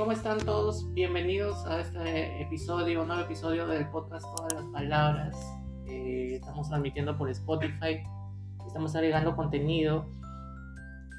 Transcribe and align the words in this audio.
¿cómo 0.00 0.12
están 0.12 0.38
todos? 0.38 0.90
Bienvenidos 0.94 1.66
a 1.66 1.80
este 1.80 2.40
episodio, 2.40 3.04
nuevo 3.04 3.20
episodio 3.20 3.66
del 3.66 3.86
podcast 3.90 4.24
Todas 4.34 4.54
las 4.54 4.64
Palabras. 4.72 5.36
Eh, 5.86 6.36
estamos 6.36 6.70
transmitiendo 6.70 7.18
por 7.18 7.28
Spotify, 7.28 8.02
estamos 8.66 8.96
agregando 8.96 9.36
contenido. 9.36 10.06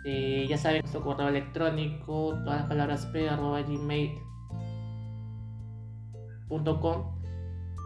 Eh, 0.03 0.47
ya 0.49 0.57
saben, 0.57 0.81
nuestro 0.81 1.03
correo 1.03 1.27
electrónico, 1.27 2.33
todas 2.43 2.61
las 2.61 2.65
palabras 2.65 3.05
p 3.05 3.29
gmail.com. 3.29 4.17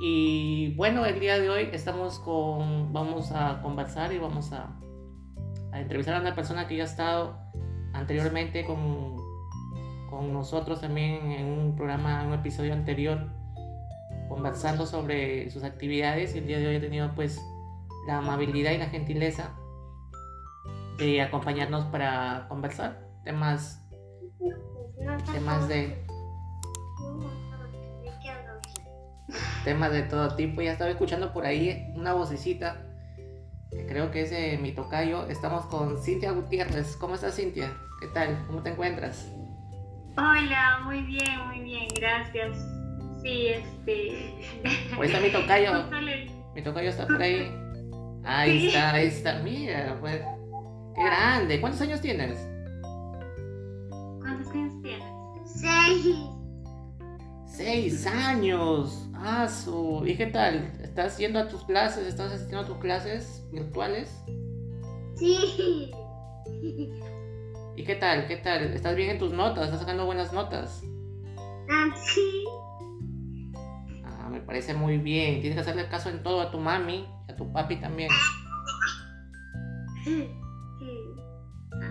Y 0.01 0.73
bueno, 0.77 1.05
el 1.05 1.19
día 1.19 1.37
de 1.39 1.49
hoy 1.49 1.67
estamos 1.73 2.19
con, 2.19 2.93
vamos 2.93 3.33
a 3.33 3.61
conversar 3.61 4.13
y 4.13 4.17
vamos 4.17 4.53
a, 4.53 4.73
a 5.73 5.81
entrevistar 5.81 6.15
a 6.15 6.21
una 6.21 6.35
persona 6.35 6.69
que 6.69 6.77
ya 6.77 6.83
ha 6.83 6.87
estado 6.87 7.37
anteriormente 7.91 8.65
con 8.65 9.24
con 10.09 10.33
nosotros 10.33 10.81
también 10.81 11.31
en 11.31 11.45
un 11.47 11.75
programa, 11.75 12.21
en 12.21 12.27
un 12.27 12.33
episodio 12.33 12.73
anterior, 12.73 13.29
conversando 14.27 14.85
sobre 14.85 15.49
sus 15.49 15.63
actividades 15.63 16.35
y 16.35 16.39
el 16.39 16.47
día 16.47 16.59
de 16.59 16.67
hoy 16.67 16.75
he 16.75 16.79
tenido 16.79 17.13
pues 17.15 17.41
la 18.07 18.17
amabilidad 18.17 18.71
y 18.71 18.77
la 18.77 18.87
gentileza 18.87 19.51
de 20.97 21.21
acompañarnos 21.21 21.85
para 21.85 22.45
conversar 22.47 23.05
temas 23.23 23.81
temas 25.33 25.67
de 25.67 26.05
temas 29.63 29.91
de 29.91 30.03
todo 30.03 30.35
tipo 30.35 30.61
ya 30.61 30.71
estaba 30.71 30.91
escuchando 30.91 31.33
por 31.33 31.45
ahí 31.45 31.91
una 31.95 32.13
vocecita 32.13 32.81
que 33.71 33.85
creo 33.87 34.11
que 34.11 34.21
es 34.21 34.29
de 34.29 34.57
mi 34.57 34.71
tocayo 34.71 35.27
estamos 35.27 35.65
con 35.65 36.01
Cintia 36.01 36.31
Gutiérrez 36.31 36.95
¿cómo 36.95 37.15
estás 37.15 37.35
Cintia? 37.35 37.73
¿qué 37.99 38.07
tal? 38.07 38.43
¿cómo 38.47 38.61
te 38.61 38.69
encuentras? 38.69 39.29
Hola, 40.17 40.79
muy 40.85 41.01
bien, 41.01 41.47
muy 41.47 41.59
bien, 41.59 41.87
gracias. 41.99 42.57
Sí, 43.21 43.47
este. 43.47 44.33
Ahí 44.63 45.07
está 45.07 45.19
mi 45.19 45.29
tocayo. 45.29 45.71
mi 46.55 46.61
tocayo 46.61 46.89
está 46.89 47.05
por 47.05 47.21
ahí. 47.21 47.51
Ahí 48.27 48.67
está, 48.67 48.93
ahí 48.93 49.05
está. 49.05 49.39
Mira, 49.43 49.97
pues. 50.01 50.19
Qué 50.95 51.03
grande. 51.03 51.61
¿Cuántos 51.61 51.79
años 51.81 52.01
tienes? 52.01 52.39
¿Cuántos 54.19 54.51
años 54.51 54.73
tienes? 54.81 55.05
Seis. 55.45 56.15
Seis 57.45 58.07
años. 58.07 59.07
Ah, 59.13 59.47
su. 59.47 60.01
¿Y 60.07 60.17
qué 60.17 60.25
tal? 60.25 60.71
¿Estás 60.81 61.19
yendo 61.19 61.37
a 61.37 61.47
tus 61.47 61.65
clases? 61.65 62.07
¿Estás 62.07 62.31
asistiendo 62.31 62.61
a 62.61 62.65
tus 62.65 62.77
clases 62.77 63.47
virtuales? 63.51 64.23
Sí. 65.17 65.91
¿Y 67.75 67.83
qué 67.83 67.95
tal? 67.95 68.27
¿Qué 68.27 68.37
tal? 68.37 68.73
¿Estás 68.73 68.95
bien 68.95 69.09
en 69.09 69.19
tus 69.19 69.33
notas? 69.33 69.65
¿Estás 69.65 69.81
sacando 69.81 70.05
buenas 70.05 70.31
notas? 70.31 70.81
Ah, 71.69 71.93
sí. 71.95 72.45
Ah, 74.05 74.29
me 74.29 74.39
parece 74.39 74.73
muy 74.73 74.97
bien. 74.97 75.41
Tienes 75.41 75.55
que 75.55 75.61
hacerle 75.61 75.89
caso 75.89 76.09
en 76.09 76.23
todo 76.23 76.41
a 76.41 76.51
tu 76.51 76.57
mami 76.57 77.05
y 77.27 77.31
a 77.31 77.35
tu 77.35 77.51
papi 77.51 77.75
también. 77.77 78.09
Sí. 80.03 80.29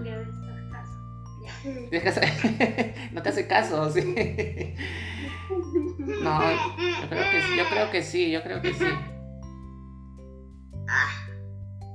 Le 0.00 0.10
haces 0.12 0.34
caso. 2.02 2.20
no 3.12 3.22
te 3.22 3.28
hace 3.28 3.46
caso, 3.46 3.90
sí. 3.90 4.00
No, 6.22 6.40
yo 6.40 7.08
creo 7.10 7.30
que 7.30 7.42
sí, 7.42 7.56
yo 7.58 7.64
creo 7.70 7.90
que 7.90 8.02
sí, 8.02 8.30
yo 8.30 8.42
creo 8.42 8.62
que 8.62 8.72
sí. 8.72 8.86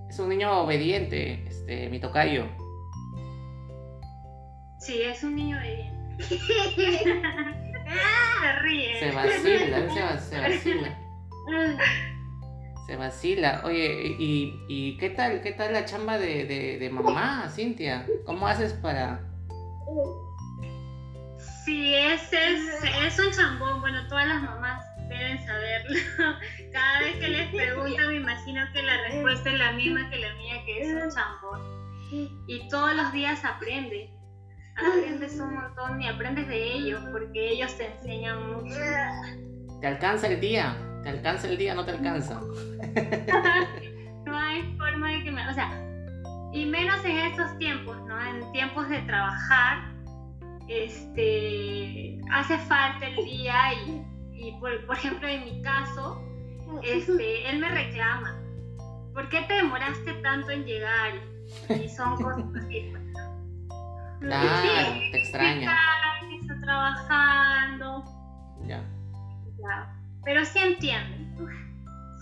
Es 0.09 0.19
un 0.19 0.29
niño 0.29 0.61
obediente, 0.61 1.47
este, 1.47 1.89
mi 1.89 1.99
tocayo. 1.99 2.45
Sí, 4.79 5.01
es 5.01 5.23
un 5.23 5.35
niño 5.35 5.57
de 5.57 5.89
se 6.19 6.37
ríe. 8.61 8.99
Se 8.99 9.11
vacila, 9.11 9.89
se, 9.89 10.19
se 10.29 10.39
vacila. 10.39 10.97
Se 12.87 12.95
vacila. 12.95 13.61
Oye, 13.65 14.15
¿y, 14.17 14.63
¿y, 14.67 14.97
qué 14.97 15.11
tal 15.11 15.43
qué 15.43 15.51
tal 15.51 15.73
la 15.73 15.85
chamba 15.85 16.17
de, 16.17 16.45
de, 16.45 16.79
de 16.79 16.89
mamá, 16.89 17.47
Cintia? 17.47 18.07
¿Cómo 18.25 18.47
haces 18.47 18.73
para...? 18.73 19.19
Sí, 21.63 21.93
es, 21.93 22.33
es, 22.33 22.83
es 23.05 23.19
un 23.19 23.31
chambón. 23.31 23.81
Bueno, 23.81 24.07
todas 24.07 24.27
las 24.27 24.41
mamás 24.41 24.83
deben 25.07 25.37
saberlo. 25.45 25.99
Cada 26.73 27.01
vez 27.01 27.17
que 27.17 27.27
les 27.27 27.53
pregunto 27.53 28.07
me 28.07 28.15
imagino 28.15 28.65
que 28.73 28.81
la 28.81 28.99
respuesta 29.03 29.51
es 29.51 29.59
la 29.59 29.71
misma 29.73 30.09
que 30.09 30.17
la 30.17 30.33
mía, 30.33 30.65
que 30.65 30.81
es 30.81 31.03
un 31.03 31.11
chambón. 31.11 31.61
Y 32.47 32.67
todos 32.69 32.95
los 32.95 33.13
días 33.13 33.45
aprende 33.45 34.09
aprendes 34.79 35.39
un 35.39 35.53
montón 35.53 36.01
y 36.01 36.07
aprendes 36.07 36.47
de 36.47 36.73
ellos 36.73 37.01
porque 37.11 37.49
ellos 37.49 37.75
te 37.77 37.87
enseñan 37.87 38.53
mucho. 38.53 38.75
¿Te 39.81 39.87
alcanza 39.87 40.27
el 40.27 40.39
día? 40.39 40.77
¿Te 41.03 41.09
alcanza 41.09 41.47
el 41.47 41.57
día? 41.57 41.75
¿No 41.75 41.85
te 41.85 41.91
alcanza? 41.91 42.41
no 44.25 44.37
hay 44.37 44.75
forma 44.77 45.11
de 45.11 45.23
que 45.23 45.31
me... 45.31 45.47
O 45.49 45.53
sea, 45.53 45.71
y 46.51 46.65
menos 46.65 47.03
en 47.05 47.17
estos 47.17 47.57
tiempos, 47.57 47.97
¿no? 48.07 48.19
En 48.21 48.51
tiempos 48.51 48.89
de 48.89 48.99
trabajar, 49.01 49.93
este, 50.67 52.19
hace 52.31 52.57
falta 52.59 53.07
el 53.07 53.15
día 53.25 53.73
y, 53.85 54.03
y 54.33 54.51
por, 54.59 54.85
por, 54.85 54.97
ejemplo, 54.97 55.27
en 55.27 55.45
mi 55.45 55.61
caso, 55.61 56.21
este, 56.83 57.49
él 57.49 57.59
me 57.59 57.69
reclama. 57.69 58.41
¿Por 59.13 59.29
qué 59.29 59.41
te 59.41 59.55
demoraste 59.55 60.13
tanto 60.21 60.51
en 60.51 60.65
llegar? 60.65 61.13
Y 61.69 61.89
son 61.89 62.15
cosas 62.21 62.45
así. 62.55 62.93
Claro, 64.19 64.93
te 65.11 65.17
extraña. 65.17 65.75
Está 66.41 66.61
trabajando. 66.61 68.03
Ya. 68.67 68.83
ya. 69.59 69.95
Pero 70.25 70.45
sí 70.45 70.59
entienden. 70.59 71.35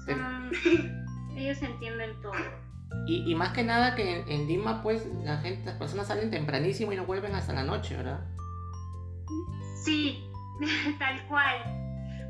ellos 1.36 1.62
entienden 1.62 2.22
todo. 2.22 2.34
Y, 3.06 3.30
y, 3.30 3.36
más 3.36 3.50
que 3.50 3.63
nada 3.63 3.96
que 3.96 4.24
en, 4.28 4.47
Lima, 4.47 4.81
pues, 4.81 5.06
la 5.24 5.38
gente, 5.38 5.66
las 5.66 5.75
personas 5.75 6.07
salen 6.07 6.30
tempranísimo 6.30 6.94
y 6.94 6.96
no 6.96 7.06
vuelven 7.06 7.36
hasta 7.36 7.53
la 7.53 7.63
noche, 7.63 7.96
¿verdad? 7.96 8.19
Sí, 9.84 10.30
tal 11.00 11.22
cual. 11.28 11.57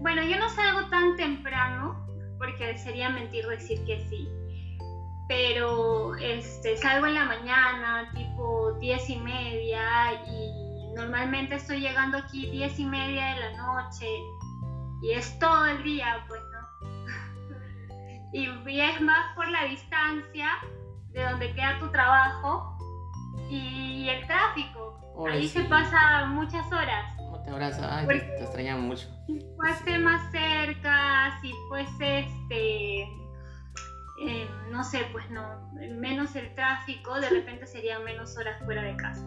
Bueno, 0.01 0.23
yo 0.23 0.37
no 0.39 0.49
salgo 0.49 0.87
tan 0.89 1.15
temprano, 1.15 2.05
porque 2.37 2.77
sería 2.77 3.09
mentir 3.09 3.45
decir 3.47 3.83
que 3.85 4.05
sí 4.09 4.29
pero 5.27 6.15
este, 6.15 6.77
salgo 6.77 7.07
en 7.07 7.15
la 7.15 7.25
mañana, 7.25 8.09
tipo 8.13 8.73
diez 8.79 9.09
y 9.09 9.17
media, 9.17 10.13
y 10.25 10.93
normalmente 10.95 11.55
estoy 11.55 11.81
llegando 11.81 12.17
aquí 12.17 12.49
diez 12.51 12.79
y 12.79 12.85
media 12.85 13.35
de 13.35 13.39
la 13.41 13.57
noche, 13.57 14.07
y 15.01 15.11
es 15.11 15.37
todo 15.39 15.65
el 15.65 15.83
día, 15.83 16.23
pues, 16.27 16.41
¿no? 16.51 18.29
y, 18.33 18.79
es 18.79 19.01
más 19.01 19.35
por 19.35 19.47
la 19.49 19.65
distancia 19.65 20.49
de 21.11 21.23
donde 21.23 21.53
queda 21.53 21.77
tu 21.79 21.91
trabajo 21.91 22.77
y 23.49 24.07
el 24.09 24.25
tráfico. 24.27 24.97
Ahí 25.29 25.47
se 25.47 25.63
pasa 25.63 26.25
muchas 26.27 26.65
horas. 26.71 27.17
te 27.43 27.49
abraza? 27.49 27.97
Ay, 27.97 28.07
te, 28.07 28.43
extrañamos 28.43 28.85
mucho. 28.85 29.07
Si 29.25 29.39
fuese 29.57 29.97
más 29.99 30.31
cerca, 30.31 31.37
si 31.41 31.51
fuese 31.67 32.19
este 32.19 33.26
eh, 34.19 34.49
no 34.71 34.83
sé, 34.83 35.07
pues 35.11 35.29
no, 35.29 35.69
menos 35.73 36.35
el 36.35 36.53
tráfico, 36.55 37.19
de 37.19 37.29
repente 37.29 37.67
serían 37.67 38.03
menos 38.03 38.35
horas 38.37 38.63
fuera 38.65 38.81
de 38.81 38.95
casa. 38.97 39.23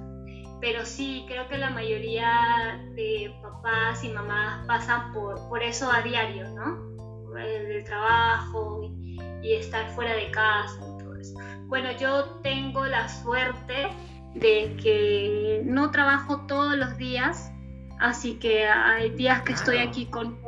Pero 0.60 0.84
sí, 0.84 1.24
creo 1.28 1.48
que 1.48 1.56
la 1.58 1.70
mayoría 1.70 2.82
de 2.94 3.34
papás 3.40 4.02
y 4.04 4.08
mamás 4.08 4.66
pasan 4.66 5.12
por, 5.12 5.48
por 5.48 5.62
eso 5.62 5.90
a 5.90 6.02
diario, 6.02 6.48
¿no? 6.50 6.90
El, 7.38 7.84
trabajo 7.84 8.82
y, 8.82 9.18
y, 9.42 9.54
estar 9.54 9.88
fuera 9.90 10.14
de 10.14 10.30
casa 10.32 10.76
y 10.80 11.02
todo 11.02 11.16
eso. 11.16 11.38
Bueno, 11.66 11.92
yo 11.92 12.24
tengo 12.42 12.84
la 12.84 13.08
suerte 13.08 13.88
de 14.34 14.76
que 14.82 15.62
no 15.64 15.92
trabajo 15.92 16.46
todos 16.46 16.76
los 16.76 16.96
días, 16.98 17.52
así 18.00 18.34
que 18.34 18.66
hay 18.66 19.10
días 19.10 19.42
que 19.42 19.52
estoy 19.52 19.78
aquí 19.78 20.06
con 20.06 20.38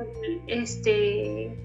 este 0.49 1.57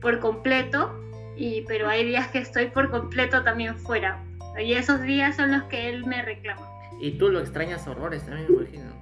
por 0.00 0.20
completo 0.20 1.02
y, 1.42 1.62
pero 1.62 1.88
hay 1.88 2.04
días 2.04 2.28
que 2.28 2.38
estoy 2.38 2.66
por 2.66 2.88
completo 2.88 3.42
también 3.42 3.76
fuera. 3.76 4.22
Y 4.64 4.74
esos 4.74 5.02
días 5.02 5.34
son 5.34 5.50
los 5.50 5.64
que 5.64 5.88
él 5.88 6.06
me 6.06 6.22
reclama. 6.22 6.62
Y 7.00 7.18
tú 7.18 7.30
lo 7.30 7.40
extrañas 7.40 7.84
horrores 7.88 8.24
también, 8.24 8.46
me 8.48 8.62
imagino. 8.62 8.92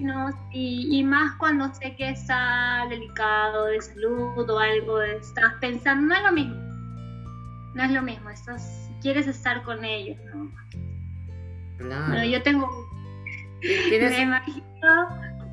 No, 0.00 0.30
y, 0.50 0.88
y 0.90 1.04
más 1.04 1.36
cuando 1.36 1.72
sé 1.74 1.94
que 1.94 2.10
está 2.10 2.84
delicado 2.90 3.66
de 3.66 3.80
salud 3.80 4.50
o 4.50 4.58
algo, 4.58 5.02
estás 5.02 5.54
pensando, 5.60 6.08
no 6.08 6.14
es 6.16 6.22
lo 6.24 6.32
mismo. 6.32 6.54
No 7.74 7.84
es 7.84 7.90
lo 7.92 8.02
mismo, 8.02 8.28
estás, 8.28 8.90
quieres 9.00 9.28
estar 9.28 9.62
con 9.62 9.84
ellos, 9.84 10.18
¿no? 10.34 10.50
Claro. 11.78 12.06
Bueno, 12.08 12.24
yo 12.24 12.42
tengo... 12.42 12.68
Me 13.62 14.20
imagino, 14.20 14.64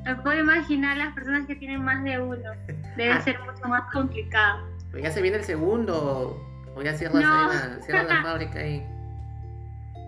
me 0.04 0.16
puedo 0.16 0.40
imaginar 0.40 0.96
las 0.96 1.14
personas 1.14 1.46
que 1.46 1.54
tienen 1.54 1.84
más 1.84 2.02
de 2.02 2.18
uno. 2.18 2.50
Debe 2.96 3.12
ah. 3.12 3.20
ser 3.20 3.38
mucho 3.40 3.68
más 3.68 3.90
complicado. 3.92 4.71
Pero 4.92 5.02
ya 5.04 5.10
se 5.10 5.20
viene 5.22 5.38
el 5.38 5.44
segundo. 5.44 6.40
O 6.76 6.82
ya 6.82 6.94
cierras, 6.94 7.22
la, 7.22 8.02
la 8.04 8.22
fábrica 8.22 8.60
ahí. 8.60 8.86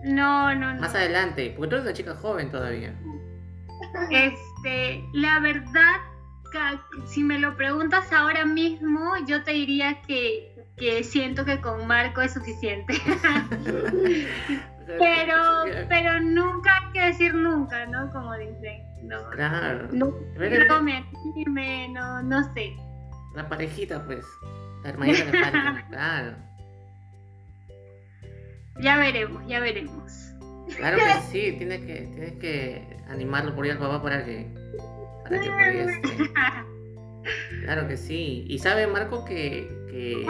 No, 0.03 0.53
no, 0.55 0.73
no. 0.75 0.81
Más 0.81 0.95
adelante, 0.95 1.53
porque 1.57 1.69
tú 1.69 1.75
eres 1.75 1.85
una 1.85 1.93
chica 1.93 2.15
joven 2.15 2.49
todavía. 2.51 2.93
Este, 4.11 5.03
la 5.13 5.39
verdad, 5.39 5.95
si 7.05 7.23
me 7.23 7.39
lo 7.39 7.55
preguntas 7.57 8.11
ahora 8.13 8.45
mismo, 8.45 9.13
yo 9.27 9.43
te 9.43 9.51
diría 9.51 10.01
que, 10.03 10.55
que 10.77 11.03
siento 11.03 11.43
que 11.45 11.59
con 11.61 11.85
Marco 11.87 12.21
es 12.21 12.33
suficiente. 12.33 12.93
pero, 14.97 15.63
pero 15.89 16.19
nunca 16.21 16.71
hay 16.77 16.91
que 16.93 17.01
decir 17.07 17.33
nunca, 17.33 17.85
¿no? 17.87 18.11
Como 18.11 18.33
dicen. 18.37 18.83
No, 19.03 19.29
Claro. 19.31 19.87
no, 19.91 20.13
Pero- 20.37 20.65
no 20.67 20.81
me 20.81 21.05
anime, 21.33 21.89
no, 21.89 22.23
no 22.23 22.43
sé. 22.53 22.75
La 23.35 23.47
parejita, 23.47 24.03
pues. 24.05 24.25
La 24.85 24.91
hermanita 24.91 25.25
de 25.25 25.43
falta. 25.43 25.85
Claro. 25.89 26.35
Ya 28.81 28.97
veremos, 28.97 29.47
ya 29.47 29.59
veremos. 29.59 30.31
Claro 30.77 30.97
que 31.31 31.31
sí, 31.31 31.55
tienes 31.57 31.79
que, 31.79 32.07
tienes 32.13 32.33
que 32.33 32.99
animarlo 33.09 33.55
por 33.55 33.65
ahí 33.65 33.71
al 33.71 33.79
papá 33.79 34.03
para 34.03 34.23
que, 34.23 34.47
para 35.23 35.41
que 35.41 35.49
por 35.49 35.59
ahí 35.59 35.77
esté. 35.77 36.31
Claro 37.63 37.87
que 37.87 37.97
sí. 37.97 38.45
Y 38.47 38.59
sabe, 38.59 38.85
Marco, 38.85 39.25
que, 39.25 39.67
que 39.89 40.27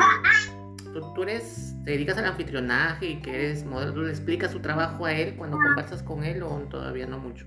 tú, 0.94 1.14
tú 1.14 1.24
eres, 1.24 1.76
te 1.84 1.92
dedicas 1.92 2.18
al 2.18 2.26
anfitrionaje 2.26 3.08
y 3.08 3.16
que 3.22 3.36
eres 3.36 3.66
modelo. 3.66 3.94
¿Tú 3.94 4.02
le 4.04 4.12
explicas 4.12 4.52
su 4.52 4.62
trabajo 4.62 5.06
a 5.06 5.12
él 5.12 5.36
cuando 5.36 5.58
conversas 5.58 6.02
con 6.02 6.24
él 6.24 6.44
o 6.44 6.60
todavía 6.70 7.08
no 7.08 7.20
mucho? 7.20 7.46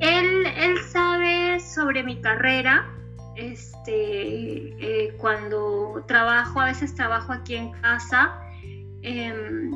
Él, 0.00 0.46
él 0.46 0.78
sabe 0.88 1.60
sobre 1.60 2.02
mi 2.02 2.20
carrera. 2.20 2.90
Este, 3.36 5.06
eh, 5.06 5.16
cuando 5.18 6.04
trabajo, 6.06 6.60
a 6.60 6.66
veces 6.66 6.94
trabajo 6.94 7.32
aquí 7.32 7.56
en 7.56 7.72
casa, 7.72 8.38
em, 9.02 9.72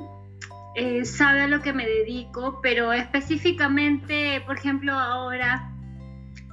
eh, 0.76 1.04
sabe 1.04 1.42
a 1.42 1.48
lo 1.48 1.60
que 1.60 1.72
me 1.72 1.86
dedico, 1.86 2.60
pero 2.62 2.92
específicamente, 2.92 4.42
por 4.46 4.58
ejemplo, 4.58 4.92
ahora 4.92 5.72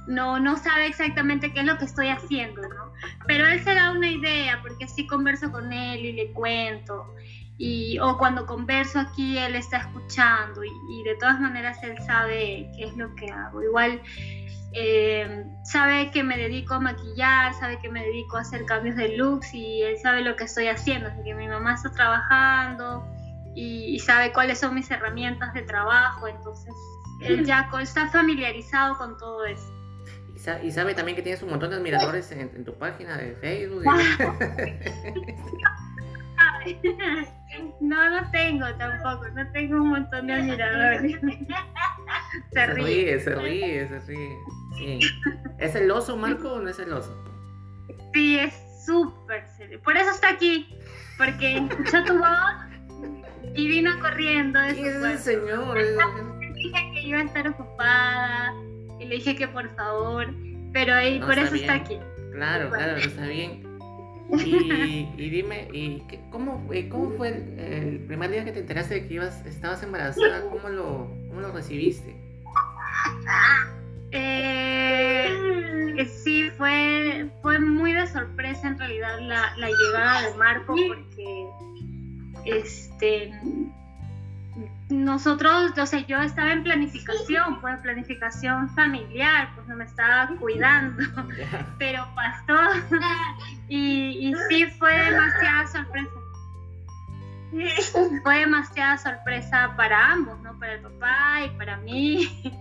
no, 0.08 0.40
no 0.40 0.56
sabe 0.56 0.86
exactamente 0.86 1.52
qué 1.52 1.60
es 1.60 1.66
lo 1.66 1.78
que 1.78 1.84
estoy 1.84 2.08
haciendo, 2.08 2.62
¿no? 2.62 2.92
Pero 3.26 3.46
él 3.46 3.62
se 3.62 3.74
da 3.74 3.92
una 3.92 4.10
idea, 4.10 4.60
porque 4.62 4.88
sí 4.88 5.06
converso 5.06 5.50
con 5.52 5.72
él 5.72 6.04
y 6.04 6.12
le 6.12 6.32
cuento. 6.32 7.14
Y, 7.58 7.98
o 8.00 8.18
cuando 8.18 8.46
converso 8.46 9.00
aquí, 9.00 9.38
él 9.38 9.54
está 9.54 9.78
escuchando 9.78 10.62
y, 10.62 10.70
y 10.90 11.02
de 11.04 11.14
todas 11.16 11.40
maneras 11.40 11.78
él 11.82 11.96
sabe 12.06 12.68
qué 12.76 12.84
es 12.84 12.96
lo 12.96 13.14
que 13.14 13.30
hago. 13.30 13.62
Igual 13.62 14.00
eh, 14.78 15.44
sabe 15.64 16.10
que 16.10 16.22
me 16.22 16.36
dedico 16.36 16.74
a 16.74 16.80
maquillar, 16.80 17.54
sabe 17.54 17.78
que 17.78 17.88
me 17.88 18.04
dedico 18.04 18.36
a 18.36 18.40
hacer 18.42 18.64
cambios 18.66 18.94
de 18.96 19.16
looks 19.16 19.54
y 19.54 19.82
él 19.82 19.96
sabe 19.98 20.20
lo 20.22 20.36
que 20.36 20.44
estoy 20.44 20.68
haciendo. 20.68 21.08
Así 21.08 21.22
que 21.24 21.34
mi 21.34 21.48
mamá 21.48 21.74
está 21.74 21.90
trabajando 21.92 23.04
y, 23.54 23.94
y 23.94 23.98
sabe 24.00 24.32
cuáles 24.32 24.58
son 24.60 24.74
mis 24.74 24.90
herramientas 24.90 25.54
de 25.54 25.62
trabajo, 25.62 26.28
entonces 26.28 26.74
él 27.22 27.46
ya 27.46 27.68
está 27.80 28.08
familiarizado 28.10 28.98
con 28.98 29.16
todo 29.16 29.46
eso. 29.46 29.72
Y, 30.34 30.38
sa- 30.38 30.62
y 30.62 30.70
sabe 30.70 30.92
también 30.94 31.16
que 31.16 31.22
tienes 31.22 31.42
un 31.42 31.48
montón 31.48 31.70
de 31.70 31.76
admiradores 31.76 32.30
en, 32.32 32.40
en 32.54 32.64
tu 32.64 32.74
página 32.74 33.16
de 33.16 33.34
Facebook. 33.36 33.84
No, 37.80 38.10
no 38.10 38.30
tengo 38.32 38.66
tampoco, 38.76 39.28
no 39.34 39.50
tengo 39.52 39.76
un 39.76 39.88
montón 39.90 40.26
de 40.26 40.32
admiradores. 40.34 41.12
Se 42.52 42.54
Se 42.60 42.66
ríe. 42.66 42.84
ríe, 42.84 43.20
se 43.20 43.34
ríe, 43.36 43.88
se 43.88 43.98
ríe. 44.00 44.36
Sí. 44.76 45.00
¿Es 45.58 45.74
el 45.74 45.90
oso, 45.90 46.16
Marco, 46.16 46.52
o 46.54 46.60
no 46.60 46.68
es 46.68 46.78
el 46.78 46.92
oso? 46.92 47.14
Sí, 48.12 48.38
es 48.38 48.54
súper 48.84 49.46
serio. 49.56 49.80
Por 49.82 49.96
eso 49.96 50.10
está 50.10 50.30
aquí, 50.30 50.68
porque 51.18 51.56
escuchó 51.58 52.04
tu 52.04 52.18
voz 52.18 52.30
y 53.54 53.66
vino 53.68 53.90
corriendo. 54.00 54.60
de 54.60 54.70
su 54.70 54.74
¿Quién 54.76 54.86
es 54.88 54.98
cuarto. 54.98 55.14
ese 55.16 55.40
señor? 55.40 55.76
Le 55.78 56.52
dije 56.52 56.90
que 56.94 57.00
iba 57.02 57.18
a 57.18 57.22
estar 57.22 57.48
ocupada 57.48 58.52
y 59.00 59.04
le 59.06 59.14
dije 59.16 59.36
que 59.36 59.48
por 59.48 59.74
favor, 59.76 60.26
pero 60.72 60.94
ahí 60.94 61.18
No, 61.18 61.26
por 61.26 61.38
está 61.38 61.46
eso 61.46 61.54
está 61.56 61.72
bien. 61.74 61.84
aquí. 61.84 61.98
Claro, 62.32 62.70
claro, 62.70 62.96
está 62.96 63.26
bien. 63.26 63.64
Y, 64.28 65.08
y 65.16 65.30
dime, 65.30 65.68
¿y 65.72 66.00
qué- 66.08 66.20
cómo, 66.32 66.68
cómo 66.90 67.10
fue 67.16 67.28
el, 67.28 67.58
el 67.60 67.98
primer 68.08 68.28
día 68.32 68.44
que 68.44 68.50
te 68.50 68.58
enteraste 68.58 68.94
de 68.94 69.06
que 69.06 69.14
ibas, 69.14 69.46
estabas 69.46 69.84
embarazada? 69.84 70.42
¿Cómo 70.50 70.68
lo, 70.68 71.08
cómo 71.28 71.40
lo 71.42 71.52
recibiste? 71.52 72.16
Eh, 74.18 75.94
eh, 75.98 76.06
sí, 76.06 76.50
fue, 76.56 77.30
fue 77.42 77.58
muy 77.58 77.92
de 77.92 78.06
sorpresa 78.06 78.68
en 78.68 78.78
realidad 78.78 79.18
la, 79.20 79.54
la 79.56 79.68
llegada 79.68 80.22
de 80.22 80.34
Marco 80.36 80.74
porque 80.74 81.46
este 82.46 83.32
nosotros, 84.88 85.72
o 85.76 85.86
sea, 85.86 86.06
yo 86.06 86.22
estaba 86.22 86.52
en 86.52 86.62
planificación, 86.62 87.60
pues 87.60 87.78
planificación 87.80 88.70
familiar, 88.70 89.50
pues 89.54 89.66
no 89.66 89.76
me 89.76 89.84
estaba 89.84 90.28
cuidando, 90.38 91.02
pero 91.78 92.06
pasó 92.14 92.56
y, 93.68 94.28
y 94.28 94.34
sí 94.48 94.66
fue 94.78 94.96
demasiada 94.96 95.66
sorpresa. 95.66 96.10
Fue 98.22 98.38
demasiada 98.38 98.98
sorpresa 98.98 99.74
para 99.76 100.12
ambos, 100.12 100.38
¿no? 100.42 100.58
Para 100.58 100.74
el 100.74 100.80
papá 100.80 101.44
y 101.44 101.56
para 101.56 101.76
mí. 101.78 102.52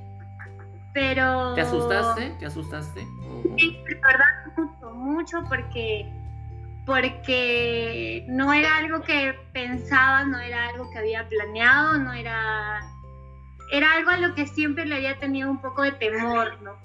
Pero... 0.95 1.53
¿Te 1.56 1.62
asustaste? 1.62 2.30
¿Te 2.39 2.45
asustaste? 2.45 3.06
Sí, 3.57 3.83
de 3.86 3.95
verdad 3.95 4.25
mucho, 4.56 4.95
mucho 4.95 5.44
porque 5.50 6.09
porque 6.86 8.24
no 8.30 8.53
era 8.53 8.77
algo 8.77 9.01
que 9.01 9.36
pensaba, 9.51 10.24
no 10.24 10.39
era 10.39 10.69
algo 10.69 10.89
que 10.92 11.00
había 11.00 11.27
planeado, 11.27 11.97
no 11.97 12.13
era 12.13 12.81
era 13.74 13.94
algo 13.94 14.12
a 14.12 14.18
lo 14.18 14.36
que 14.36 14.47
siempre 14.47 14.86
le 14.86 14.95
había 14.95 15.19
tenido 15.19 15.50
un 15.51 15.59
poco 15.59 15.81
de 15.81 15.92
temor, 15.92 16.62
¿no? 16.62 16.77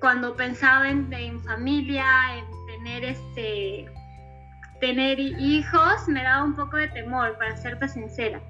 Cuando 0.00 0.34
pensaba 0.34 0.88
en, 0.88 1.12
en 1.12 1.40
familia, 1.44 2.04
en 2.38 2.66
tener 2.66 3.04
este 3.04 3.86
tener 4.80 5.20
hijos, 5.20 6.08
me 6.08 6.24
daba 6.24 6.42
un 6.42 6.56
poco 6.56 6.76
de 6.76 6.88
temor, 6.88 7.38
para 7.38 7.56
serte 7.56 7.86
sincera. 7.86 8.40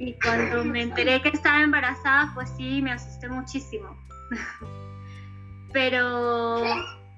Y 0.00 0.14
cuando 0.14 0.64
me 0.64 0.82
enteré 0.82 1.20
que 1.22 1.28
estaba 1.28 1.62
embarazada, 1.62 2.32
pues 2.34 2.48
sí, 2.56 2.80
me 2.82 2.90
asusté 2.92 3.28
muchísimo. 3.28 3.96
Pero 5.72 6.64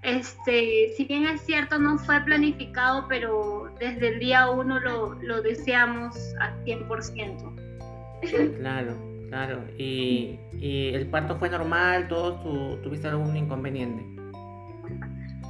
este, 0.03 0.93
si 0.97 1.05
bien 1.05 1.27
es 1.27 1.41
cierto, 1.43 1.79
no 1.79 1.97
fue 1.99 2.21
planificado, 2.21 3.07
pero 3.09 3.73
desde 3.79 4.09
el 4.09 4.19
día 4.19 4.51
uno 4.51 4.79
lo, 4.81 5.15
lo 5.23 5.41
deseamos 5.43 6.17
al 6.41 6.63
100%. 6.65 8.57
Claro, 8.59 8.95
claro. 9.29 9.65
¿Y, 9.79 10.39
y 10.53 10.89
el 10.93 11.07
parto 11.07 11.37
fue 11.39 11.49
normal? 11.49 12.09
¿Todos 12.09 12.43
tu- 12.43 12.77
tuviste 12.83 13.09
algún 13.09 13.37
inconveniente? 13.37 14.05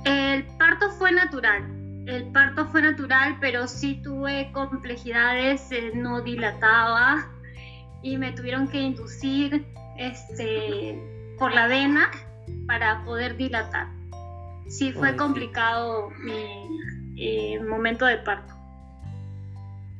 El 0.05 0.45
parto 0.59 0.91
fue 0.93 1.11
natural, 1.13 1.65
el 2.07 2.33
parto 2.33 2.67
fue 2.67 2.83
natural, 2.83 3.37
pero 3.41 3.69
sí 3.69 4.01
tuve 4.03 4.51
complejidades, 4.53 5.71
eh, 5.71 5.93
no 5.95 6.23
dilataba 6.23 7.31
y 8.03 8.19
me 8.19 8.33
tuvieron 8.33 8.69
que 8.69 8.81
inducir 8.81 9.65
este, 9.97 11.01
por 11.39 11.55
la 11.55 11.69
vena 11.69 12.11
para 12.67 13.05
poder 13.05 13.37
dilatar. 13.37 13.89
Sí 14.69 14.93
fue 14.93 15.17
complicado 15.17 16.11
mi 16.25 16.67
eh, 17.17 17.61
momento 17.61 18.07
de 18.07 18.19
parto. 18.19 18.55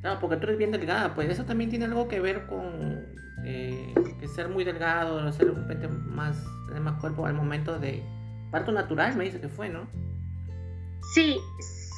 Claro, 0.01 0.19
porque 0.19 0.37
tú 0.37 0.45
eres 0.45 0.59
bien 0.59 0.73
delgada, 0.73 1.15
pues 1.15 1.29
eso 1.29 1.45
también 1.45 1.71
tiene 1.71 1.85
algo 1.85 2.09
que 2.09 2.21
ver 2.21 2.47
con 2.47 3.07
eh, 3.45 3.95
que 4.19 4.27
ser 4.27 4.49
muy 4.49 4.65
delgado, 4.65 5.31
ser 5.33 5.53
más, 6.07 6.45
tener 6.67 6.83
más 6.83 7.01
cuerpo 7.01 7.27
al 7.27 7.35
momento 7.35 7.79
de 7.79 8.03
parto 8.51 8.73
natural, 8.73 9.17
me 9.17 9.25
dice 9.25 9.41
que 9.41 9.49
fue, 9.49 9.69
¿no? 9.69 9.87
Sí, 11.15 11.39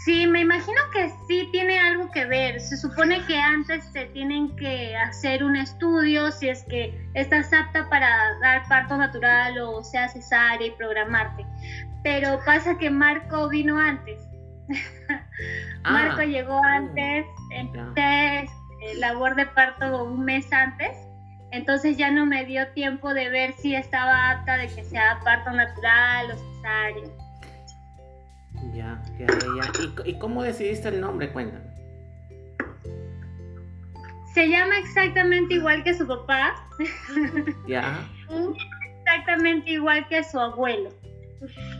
sí, 0.05 0.27
me 0.27 0.41
imagino 0.41 0.81
que 0.93 1.11
sí 1.27 1.49
tiene 1.51 1.79
algo 1.79 2.11
que 2.11 2.27
ver. 2.27 2.61
Se 2.61 2.77
supone 2.77 3.25
que 3.27 3.39
antes 3.39 3.91
te 3.93 4.07
tienen 4.07 4.55
que 4.57 4.95
hacer 4.97 5.43
un 5.43 5.57
estudio 5.57 6.31
si 6.31 6.49
es 6.49 6.63
que 6.65 6.95
estás 7.15 7.53
apta 7.53 7.89
para 7.89 8.39
dar 8.41 8.69
parto 8.69 8.97
natural 8.97 9.59
o 9.59 9.83
sea 9.83 10.09
cesárea 10.09 10.67
y 10.67 10.71
programarte. 10.73 11.47
Pero 12.03 12.39
pasa 12.45 12.77
que 12.77 12.91
Marco 12.91 13.49
vino 13.49 13.79
antes. 13.79 14.21
Marco 15.85 16.21
Ah, 16.21 16.25
llegó 16.25 16.63
antes, 16.65 17.27
empecé 17.51 18.41
eh, 18.41 18.95
labor 18.99 19.35
de 19.35 19.47
parto 19.47 20.05
un 20.05 20.25
mes 20.25 20.51
antes, 20.53 20.97
entonces 21.51 21.99
ya 21.99 22.11
no 22.11 22.25
me 22.25 22.45
dio 22.47 22.67
tiempo 22.69 23.13
de 23.13 23.29
ver 23.29 23.53
si 23.55 23.75
estaba 23.75 24.31
apta 24.31 24.57
de 24.57 24.69
que 24.69 24.85
sea 24.85 25.21
parto 25.23 25.51
natural 25.51 26.31
o 26.31 26.37
cesárea. 26.37 27.24
Ya, 28.73 29.03
ya, 29.19 29.27
ya. 29.27 30.05
¿Y, 30.05 30.11
y 30.11 30.19
cómo 30.19 30.43
decidiste 30.43 30.89
el 30.89 31.01
nombre? 31.01 31.33
Cuéntame. 31.33 31.75
Se 34.35 34.49
llama 34.49 34.77
exactamente 34.79 35.55
igual 35.55 35.85
que 35.85 35.95
su 35.95 36.07
papá, 36.09 36.57
Ya. 37.69 38.01
exactamente 38.99 39.71
igual 39.71 40.09
que 40.09 40.25
su 40.25 40.41
abuelo. 40.41 40.91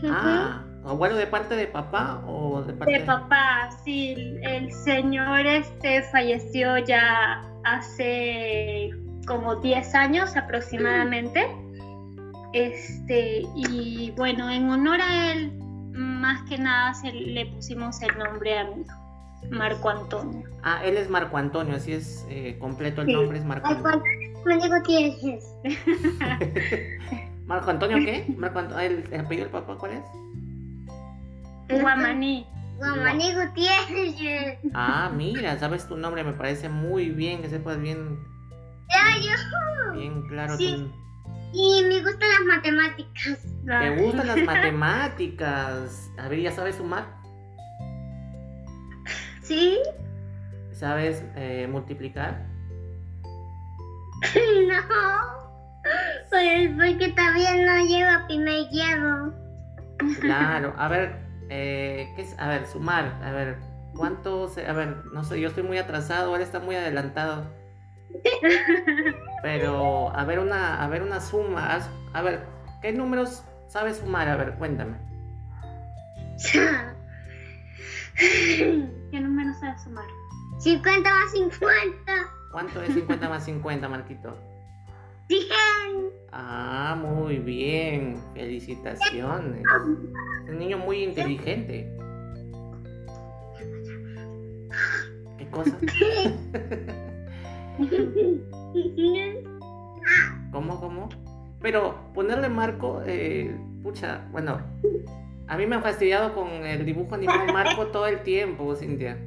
Ah, 0.09 0.63
¿abuelo 0.85 1.15
de 1.17 1.27
parte 1.27 1.55
de 1.55 1.67
papá 1.67 2.21
o 2.25 2.61
de 2.61 2.73
parte 2.73 2.93
De 2.93 2.99
papá, 3.01 3.69
sí, 3.83 4.15
el 4.43 4.71
señor 4.71 5.45
este 5.45 6.03
falleció 6.03 6.77
ya 6.77 7.43
hace 7.65 8.91
como 9.27 9.55
10 9.57 9.93
años 9.95 10.37
aproximadamente. 10.37 11.45
Este, 12.53 13.41
y 13.53 14.13
bueno, 14.15 14.49
en 14.49 14.69
honor 14.69 15.01
a 15.01 15.33
él, 15.33 15.51
más 15.95 16.41
que 16.49 16.57
nada 16.57 16.93
se 16.93 17.11
le 17.11 17.45
pusimos 17.47 18.01
el 18.01 18.17
nombre 18.17 18.57
a 18.59 18.63
mi 18.65 18.81
hijo, 18.81 19.49
Marco 19.51 19.89
Antonio. 19.89 20.43
Ah, 20.63 20.81
él 20.83 20.97
es 20.97 21.09
Marco 21.09 21.37
Antonio, 21.37 21.75
así 21.75 21.93
es 21.93 22.25
eh, 22.29 22.57
completo 22.59 23.01
el 23.01 23.07
Sí. 23.07 23.13
nombre, 23.13 23.37
es 23.39 23.45
Marco 23.45 23.67
Antonio. 23.67 24.03
¿Marco 27.45 27.69
Antonio 27.69 27.97
qué? 27.97 28.25
Marco 28.37 28.59
Antonio, 28.59 28.83
¿el, 28.83 29.03
el 29.11 29.19
apellido 29.21 29.45
del 29.45 29.51
papá 29.51 29.77
cuál 29.77 29.91
es? 29.93 30.03
Guamaní. 31.81 32.45
Guamaní 32.77 33.33
Gutiérrez. 33.33 34.59
Ah, 34.73 35.09
mira, 35.15 35.57
sabes 35.59 35.87
tu 35.87 35.95
nombre, 35.95 36.23
me 36.23 36.33
parece 36.33 36.69
muy 36.69 37.09
bien 37.09 37.41
que 37.41 37.49
sepas 37.49 37.79
bien, 37.79 38.19
yo. 38.89 39.93
bien 39.93 40.21
claro 40.27 40.57
Sí. 40.57 40.75
tu- 40.75 41.04
Y 41.57 41.83
me 41.85 42.01
gustan 42.01 42.29
las 42.29 42.41
matemáticas. 42.57 43.39
¿Te 43.65 43.89
gustan 44.01 44.27
las 44.27 44.41
matemáticas? 44.45 46.11
A 46.17 46.27
ver, 46.27 46.41
¿ya 46.41 46.51
sabes 46.51 46.75
sumar? 46.75 47.05
¿Sí? 49.41 49.77
¿Sabes 50.73 51.23
eh, 51.35 51.67
multiplicar? 51.71 52.45
No. 54.67 55.45
Pues 56.31 56.69
porque 56.75 57.09
todavía 57.13 57.53
no 57.65 57.85
llevo 57.85 58.27
primer 58.27 58.63
grado. 58.73 59.33
Claro, 60.19 60.73
a 60.77 60.87
ver, 60.87 61.15
eh, 61.49 62.07
¿qué 62.15 62.23
es? 62.23 62.35
A 62.39 62.47
ver, 62.47 62.65
sumar, 62.65 63.19
a 63.23 63.31
ver, 63.31 63.57
¿cuánto? 63.95 64.47
se- 64.49 64.65
a 64.65 64.73
ver, 64.73 65.05
no 65.13 65.23
sé, 65.23 65.39
yo 65.39 65.49
estoy 65.49 65.61
muy 65.63 65.77
atrasado, 65.77 66.35
él 66.35 66.41
está 66.41 66.59
muy 66.59 66.75
adelantado. 66.75 67.45
Pero, 69.41 70.09
a 70.15 70.25
ver, 70.25 70.39
una, 70.39 70.83
a 70.83 70.87
ver, 70.87 71.03
una 71.03 71.19
suma, 71.21 71.79
a 72.13 72.21
ver, 72.21 72.45
¿qué 72.81 72.91
números 72.91 73.43
sabes 73.67 73.97
sumar? 73.97 74.27
A 74.27 74.35
ver, 74.37 74.55
cuéntame. 74.55 74.97
¿Qué 78.15 79.19
número 79.19 79.53
sabes 79.59 79.83
sumar? 79.83 80.05
50 80.59 81.09
más 81.09 81.31
50. 81.31 82.11
¿Cuánto 82.51 82.81
es 82.81 82.93
50 82.93 83.29
más 83.29 83.45
50, 83.45 83.89
Marquito? 83.89 84.37
100. 85.27 85.49
Ah, 86.31 86.97
muy 86.99 87.37
bien, 87.37 88.17
felicitaciones. 88.33 89.63
Es 90.43 90.49
un 90.49 90.57
niño 90.57 90.77
muy 90.77 91.03
inteligente. 91.03 91.91
¿Qué 95.37 95.49
cosa? 95.49 95.77
¿Cómo, 100.51 100.79
cómo? 100.79 101.09
Pero 101.61 101.95
ponerle 102.13 102.49
marco, 102.49 103.01
eh, 103.05 103.55
pucha, 103.83 104.21
bueno, 104.31 104.59
a 105.47 105.57
mí 105.57 105.65
me 105.65 105.75
han 105.75 105.81
fastidiado 105.83 106.33
con 106.35 106.47
el 106.49 106.85
dibujo 106.85 107.15
animado 107.15 107.47
marco 107.47 107.87
todo 107.91 108.07
el 108.07 108.21
tiempo, 108.21 108.75
Cintia. 108.75 109.17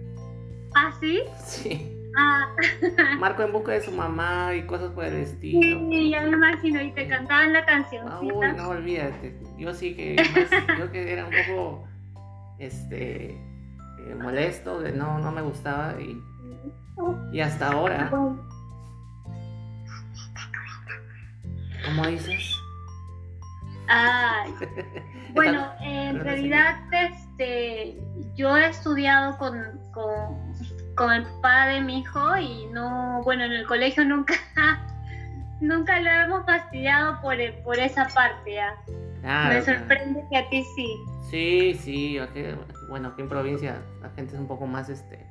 ¿Ah, 0.75 0.93
sí? 1.01 1.21
Sí, 1.45 1.95
Ah, 2.21 2.49
marco 3.21 3.43
en 3.43 3.53
busca 3.53 3.73
de 3.73 3.81
su 3.81 3.93
mamá 3.93 4.55
y 4.55 4.67
cosas 4.67 4.91
por 4.91 5.05
el 5.05 5.17
estilo. 5.17 5.89
sí, 5.91 6.11
ya 6.11 6.23
me 6.23 6.31
imagino. 6.33 6.81
Y 6.83 6.91
te 6.93 7.07
cantaban 7.07 7.53
la 7.53 7.61
Ah, 7.61 7.67
cancioncita. 7.67 8.21
uy, 8.35 8.47
no 8.57 8.69
olvídate. 8.71 9.39
Yo 9.59 9.73
sí 9.75 9.95
que 9.95 10.17
más- 10.33 10.51
yo 10.79 10.91
que 10.91 11.13
era 11.13 11.27
un 11.27 11.35
poco 11.35 11.85
este 12.59 13.31
eh, 13.33 14.15
molesto, 14.21 14.81
de 14.81 14.93
no, 14.93 15.19
no 15.19 15.31
me 15.31 15.43
gustaba 15.43 16.01
y, 16.01 16.21
y 17.33 17.41
hasta 17.41 17.73
ahora, 17.73 18.11
¿cómo 21.85 22.07
dices? 22.07 22.55
Ay, 23.89 24.53
bueno, 25.35 25.67
en 25.81 26.21
realidad, 26.21 26.77
este, 26.93 27.99
yo 28.35 28.57
he 28.57 28.69
estudiado 28.69 29.39
con, 29.39 29.55
con, 29.93 30.37
con 30.95 31.13
el 31.13 31.23
papá 31.25 31.67
de 31.69 31.81
mi 31.81 32.01
hijo 32.01 32.37
y 32.37 32.67
no, 32.67 33.23
bueno, 33.25 33.45
en 33.45 33.53
el 33.53 33.67
colegio 33.67 34.05
nunca, 34.05 34.35
nunca 35.61 36.01
lo 36.01 36.11
hemos 36.11 36.45
fastidiado 36.45 37.21
por, 37.23 37.37
por 37.65 37.79
esa 37.79 38.07
parte. 38.09 38.55
¿ya? 38.55 38.75
Claro, 39.23 39.55
Me 39.55 39.63
claro. 39.63 39.79
sorprende 39.81 40.25
que 40.31 40.37
a 40.37 40.49
ti 40.51 40.65
sí. 40.77 40.97
Sí, 41.31 41.75
sí, 41.75 42.19
aquí- 42.19 42.45
bueno, 42.91 43.09
aquí 43.09 43.23
en 43.23 43.29
provincia 43.29 43.83
la 44.03 44.11
gente 44.11 44.35
es 44.35 44.41
un 44.41 44.49
poco 44.49 44.67
más, 44.67 44.89
este, 44.91 45.27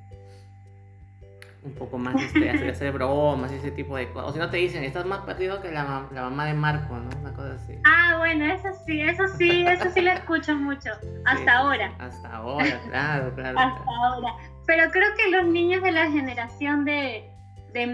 un 1.68 1.74
poco 1.76 1.98
más, 1.98 2.16
este, 2.16 2.50
hacer, 2.50 2.70
hacer 2.70 2.92
bromas 2.94 3.52
y 3.52 3.56
ese 3.56 3.72
tipo 3.72 3.96
de 3.98 4.10
cosas. 4.12 4.30
O 4.30 4.34
si 4.34 4.40
no 4.40 4.50
te 4.50 4.58
dicen, 4.58 4.84
estás 4.84 5.06
más 5.06 5.20
perdido 5.20 5.62
que 5.62 5.72
la, 5.72 5.84
ma- 5.84 6.10
la 6.12 6.24
mamá 6.24 6.46
de 6.46 6.54
Marco, 6.54 6.96
¿no? 6.98 7.10
Una 7.22 7.34
cosa 7.34 7.54
así. 7.54 7.74
Ah, 7.86 8.16
bueno, 8.18 8.46
eso 8.46 8.70
sí, 8.86 9.02
eso 9.02 9.28
sí, 9.38 9.66
eso 9.68 9.90
sí 9.94 10.02
lo 10.02 10.12
escucho 10.12 10.56
mucho, 10.56 10.90
hasta 11.26 11.44
Sí, 11.44 11.50
ahora. 11.50 11.94
Hasta 12.00 12.36
ahora, 12.36 12.80
claro, 12.90 13.34
claro. 13.36 13.60
hasta 13.60 13.84
claro. 13.84 14.04
ahora. 14.14 14.34
Pero 14.66 14.90
creo 14.92 15.08
que 15.18 15.32
los 15.32 15.46
niños 15.46 15.82
de 15.84 15.92
la 15.92 16.10
generación 16.12 16.84
de, 16.86 17.30
de 17.74 17.88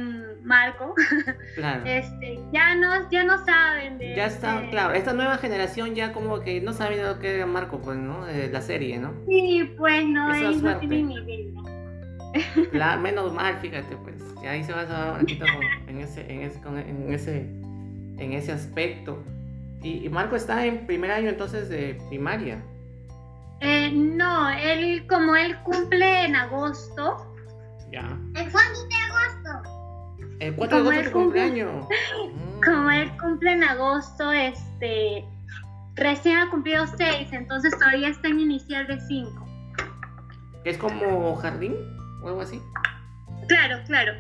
Marco 0.44 0.94
claro. 1.56 1.84
este, 1.86 2.40
ya, 2.52 2.76
no, 2.76 3.10
ya 3.10 3.24
no 3.24 3.44
saben 3.46 3.98
de... 3.98 4.16
Ya 4.16 4.26
está, 4.28 4.60
de- 4.62 4.70
claro, 4.70 4.94
esta 4.94 5.14
nueva 5.14 5.38
generación 5.38 5.96
ya 5.96 6.14
como 6.14 6.40
que 6.42 6.62
no 6.62 6.74
sabe 6.74 7.02
lo 7.04 7.20
que 7.20 7.36
era 7.36 7.46
Marco, 7.46 7.80
pues, 7.80 7.98
¿no? 7.98 8.28
Eh, 8.28 8.50
la 8.52 8.62
serie, 8.62 8.98
¿no? 9.00 9.14
Sí, 9.28 9.74
pues 9.78 10.06
no, 10.06 10.34
ellos 10.34 10.62
no 10.62 10.78
tienen 10.78 11.08
ni 11.08 11.16
idea. 11.16 11.73
La, 12.72 12.98
menos 12.98 13.34
mal, 13.34 13.58
fíjate, 13.58 13.96
pues. 13.98 14.16
Y 14.42 14.48
ahí 14.48 14.64
se 14.64 14.74
va 14.74 14.82
a 14.82 15.12
Marquito 15.14 15.46
con- 15.46 15.90
en 15.90 16.02
ese, 16.02 16.22
en 16.32 16.42
ese, 16.42 16.62
con- 16.62 16.78
en 16.78 17.14
ese, 17.14 17.42
en 18.18 18.34
ese 18.34 18.52
aspecto. 18.52 19.24
Y, 19.82 20.06
y 20.06 20.10
Marco 20.10 20.36
está 20.36 20.66
en 20.66 20.86
primer 20.86 21.12
año 21.12 21.30
entonces 21.30 21.70
de 21.70 22.00
primaria. 22.10 22.62
Eh, 23.60 23.92
no, 23.94 24.50
él 24.50 25.06
como 25.08 25.36
él 25.36 25.58
cumple 25.64 26.26
en 26.26 26.36
agosto, 26.36 27.34
Ya. 27.92 28.18
El 28.36 28.52
4 28.52 28.70
de 28.90 28.96
agosto. 28.96 29.70
El 30.40 30.56
4 30.56 30.78
de 30.78 30.82
agosto 30.82 31.02
es 31.02 31.10
cumpleaños. 31.12 31.86
Mm. 31.86 32.60
como 32.66 32.90
él 32.92 33.12
cumple 33.18 33.52
en 33.54 33.64
agosto, 33.64 34.32
este, 34.32 35.24
recién 35.96 36.38
ha 36.38 36.50
cumplido 36.50 36.86
seis, 36.98 37.28
entonces 37.32 37.72
todavía 37.78 38.10
está 38.10 38.28
en 38.30 38.40
inicial 38.40 38.88
de 38.88 39.00
cinco. 39.02 39.46
Que 40.64 40.72
es 40.72 40.78
como 40.78 41.36
jardín 41.36 41.76
o 42.24 42.28
algo 42.30 42.42
así. 42.42 42.62
Claro, 43.48 43.78
claro. 43.86 44.14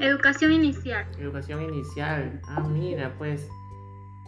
Educación 0.00 0.52
inicial. 0.52 1.06
Educación 1.18 1.62
inicial. 1.62 2.40
Ah, 2.48 2.60
mira, 2.60 3.14
pues. 3.18 3.48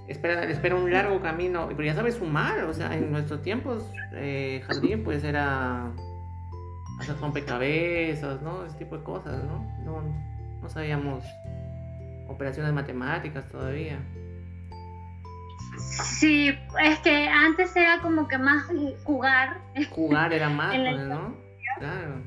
Espera, 0.09 0.45
espera 0.45 0.75
un 0.75 0.91
largo 0.91 1.21
camino. 1.21 1.69
Pero 1.69 1.83
ya 1.83 1.95
sabes 1.95 2.17
sumar. 2.17 2.65
O 2.65 2.75
sea, 2.75 2.95
en 2.95 3.11
nuestros 3.11 3.43
tiempos, 3.43 3.85
eh, 4.13 4.63
jardín, 4.67 5.05
pues 5.05 5.25
era. 5.25 5.93
Hacer 7.01 7.17
rompecabezas, 7.21 8.41
¿no? 8.43 8.65
Ese 8.65 8.79
tipo 8.79 8.97
de 8.97 9.03
cosas, 9.03 9.43
¿no? 9.45 9.65
No, 9.85 10.03
no 10.63 10.69
sabíamos 10.69 11.25
operaciones 12.29 12.73
matemáticas 12.73 13.49
todavía. 13.49 13.99
Sí, 15.79 16.57
es 16.83 16.99
que 17.01 17.29
antes 17.29 17.75
era 17.77 18.01
como 18.01 18.29
que 18.29 18.39
más 18.39 18.65
jugar 19.03 19.61
Jugar 19.91 20.33
era 20.33 20.49
más, 20.49 20.77
pues, 20.77 21.09
¿no? 21.09 21.37
Claro. 21.79 22.23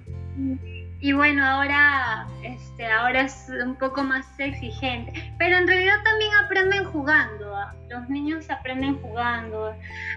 Y 1.00 1.14
bueno, 1.14 1.46
ahora 1.46 2.28
este 2.44 2.86
ahora 2.88 3.22
es 3.22 3.50
un 3.64 3.76
poco 3.76 4.04
más 4.04 4.26
exigente, 4.40 5.14
pero 5.38 5.58
en 5.58 5.68
realidad 5.68 5.96
también 6.04 6.32
aprenden 6.44 6.84
jugando. 6.86 7.56
¿ah? 7.56 7.76
Los 7.90 8.10
niños 8.10 8.50
aprenden 8.50 9.00
jugando. 9.02 9.76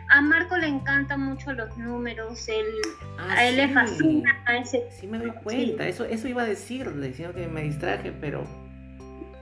A 0.08 0.20
Marco 0.22 0.56
le 0.56 0.68
encantan 0.68 1.20
mucho 1.20 1.52
los 1.52 1.76
números, 1.76 2.48
él, 2.48 2.64
Ah, 3.18 3.34
a 3.34 3.44
él 3.44 3.56
le 3.56 3.68
sí. 3.68 3.74
fascina 3.74 4.42
a 4.46 4.56
ese 4.56 4.88
Sí 4.90 5.06
me 5.06 5.18
doy 5.18 5.32
cuenta, 5.42 5.86
eso, 5.86 6.04
eso 6.04 6.28
iba 6.28 6.42
a 6.42 6.46
decirle, 6.46 7.12
sino 7.12 7.32
que 7.34 7.46
me 7.46 7.62
distraje, 7.62 8.12
pero 8.12 8.44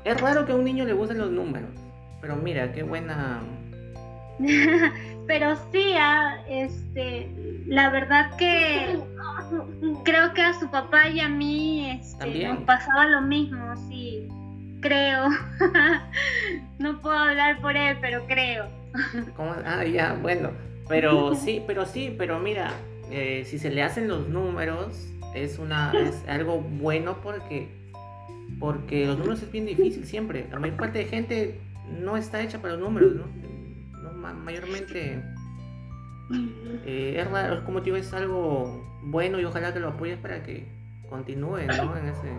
es 0.05 0.21
raro 0.21 0.45
que 0.45 0.53
a 0.53 0.57
un 0.57 0.65
niño 0.65 0.85
le 0.85 0.93
gusten 0.93 1.19
los 1.19 1.31
números. 1.31 1.71
Pero 2.21 2.35
mira, 2.37 2.73
qué 2.73 2.83
buena. 2.83 3.41
Pero 5.27 5.57
sí, 5.73 5.93
ah, 5.99 6.39
este, 6.49 7.29
la 7.67 7.91
verdad 7.91 8.35
que 8.37 8.99
creo 10.05 10.33
que 10.35 10.43
a 10.43 10.53
su 10.55 10.71
papá 10.71 11.09
y 11.09 11.21
a 11.21 11.29
mí 11.29 11.91
este, 11.91 12.47
nos 12.49 12.59
pasaba 12.65 13.07
lo 13.07 13.21
mismo, 13.23 13.77
sí, 13.89 14.29
creo. 14.81 15.29
no 16.79 17.01
puedo 17.01 17.17
hablar 17.17 17.61
por 17.61 17.77
él, 17.77 17.97
pero 18.01 18.27
creo. 18.27 18.67
¿cómo? 19.37 19.55
Ah, 19.65 19.85
ya, 19.85 20.15
bueno. 20.21 20.51
Pero 20.89 21.35
sí, 21.35 21.63
pero 21.67 21.85
sí, 21.87 22.15
pero 22.17 22.39
mira, 22.39 22.73
eh, 23.11 23.45
si 23.47 23.59
se 23.59 23.71
le 23.71 23.83
hacen 23.83 24.09
los 24.09 24.29
números, 24.29 24.97
es 25.35 25.59
una 25.59 25.93
es 26.09 26.25
algo 26.29 26.61
bueno 26.61 27.17
porque 27.23 27.69
porque 28.59 29.07
los 29.07 29.19
números 29.19 29.43
es 29.43 29.53
bien 29.53 29.67
difícil 29.67 30.05
siempre. 30.07 30.47
La 30.51 30.59
mayor 30.59 30.77
parte 30.79 30.99
de 31.01 31.05
gente 31.05 31.61
no 32.01 32.17
está 32.17 32.41
hecha 32.43 32.61
para 32.61 32.75
los 32.75 32.83
números, 32.83 33.15
¿no? 33.15 34.03
No, 34.03 34.13
ma- 34.15 34.33
mayormente 34.33 35.23
eh, 36.85 37.17
es 37.19 37.31
raro, 37.31 37.65
como 37.65 37.81
te 37.81 37.87
digo, 37.87 37.97
es 37.97 38.13
algo 38.13 38.85
bueno 39.11 39.41
y 39.41 39.45
ojalá 39.45 39.73
que 39.73 39.81
lo 39.81 39.89
apoyes 39.89 40.19
para 40.19 40.43
que 40.43 40.67
continúe, 41.09 41.67
¿no? 41.67 41.97
En 41.97 42.09
ese 42.09 42.33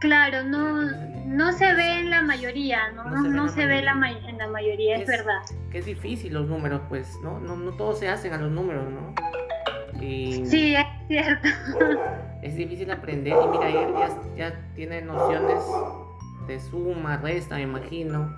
Claro, 0.00 0.44
no, 0.44 0.84
no 1.26 1.52
se 1.52 1.74
ve 1.74 1.98
en 1.98 2.10
la 2.10 2.22
mayoría, 2.22 2.92
no, 2.92 3.04
no, 3.04 3.48
se, 3.48 3.66
ve, 3.66 3.78
en 3.80 3.84
la 3.84 3.94
mayoría, 4.46 4.96
es, 4.96 5.08
verdad. 5.08 5.40
Que 5.72 5.78
es 5.78 5.86
difícil 5.86 6.34
los 6.34 6.46
números, 6.46 6.82
pues, 6.88 7.18
¿no? 7.20 7.40
No, 7.40 7.56
no 7.56 7.72
todos 7.72 7.98
se 7.98 8.08
hacen 8.08 8.32
a 8.32 8.38
los 8.38 8.52
números, 8.52 8.84
¿no? 8.92 9.12
Sí, 9.98 10.74
es 10.76 10.86
cierto. 11.08 11.48
Es 12.40 12.54
difícil 12.54 12.88
aprender 12.92 13.32
y 13.32 13.48
mira, 13.48 13.68
él 13.68 13.92
ya, 13.98 14.36
ya 14.36 14.72
tiene 14.76 15.02
nociones 15.02 15.60
de 16.46 16.60
suma, 16.60 17.16
resta, 17.16 17.56
me 17.56 17.62
imagino. 17.62 18.32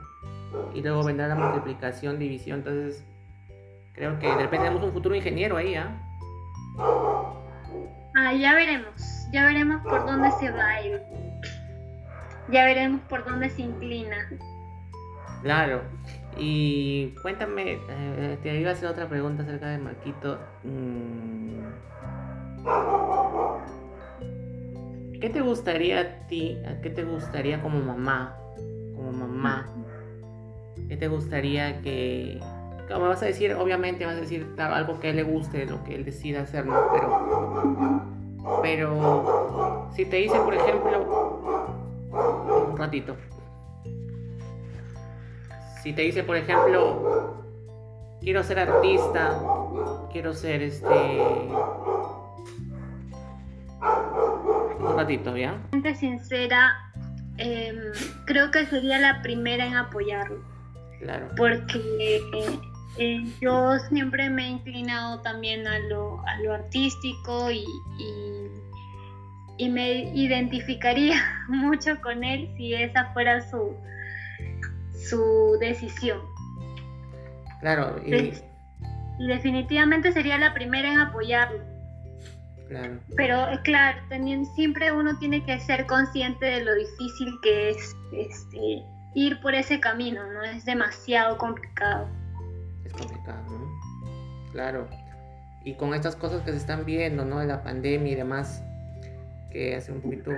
Y 0.75 0.81
luego 0.81 1.05
vendrá 1.05 1.29
la 1.29 1.35
multiplicación, 1.35 2.19
división, 2.19 2.61
entonces 2.61 3.05
creo 4.01 4.19
que 4.19 4.27
de 4.27 4.35
repente 4.35 4.65
tenemos 4.65 4.83
un 4.83 4.93
futuro 4.93 5.15
ingeniero 5.15 5.59
ahí, 5.59 5.75
¿ah? 5.75 5.91
Ah, 8.17 8.33
ya 8.33 8.55
veremos, 8.55 8.95
ya 9.31 9.45
veremos 9.45 9.83
por 9.83 10.07
dónde 10.07 10.31
se 10.41 10.51
va 10.51 10.67
a 10.67 10.83
ir. 10.83 11.03
Ya 12.49 12.65
veremos 12.65 13.03
por 13.03 13.25
dónde 13.27 13.51
se 13.51 13.61
inclina. 13.63 14.17
Claro. 15.43 15.83
Y 16.39 17.09
cuéntame, 17.21 17.79
eh, 17.91 18.39
te 18.43 18.59
iba 18.59 18.71
a 18.71 18.73
hacer 18.73 18.89
otra 18.89 19.07
pregunta 19.07 19.43
acerca 19.43 19.69
de 19.69 19.79
Marquito. 19.79 20.39
Mm. 20.65 21.61
¿Qué 25.21 25.29
te 25.29 25.43
gustaría 25.43 26.01
a 26.01 26.27
ti? 26.27 26.57
¿Qué 26.83 26.89
te 26.89 27.05
gustaría 27.05 27.61
como 27.61 27.81
mamá? 27.81 28.35
Como 28.97 29.13
mamá. 29.13 29.69
¿Qué 30.89 30.97
te 30.97 31.09
gustaría 31.09 31.83
que... 31.83 32.41
Como 32.91 33.09
vas 33.09 33.23
a 33.23 33.27
decir, 33.27 33.55
obviamente 33.55 34.05
vas 34.05 34.17
a 34.17 34.21
decir 34.21 34.47
algo 34.59 34.99
que 34.99 35.09
a 35.09 35.11
él 35.11 35.17
le 35.17 35.23
guste, 35.23 35.65
lo 35.65 35.85
que 35.85 35.95
él 35.95 36.05
decida 36.05 36.43
hacer, 36.43 36.67
¿no? 36.67 36.89
Pero... 36.93 38.63
Pero... 38.63 39.89
Si 39.95 40.05
te 40.05 40.17
dice, 40.17 40.39
por 40.41 40.55
ejemplo... 40.55 41.41
Un 42.71 42.77
ratito. 42.77 43.17
Si 45.83 45.93
te 45.93 46.03
dice, 46.03 46.25
por 46.25 46.37
ejemplo, 46.37 47.37
quiero 48.21 48.43
ser 48.43 48.59
artista, 48.59 49.39
quiero 50.11 50.35
ser 50.35 50.63
este... 50.63 51.21
Un 54.81 54.97
ratito, 54.97 55.37
¿ya? 55.37 55.61
Sincera, 55.95 56.73
em, 57.37 57.77
creo 58.27 58.51
que 58.51 58.67
sería 58.67 58.99
la 58.99 59.23
primera 59.23 59.65
en 59.65 59.77
apoyarlo. 59.77 60.41
Claro. 60.99 61.29
Porque 61.37 62.21
eh, 62.35 62.59
yo 63.41 63.79
siempre 63.89 64.29
me 64.31 64.47
he 64.47 64.49
inclinado 64.49 65.21
también 65.23 65.67
a 65.67 65.79
lo, 65.79 66.21
a 66.27 66.39
lo 66.43 66.55
artístico 66.55 67.51
y, 67.51 67.65
y, 69.59 69.69
me 69.69 70.11
identificaría 70.15 71.17
mucho 71.49 72.01
con 72.01 72.25
él 72.25 72.51
si 72.57 72.75
esa 72.75 73.13
fuera 73.13 73.41
su, 73.51 73.77
su 75.09 75.57
decisión. 75.61 76.21
Claro, 77.61 78.01
y... 78.05 78.33
definitivamente 79.27 80.13
sería 80.13 80.39
la 80.39 80.55
primera 80.55 80.93
en 80.93 80.99
apoyarlo. 80.99 81.63
Claro. 82.69 83.01
Pero 83.17 83.49
claro, 83.65 83.99
también 84.09 84.47
siempre 84.55 84.93
uno 84.93 85.19
tiene 85.19 85.45
que 85.45 85.59
ser 85.61 85.87
consciente 85.87 86.47
de 86.47 86.65
lo 86.65 86.75
difícil 86.75 87.35
que 87.43 87.71
es 87.71 87.97
este, 88.13 88.83
ir 89.15 89.41
por 89.41 89.55
ese 89.55 89.81
camino, 89.81 90.25
¿no? 90.33 90.43
Es 90.43 90.65
demasiado 90.65 91.37
complicado. 91.37 92.09
Es 92.91 93.01
complicado, 93.01 93.45
¿no? 93.51 94.51
Claro. 94.53 94.89
Y 95.65 95.75
con 95.75 95.95
estas 95.95 96.17
cosas 96.17 96.43
que 96.43 96.51
se 96.51 96.57
están 96.57 96.85
viendo, 96.85 97.25
¿no? 97.25 97.39
De 97.39 97.47
la 97.47 97.63
pandemia 97.63 98.13
y 98.13 98.15
demás, 98.15 98.63
que 99.51 99.77
hace 99.77 99.93
un 99.93 100.01
poquito 100.01 100.33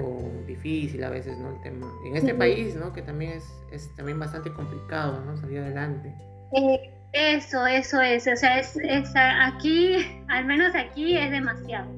difícil 0.47 1.03
a 1.05 1.11
veces, 1.11 1.39
¿no? 1.39 1.55
El 1.55 1.61
tema. 1.63 1.91
En 2.07 2.17
este 2.17 2.35
país, 2.35 2.75
¿no? 2.75 2.93
Que 2.93 3.03
también 3.03 3.33
es, 3.33 3.45
es, 3.71 3.95
también 3.97 4.19
bastante 4.19 4.53
complicado, 4.53 5.25
¿no? 5.25 5.37
Salir 5.37 5.61
adelante. 5.61 6.13
Eh, 6.53 6.91
eso, 7.13 7.67
eso 7.67 8.01
es. 8.01 8.27
O 8.27 8.37
sea, 8.37 8.59
es, 8.59 8.77
es, 8.77 9.13
aquí, 9.15 9.97
al 10.29 10.45
menos 10.45 10.75
aquí, 10.75 11.17
es 11.17 11.31
demasiado. 11.31 11.91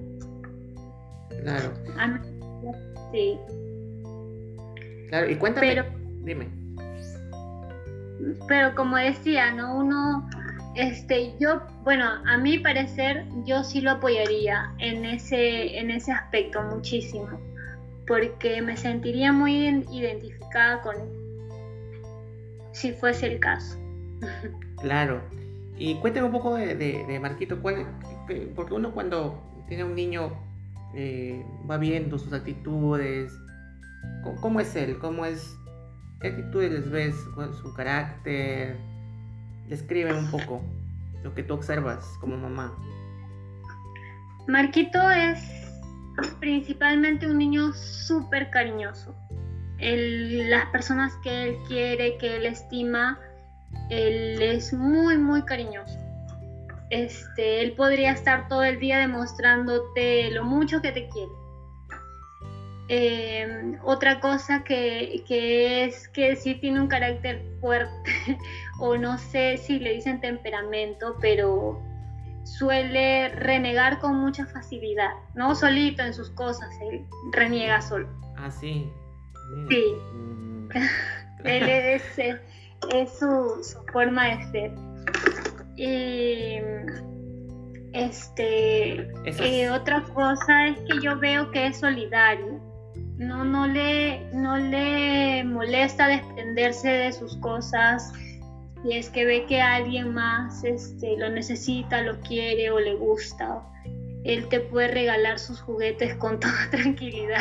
Claro. 1.43 1.73
Sí. 3.13 3.39
Claro, 5.09 5.31
y 5.31 5.37
cuéntame. 5.37 5.69
Pero, 5.69 5.85
dime. 6.23 6.49
Pero 8.49 8.75
como 8.75 8.97
decía, 8.97 9.53
¿no? 9.53 9.77
Uno 9.77 10.29
este, 10.75 11.35
yo, 11.39 11.63
bueno, 11.85 12.05
a 12.27 12.37
mi 12.37 12.59
parecer, 12.59 13.27
yo 13.45 13.63
sí 13.63 13.81
lo 13.81 13.93
apoyaría 13.93 14.75
en 14.79 15.05
ese, 15.05 15.79
en 15.79 15.91
ese 15.91 16.13
aspecto 16.13 16.63
muchísimo, 16.63 17.29
porque 18.07 18.61
me 18.61 18.77
sentiría 18.77 19.33
muy 19.33 19.67
identificada 19.91 20.83
con 20.83 20.97
él, 20.97 21.09
si 22.73 22.93
fuese 22.93 23.27
el 23.27 23.41
caso. 23.41 23.79
Claro. 24.81 25.23
Y 25.79 25.95
cuéntame 25.95 26.27
un 26.27 26.33
poco 26.33 26.57
de, 26.57 27.19
Marquito, 27.19 27.59
¿cuál, 27.63 27.87
porque 28.55 28.75
uno 28.75 28.93
cuando 28.93 29.43
tiene 29.67 29.83
un 29.83 29.95
niño 29.95 30.31
eh, 30.95 31.43
va 31.69 31.79
viendo 31.79 32.19
sus 32.19 32.35
actitudes, 32.35 33.33
¿cómo, 34.43 34.61
es 34.61 34.77
él? 34.77 34.99
¿Cómo 34.99 35.25
es? 35.25 35.57
¿Qué 36.21 36.29
actitudes 36.29 36.91
ves? 36.91 37.15
¿Cuál 37.35 37.55
su 37.55 37.73
carácter? 37.73 38.77
Describe 39.69 40.13
un 40.13 40.31
poco 40.31 40.63
lo 41.23 41.35
que 41.35 41.43
tú 41.43 41.55
observas 41.55 42.05
como 42.21 42.37
mamá. 42.37 42.77
Marquito 44.47 45.11
es 45.11 45.41
principalmente 46.41 47.27
un 47.27 47.39
niño 47.39 47.73
súper 47.73 48.51
cariñoso. 48.51 49.15
las 49.79 50.67
personas 50.67 51.15
que 51.23 51.45
él 51.45 51.57
quiere, 51.67 52.17
que 52.19 52.37
él 52.37 52.47
estima, 52.47 53.19
él 53.91 54.41
es 54.41 54.73
muy, 54.73 55.19
muy 55.19 55.43
cariñoso. 55.43 55.99
Este, 56.91 57.63
él 57.63 57.73
podría 57.73 58.13
estar 58.13 58.49
todo 58.49 58.63
el 58.63 58.79
día 58.79 58.99
demostrándote 58.99 60.31
lo 60.31 60.45
mucho 60.45 60.81
que 60.81 60.93
te 60.93 61.09
quiere 61.09 61.44
Em, 62.89 63.79
otra 63.83 64.21
cosa 64.21 64.63
que, 64.63 65.25
es 65.29 66.09
que 66.09 66.37
sí 66.37 66.55
tiene 66.57 66.81
un 66.81 66.89
carácter 66.89 67.43
fuerte, 67.61 68.11
o 68.79 68.97
no 68.97 69.17
sé 69.17 69.57
si 69.57 69.79
le 69.79 69.95
dicen 69.95 70.21
temperamento, 70.21 71.17
pero 71.21 71.81
suele 72.43 73.31
renegar 73.31 74.01
con 74.01 74.17
mucha 74.17 74.45
facilidad, 74.47 75.13
¿no? 75.35 75.55
Solito 75.55 76.03
en 76.03 76.13
sus 76.13 76.29
cosas, 76.31 76.69
él 76.91 77.07
reniega 77.33 77.81
solo. 77.81 78.07
Ah, 78.37 78.51
sí. 78.51 78.87
Sí. 79.71 79.85
Mm. 80.13 80.69
él 81.45 81.69
es, 81.69 82.19
es, 82.19 83.19
su, 83.19 83.83
forma 83.93 84.27
de 84.27 84.45
ser. 84.51 84.73
Y 85.77 86.59
este, 87.95 89.09
eh, 89.25 89.71
otra 89.71 90.03
cosa 90.03 90.69
es 90.69 90.79
que 90.81 91.01
yo 91.01 91.19
veo 91.19 91.51
que 91.51 91.69
es 91.69 91.79
solidario 91.79 92.54
no, 93.19 93.45
no, 93.45 93.67
le, 93.67 94.21
no 94.33 94.57
le 94.57 95.45
molesta 95.45 96.09
desprenderse 96.09 96.89
de 96.89 97.13
sus 97.13 97.37
cosas 97.37 98.13
si 98.83 98.93
es 98.93 99.09
que 99.09 99.25
ve 99.25 99.47
que 99.47 99.63
alguien 99.63 100.13
más 100.13 100.63
este, 100.63 101.17
lo 101.17 101.31
necesita, 101.31 102.03
lo 102.03 102.21
quiere 102.21 102.71
o 102.71 102.79
le 102.79 102.95
gusta. 102.95 103.63
Él 104.25 104.47
te 104.49 104.61
puede 104.61 104.89
regalar 104.89 105.39
sus 105.39 105.61
juguetes 105.61 106.15
con 106.17 106.39
toda 106.41 106.69
tranquilidad. 106.71 107.41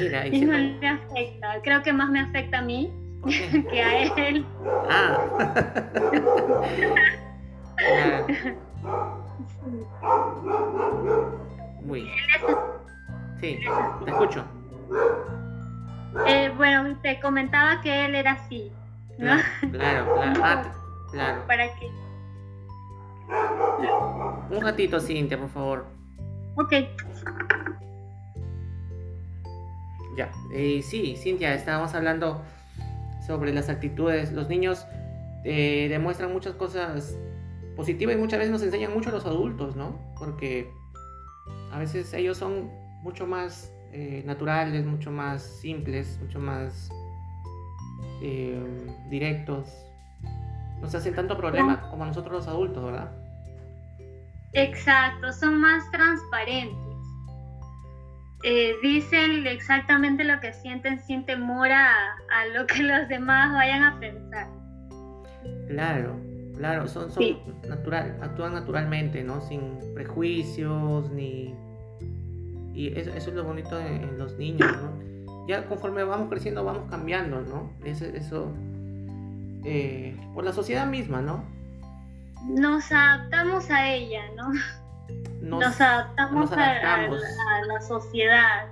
Mira, 0.00 0.26
y, 0.26 0.40
no 0.40 0.56
le 0.56 0.86
afecta. 0.86 1.60
Creo 1.62 1.82
que 1.82 1.92
más 1.92 2.10
me 2.10 2.20
afecta 2.20 2.58
a 2.58 2.62
mí 2.62 2.92
que 3.70 3.82
a 3.82 4.02
él. 4.02 4.44
Ah. 4.88 5.18
Muy. 11.84 12.08
Sí, 13.40 13.58
te 14.04 14.10
escucho. 14.10 14.44
Eh, 16.26 16.52
bueno, 16.56 16.98
te 17.02 17.20
comentaba 17.20 17.80
que 17.80 18.04
él 18.04 18.14
era 18.14 18.32
así, 18.32 18.70
¿no? 19.18 19.36
Claro, 19.72 20.14
claro, 20.14 20.40
ah, 20.44 20.72
claro. 21.10 21.42
¿Para 21.46 21.74
qué? 21.76 21.90
Un 24.50 24.60
ratito, 24.60 25.00
Cintia, 25.00 25.38
por 25.38 25.48
favor. 25.48 25.86
Ok. 26.56 26.72
Ya, 30.16 30.30
eh, 30.52 30.82
sí, 30.82 31.16
Cintia, 31.16 31.54
estábamos 31.54 31.94
hablando 31.94 32.42
sobre 33.26 33.52
las 33.52 33.68
actitudes. 33.70 34.32
Los 34.32 34.48
niños 34.48 34.86
eh, 35.44 35.86
demuestran 35.88 36.32
muchas 36.32 36.54
cosas 36.54 37.16
positivas 37.76 38.14
y 38.14 38.18
muchas 38.18 38.38
veces 38.38 38.52
nos 38.52 38.62
enseñan 38.62 38.92
mucho 38.92 39.08
a 39.08 39.12
los 39.12 39.24
adultos, 39.24 39.76
¿no? 39.76 39.98
Porque 40.18 40.70
a 41.72 41.78
veces 41.78 42.12
ellos 42.12 42.36
son 42.36 42.70
mucho 43.02 43.26
más 43.26 43.72
eh, 43.92 44.22
naturales, 44.24 44.86
mucho 44.86 45.10
más 45.10 45.42
simples, 45.42 46.18
mucho 46.22 46.38
más 46.38 46.90
eh, 48.22 48.58
directos. 49.10 49.68
No 50.80 50.88
se 50.88 50.96
hacen 50.96 51.14
tanto 51.14 51.36
problema 51.36 51.88
como 51.90 52.06
nosotros 52.06 52.32
los 52.32 52.48
adultos, 52.48 52.84
¿verdad? 52.84 53.12
Exacto, 54.54 55.32
son 55.32 55.60
más 55.60 55.90
transparentes. 55.90 56.76
eh, 58.44 58.74
dicen 58.82 59.46
exactamente 59.46 60.24
lo 60.24 60.40
que 60.40 60.52
sienten 60.52 60.98
sin 60.98 61.24
temor 61.26 61.70
a, 61.70 62.16
lo 62.54 62.66
que 62.66 62.82
los 62.82 63.08
demás 63.08 63.52
vayan 63.52 63.84
a 63.84 64.00
pensar. 64.00 64.48
Claro, 65.68 66.18
claro, 66.56 66.88
son, 66.88 67.10
son 67.10 67.24
natural, 67.68 68.18
actúan 68.22 68.54
naturalmente, 68.54 69.22
¿no? 69.22 69.40
Sin 69.42 69.78
prejuicios 69.94 71.10
ni... 71.10 71.54
Y 72.74 72.98
eso, 72.98 73.10
es 73.14 73.26
lo 73.28 73.44
bonito 73.44 73.78
en, 73.78 74.18
los 74.18 74.36
niños, 74.38 74.70
¿no? 74.76 75.46
Ya 75.46 75.66
conforme 75.66 76.04
vamos 76.04 76.28
creciendo 76.28 76.64
vamos 76.64 76.88
cambiando, 76.90 77.42
¿no? 77.42 77.72
Eso, 77.84 78.04
eso 78.06 78.52
eh, 79.64 80.16
por 80.34 80.44
la 80.44 80.52
sociedad 80.52 80.86
misma, 80.86 81.20
¿no? 81.20 81.44
Nos 82.48 82.90
adaptamos 82.90 83.70
a 83.70 83.88
ella, 83.92 84.22
¿no? 84.36 84.50
nos, 85.42 85.80
adaptamos, 85.80 86.52
A, 86.52 87.66
la 87.66 87.80
sociedad. 87.80 88.68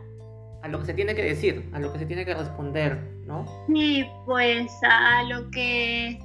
A 0.62 0.68
lo 0.68 0.80
que 0.80 0.86
se 0.86 0.94
tiene 0.94 1.14
que 1.14 1.24
decir, 1.24 1.68
a 1.72 1.78
lo 1.78 1.92
que 1.92 1.98
se 1.98 2.06
tiene 2.06 2.24
que 2.24 2.34
responder, 2.34 2.98
¿no? 3.26 3.46
Sí, 3.66 4.06
pues 4.26 4.70
a 4.82 5.22
lo 5.24 5.50
que 5.50 6.20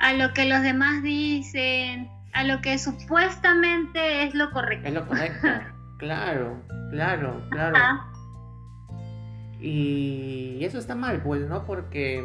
a 0.00 0.12
lo 0.12 0.32
que 0.32 0.44
los 0.44 0.62
demás 0.62 1.02
dicen, 1.02 2.08
a 2.32 2.44
lo 2.44 2.60
que 2.60 2.78
supuestamente 2.78 4.24
es 4.24 4.34
lo 4.34 4.50
correcto. 4.50 4.86
Es 4.86 4.94
lo 4.94 5.06
correcto, 5.06 5.48
claro, 5.98 6.56
claro, 6.90 7.42
claro. 7.50 7.78
Y 9.60 10.64
eso 10.64 10.78
está 10.78 10.94
mal, 10.94 11.20
pues, 11.22 11.48
¿no? 11.48 11.64
Porque 11.64 12.24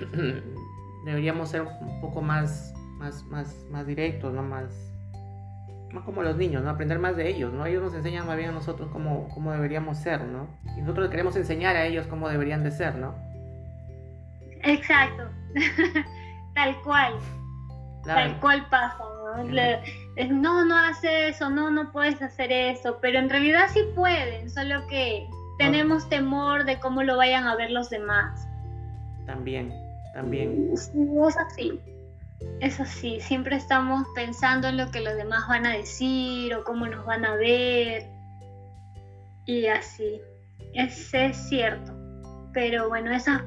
deberíamos 1.04 1.50
ser 1.50 1.62
un 1.62 2.00
poco 2.00 2.20
más, 2.20 2.74
más, 2.98 3.24
más, 3.24 3.54
más 3.70 3.86
directos, 3.86 4.34
¿no? 4.34 4.42
Más, 4.42 4.92
más 5.92 6.04
como 6.04 6.22
los 6.22 6.36
niños, 6.36 6.64
¿no? 6.64 6.70
Aprender 6.70 6.98
más 6.98 7.16
de 7.16 7.28
ellos, 7.28 7.52
¿no? 7.52 7.66
Ellos 7.66 7.82
nos 7.82 7.94
enseñan 7.94 8.26
más 8.26 8.36
bien 8.36 8.50
a 8.50 8.52
nosotros 8.52 8.88
cómo, 8.92 9.28
cómo 9.28 9.52
deberíamos 9.52 9.98
ser, 9.98 10.22
¿no? 10.24 10.48
Y 10.76 10.80
nosotros 10.80 11.08
queremos 11.10 11.36
enseñar 11.36 11.76
a 11.76 11.84
ellos 11.84 12.06
cómo 12.08 12.28
deberían 12.28 12.64
de 12.64 12.72
ser, 12.72 12.96
¿no? 12.96 13.14
Exacto. 14.62 15.24
Tal 16.54 16.80
cual. 16.82 17.14
Tal 18.04 18.40
cual 18.40 18.66
pasa, 18.68 18.98
¿no? 18.98 19.44
No, 20.30 20.64
no 20.64 20.76
haces 20.76 21.36
eso, 21.36 21.50
no, 21.50 21.70
no 21.70 21.90
puedes 21.92 22.20
hacer 22.20 22.52
eso, 22.52 22.98
pero 23.00 23.18
en 23.18 23.30
realidad 23.30 23.66
sí 23.72 23.80
pueden, 23.94 24.50
solo 24.50 24.86
que 24.86 25.26
tenemos 25.58 26.08
temor 26.08 26.64
de 26.64 26.78
cómo 26.80 27.02
lo 27.02 27.16
vayan 27.16 27.46
a 27.46 27.56
ver 27.56 27.70
los 27.70 27.88
demás. 27.90 28.46
También, 29.26 29.72
también. 30.14 30.70
Es 30.72 30.90
así. 31.36 31.80
Es 32.60 32.80
así, 32.80 33.20
siempre 33.20 33.56
estamos 33.56 34.06
pensando 34.16 34.68
en 34.68 34.76
lo 34.76 34.90
que 34.90 35.00
los 35.00 35.14
demás 35.16 35.46
van 35.48 35.64
a 35.64 35.76
decir 35.76 36.52
o 36.54 36.64
cómo 36.64 36.86
nos 36.86 37.06
van 37.06 37.24
a 37.24 37.36
ver. 37.36 38.08
Y 39.46 39.66
así, 39.66 40.20
es, 40.74 41.14
es 41.14 41.36
cierto. 41.48 41.92
Pero 42.52 42.88
bueno, 42.88 43.12
esas, 43.12 43.42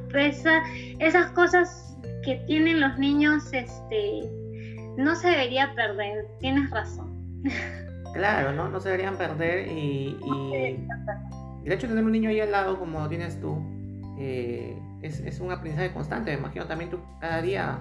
esas 1.00 1.32
cosas 1.32 1.98
que 2.24 2.36
tienen 2.48 2.80
los 2.80 2.98
niños, 2.98 3.52
este, 3.52 4.22
no 4.98 5.16
se 5.16 5.30
debería 5.30 5.74
perder, 5.76 6.28
tienes 6.40 6.70
razón. 6.70 7.44
Claro, 8.14 8.54
¿no? 8.54 8.70
No 8.70 8.80
se 8.80 8.90
deberían 8.90 9.18
perder 9.18 9.68
y, 9.68 10.18
y, 10.24 10.80
el 11.66 11.72
hecho 11.72 11.88
de 11.88 11.94
tener 11.94 12.04
un 12.06 12.12
niño 12.14 12.30
ahí 12.30 12.40
al 12.40 12.52
lado 12.52 12.80
como 12.80 13.10
tienes 13.10 13.42
tú 13.42 13.62
eh, 14.18 14.80
es, 15.02 15.20
es, 15.20 15.40
un 15.42 15.52
aprendizaje 15.52 15.92
constante. 15.92 16.32
Me 16.32 16.38
imagino 16.38 16.66
también 16.66 16.90
tú 16.90 17.00
cada 17.20 17.42
día 17.42 17.80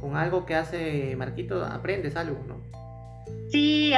con 0.00 0.16
algo 0.16 0.46
que 0.46 0.54
hace 0.54 1.16
Marquito 1.16 1.64
aprendes 1.64 2.14
algo, 2.14 2.38
¿no? 2.46 2.60
Sí, 3.50 3.92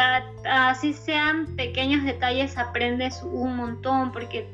así 0.49 0.93
sean 0.93 1.57
pequeños 1.57 2.05
detalles 2.05 2.57
aprendes 2.57 3.23
un 3.23 3.57
montón 3.57 4.13
porque 4.13 4.49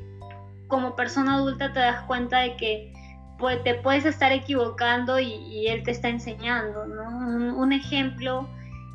como 0.67 0.95
persona 0.95 1.35
adulta 1.35 1.71
te 1.73 1.79
das 1.79 2.01
cuenta 2.03 2.39
de 2.39 2.55
que 2.57 2.93
pues, 3.43 3.61
te 3.65 3.73
puedes 3.75 4.05
estar 4.05 4.31
equivocando 4.31 5.19
y, 5.19 5.67
él 5.67 5.83
te 5.83 5.91
está 5.91 6.07
enseñando, 6.07 6.85
¿no? 6.85 7.57
Un, 7.57 7.73
ejemplo, 7.73 8.47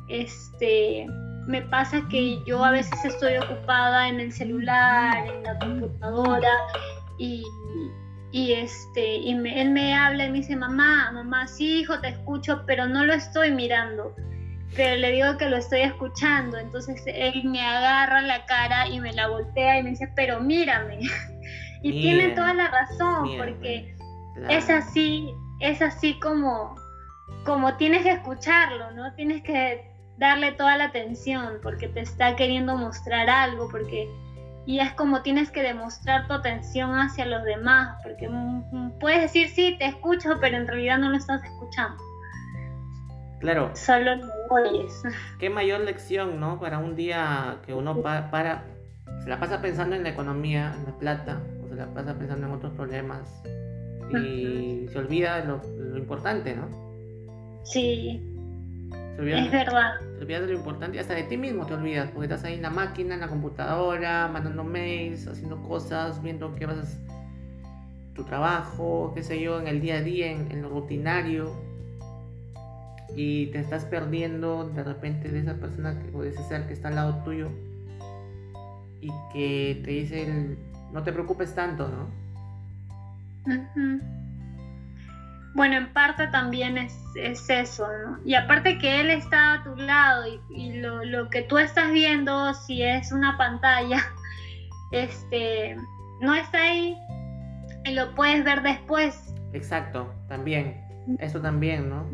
este, 0.07 1.05
me 1.45 1.61
pasa 1.61 2.01
que 2.09 2.43
yo 2.45 2.65
a 2.65 2.71
veces 2.71 3.05
estoy 3.05 3.37
ocupada 3.37 4.07
en 4.07 4.19
el 4.19 4.33
celular, 4.33 5.27
en 5.27 5.43
la 5.43 5.59
computadora 5.59 6.49
y, 7.19 7.43
y 8.31 8.53
este 8.53 9.17
y 9.17 9.33
él 9.33 9.69
me 9.69 9.93
habla 9.93 10.25
y 10.25 10.31
me 10.31 10.37
dice 10.39 10.55
mamá 10.55 11.11
mamá 11.11 11.47
sí 11.47 11.81
hijo 11.81 11.99
te 11.99 12.07
escucho 12.07 12.63
pero 12.65 12.87
no 12.87 13.03
lo 13.03 13.13
estoy 13.13 13.51
mirando 13.51 14.15
pero 14.75 14.95
le 14.95 15.11
digo 15.11 15.37
que 15.37 15.49
lo 15.49 15.57
estoy 15.57 15.81
escuchando 15.81 16.57
entonces 16.57 17.03
él 17.05 17.43
me 17.43 17.61
agarra 17.61 18.21
la 18.21 18.45
cara 18.45 18.87
y 18.87 18.99
me 18.99 19.13
la 19.13 19.27
voltea 19.27 19.79
y 19.79 19.83
me 19.83 19.91
dice 19.91 20.11
pero 20.15 20.39
mírame 20.39 21.01
y 21.83 21.91
tiene 22.01 22.29
toda 22.29 22.53
la 22.53 22.67
razón 22.67 23.29
porque 23.37 23.98
es 24.49 24.69
así 24.69 25.33
es 25.59 25.81
así 25.81 26.19
como 26.19 26.75
como 27.45 27.75
tienes 27.77 28.03
que 28.03 28.11
escucharlo 28.11 28.91
no 28.91 29.13
tienes 29.15 29.43
que 29.43 29.89
darle 30.17 30.51
toda 30.53 30.77
la 30.77 30.85
atención 30.85 31.59
porque 31.61 31.87
te 31.87 32.01
está 32.01 32.35
queriendo 32.35 32.75
mostrar 32.75 33.29
algo 33.29 33.69
porque 33.69 34.09
y 34.69 34.79
es 34.79 34.93
como 34.93 35.23
tienes 35.23 35.49
que 35.49 35.63
demostrar 35.63 36.27
tu 36.27 36.33
atención 36.33 36.91
hacia 36.91 37.25
los 37.25 37.43
demás, 37.43 37.97
porque 38.03 38.29
puedes 38.99 39.21
decir 39.21 39.49
sí, 39.49 39.75
te 39.79 39.87
escucho, 39.87 40.37
pero 40.39 40.57
en 40.57 40.67
realidad 40.67 40.99
no 40.99 41.09
lo 41.09 41.17
estás 41.17 41.43
escuchando. 41.43 41.97
Claro. 43.39 43.71
Solo 43.73 44.17
lo 44.17 44.27
oyes. 44.51 45.01
Qué 45.39 45.49
mayor 45.49 45.79
lección, 45.79 46.39
¿no? 46.39 46.59
Para 46.59 46.77
un 46.77 46.95
día 46.95 47.57
que 47.65 47.73
uno 47.73 47.99
para, 48.03 48.63
se 49.23 49.29
la 49.29 49.39
pasa 49.39 49.59
pensando 49.59 49.95
en 49.95 50.03
la 50.03 50.09
economía, 50.09 50.75
en 50.77 50.85
la 50.85 50.99
plata, 50.99 51.41
o 51.63 51.67
se 51.67 51.73
la 51.75 51.87
pasa 51.87 52.13
pensando 52.19 52.45
en 52.45 52.53
otros 52.53 52.71
problemas 52.73 53.41
y 54.17 54.87
se 54.91 54.97
olvida 54.97 55.43
lo, 55.45 55.61
lo 55.77 55.97
importante, 55.97 56.55
¿no? 56.55 56.67
Sí, 57.63 58.29
es 59.27 59.51
verdad. 59.51 59.99
Te 59.99 60.23
olvidas 60.23 60.41
de 60.41 60.47
lo 60.47 60.53
importante 60.53 60.97
y 60.97 60.99
hasta 60.99 61.13
de 61.13 61.23
ti 61.23 61.37
mismo 61.37 61.65
te 61.65 61.73
olvidas, 61.73 62.09
porque 62.11 62.25
estás 62.25 62.43
ahí 62.45 62.55
en 62.55 62.61
la 62.61 62.69
máquina, 62.69 63.15
en 63.15 63.21
la 63.21 63.27
computadora, 63.27 64.27
mandando 64.27 64.63
mails, 64.63 65.27
haciendo 65.27 65.61
cosas, 65.61 66.21
viendo 66.23 66.55
qué 66.55 66.65
vas 66.65 66.77
a 66.77 68.15
tu 68.15 68.23
trabajo, 68.23 69.11
qué 69.15 69.23
sé 69.23 69.41
yo, 69.41 69.59
en 69.59 69.67
el 69.67 69.81
día 69.81 69.95
a 69.95 70.01
día, 70.01 70.31
en, 70.31 70.61
lo 70.61 70.69
rutinario. 70.69 71.51
Y 73.15 73.47
te 73.47 73.59
estás 73.59 73.85
perdiendo 73.85 74.69
de 74.69 74.83
repente 74.83 75.29
de 75.29 75.39
esa 75.39 75.55
persona 75.55 75.99
o 76.13 76.21
de 76.21 76.29
ese 76.29 76.43
ser 76.43 76.67
que 76.67 76.73
está 76.73 76.89
al 76.89 76.95
lado 76.95 77.23
tuyo 77.23 77.49
y 79.01 79.09
que 79.33 79.81
te 79.83 79.91
dice 79.91 80.57
no 80.93 81.03
te 81.03 81.11
preocupes 81.11 81.55
tanto, 81.55 81.87
¿no? 81.87 82.07
Bueno, 85.55 85.75
en 85.75 85.93
parte 85.93 86.27
también 86.27 86.77
es, 86.77 86.95
eso, 87.49 87.87
¿no? 88.05 88.19
Y 88.23 88.35
aparte 88.35 88.77
que 88.77 89.01
él 89.01 89.09
está 89.09 89.53
a 89.53 89.63
tu 89.63 89.75
lado 89.75 90.25
y, 90.49 90.79
lo, 90.79 91.29
que 91.29 91.41
tú 91.41 91.57
estás 91.57 91.91
viendo, 91.91 92.53
si 92.53 92.83
es 92.83 93.11
una 93.11 93.37
pantalla, 93.37 94.01
este, 94.91 95.75
no 96.21 96.33
está 96.35 96.61
ahí 96.61 96.97
y 97.85 97.91
lo 97.91 98.13
puedes 98.15 98.43
ver 98.43 98.61
después. 98.61 99.33
Exacto, 99.53 100.13
también, 100.27 100.79
eso 101.19 101.41
también, 101.41 101.89
¿no? 101.89 102.05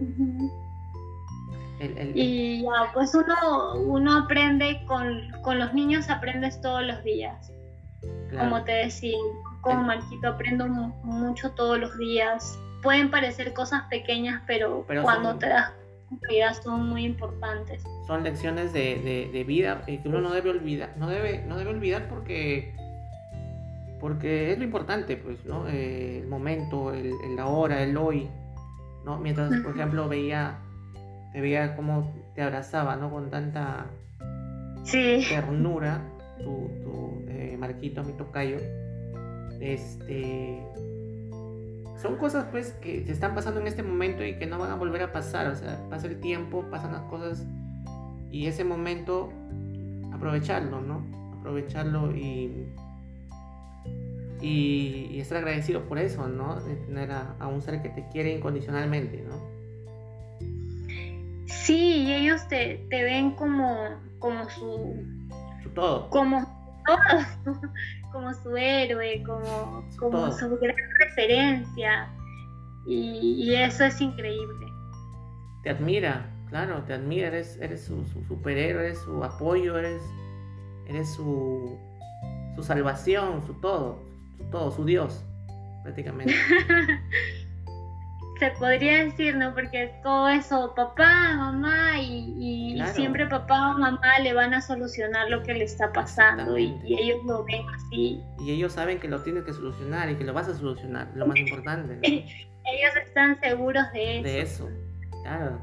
y 2.14 2.64
ya, 2.64 2.92
pues 2.94 3.14
uno, 3.14 3.76
uno 3.76 4.18
aprende 4.18 4.82
con, 4.88 5.60
los 5.60 5.74
niños, 5.74 6.10
aprendes 6.10 6.60
todos 6.62 6.84
los 6.84 7.04
días. 7.04 7.52
Como 8.38 8.64
te 8.64 8.72
decía, 8.72 9.18
con 9.66 9.88
Marquito 9.88 10.28
aprendo 10.28 10.68
mucho 10.68 11.52
todos 11.52 11.80
los 11.80 11.98
días 11.98 12.60
pueden 12.84 13.10
parecer 13.10 13.52
cosas 13.54 13.82
pequeñas, 13.90 14.44
pero, 14.46 14.86
cuando 15.02 15.36
te 15.38 15.50
das 15.50 15.72
cuenta 16.08 16.54
son 16.54 16.88
muy 16.88 17.04
importantes. 17.04 17.84
Son 18.06 18.24
lecciones 18.24 18.72
de, 18.74 19.44
vida 19.48 19.82
que 19.88 20.00
uno 20.06 20.22
no 20.22 20.32
debe 20.32 20.52
olvidar, 20.52 20.94
no 20.98 21.10
debe, 21.10 21.44
no 21.48 21.58
debe 21.58 21.72
olvidar 21.72 22.08
porque 22.08 22.74
porque 24.00 24.52
es 24.52 24.60
lo 24.60 24.66
importante, 24.66 25.18
pues, 25.18 25.44
¿no? 25.46 25.68
Eh, 25.68 26.20
el 26.20 26.28
momento, 26.28 26.94
el, 26.94 27.12
la 27.36 27.48
hora, 27.48 27.82
el 27.82 27.98
hoy, 27.98 28.30
¿no? 29.04 29.18
Mientras, 29.18 29.50
por 29.62 29.74
ejemplo, 29.74 30.08
veía, 30.08 30.60
te 31.34 31.42
veía 31.42 31.76
cómo 31.76 32.14
te 32.36 32.44
abrazaba, 32.44 32.98
¿no? 32.98 33.10
Con 33.10 33.32
tanta 33.32 33.88
ternura, 34.92 36.02
tu, 36.38 36.70
tu 36.84 37.26
eh, 37.30 37.58
Marquito, 37.58 38.04
mi 38.04 38.14
tocayo, 38.14 38.58
este, 39.74 40.62
son 42.02 42.18
cosas 42.18 42.46
pues 42.52 42.74
que 42.74 43.04
se 43.06 43.12
están 43.12 43.34
pasando 43.34 43.60
en 43.60 43.68
este 43.68 43.84
momento 43.84 44.24
y 44.24 44.38
que 44.38 44.46
no 44.46 44.60
van 44.60 44.72
a 44.72 44.76
volver 44.76 45.02
a 45.02 45.12
pasar. 45.12 45.48
O 45.48 45.56
sea, 45.56 45.80
pasa 45.90 46.08
el 46.08 46.20
tiempo, 46.20 46.66
pasan 46.70 46.94
las 46.94 47.04
cosas 47.04 47.46
y 48.32 48.48
ese 48.48 48.64
momento 48.64 49.32
aprovecharlo, 50.14 50.82
¿no? 50.82 51.04
Aprovecharlo 51.40 52.16
y, 52.16 52.68
y, 54.42 55.20
estar 55.20 55.40
agradecido 55.40 55.84
por 55.84 55.98
eso, 55.98 56.28
¿no? 56.28 56.60
De 56.62 56.76
tener 56.76 57.12
a, 57.12 57.48
un 57.48 57.62
ser 57.62 57.82
que 57.82 57.90
te 57.90 58.08
quiere 58.10 58.36
incondicionalmente, 58.36 59.24
¿no? 59.28 59.56
Sí, 61.48 62.04
y 62.04 62.14
ellos 62.14 62.48
te, 62.48 62.86
ven 62.90 63.32
como, 63.32 63.90
como 64.20 64.50
su, 64.50 65.04
su 65.64 65.70
todo. 65.70 66.10
Como 66.10 66.55
todos, 66.86 67.26
como 68.12 68.34
su 68.34 68.56
héroe, 68.56 69.24
como, 69.24 69.84
como 69.98 70.32
su 70.32 70.58
gran 70.58 70.76
referencia. 71.00 72.10
Y, 72.88 73.54
eso 73.54 73.86
es 73.86 74.00
increíble. 74.00 74.68
Te 75.64 75.72
admira, 75.72 76.30
claro, 76.50 76.84
te 76.84 76.94
admira, 76.94 77.28
eres, 77.28 77.58
eres 77.60 77.84
su, 77.84 78.06
superhéroe, 78.28 78.86
eres 78.86 79.00
su 79.00 79.24
apoyo, 79.24 79.78
eres, 79.78 80.02
eres 80.88 81.12
su, 81.14 81.80
su 82.56 82.64
salvación, 82.64 83.46
su 83.46 83.54
todo, 83.56 84.04
su 84.38 84.44
todo, 84.52 84.72
su 84.72 84.86
Dios, 84.86 85.24
prácticamente. 85.84 86.36
se 88.40 88.52
podría 88.52 89.06
decir, 89.06 89.36
¿no? 89.36 89.54
Porque 89.54 89.94
todo 90.04 90.30
eso, 90.30 90.74
papá, 90.76 91.36
mamá, 91.36 92.00
y, 92.02 92.82
siempre 92.94 93.26
papá 93.28 93.72
o 93.72 93.80
mamá 93.80 94.20
le 94.22 94.34
van 94.34 94.54
a 94.54 94.62
solucionar 94.62 95.30
lo 95.30 95.42
que 95.44 95.54
le 95.54 95.64
está 95.64 95.92
pasando 95.92 96.58
y, 96.58 96.76
ellos 96.86 97.24
lo 97.26 97.44
ven 97.46 97.66
así. 97.74 98.22
Y 98.40 98.52
ellos 98.52 98.74
saben 98.74 99.00
que 99.00 99.08
lo 99.08 99.22
tienes 99.22 99.44
que 99.44 99.54
solucionar 99.54 100.10
y 100.10 100.16
que 100.16 100.24
lo 100.24 100.34
vas 100.34 100.48
a 100.48 100.56
solucionar, 100.56 101.10
lo 101.16 101.28
más 101.28 101.38
importante. 101.38 102.00
ellos 102.04 102.96
están 103.06 103.40
seguros 103.40 103.92
de 103.94 104.20
eso. 104.20 104.24
De 104.24 104.42
eso, 104.42 104.70
claro. 105.24 105.62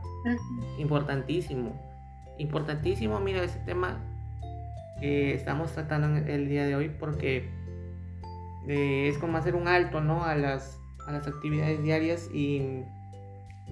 Importantísimo. 0.79 1.81
Importantísimo, 2.39 3.21
mira, 3.21 3.43
ese 3.43 3.59
tema 3.61 4.01
que 5.01 5.35
estamos 5.35 5.73
tratando 5.73 6.19
el 6.19 6.49
día 6.49 6.65
de 6.65 6.77
hoy 6.77 6.89
porque 6.89 7.51
eh, 8.69 9.09
es 9.09 9.19
como 9.19 9.37
hacer 9.37 9.55
un 9.55 9.69
alto, 9.69 10.01
¿no? 10.01 10.25
A 10.25 10.37
las 10.37 10.82
a 11.07 11.13
las 11.13 11.27
actividades 11.27 11.83
diarias 11.83 12.29
y 12.33 12.83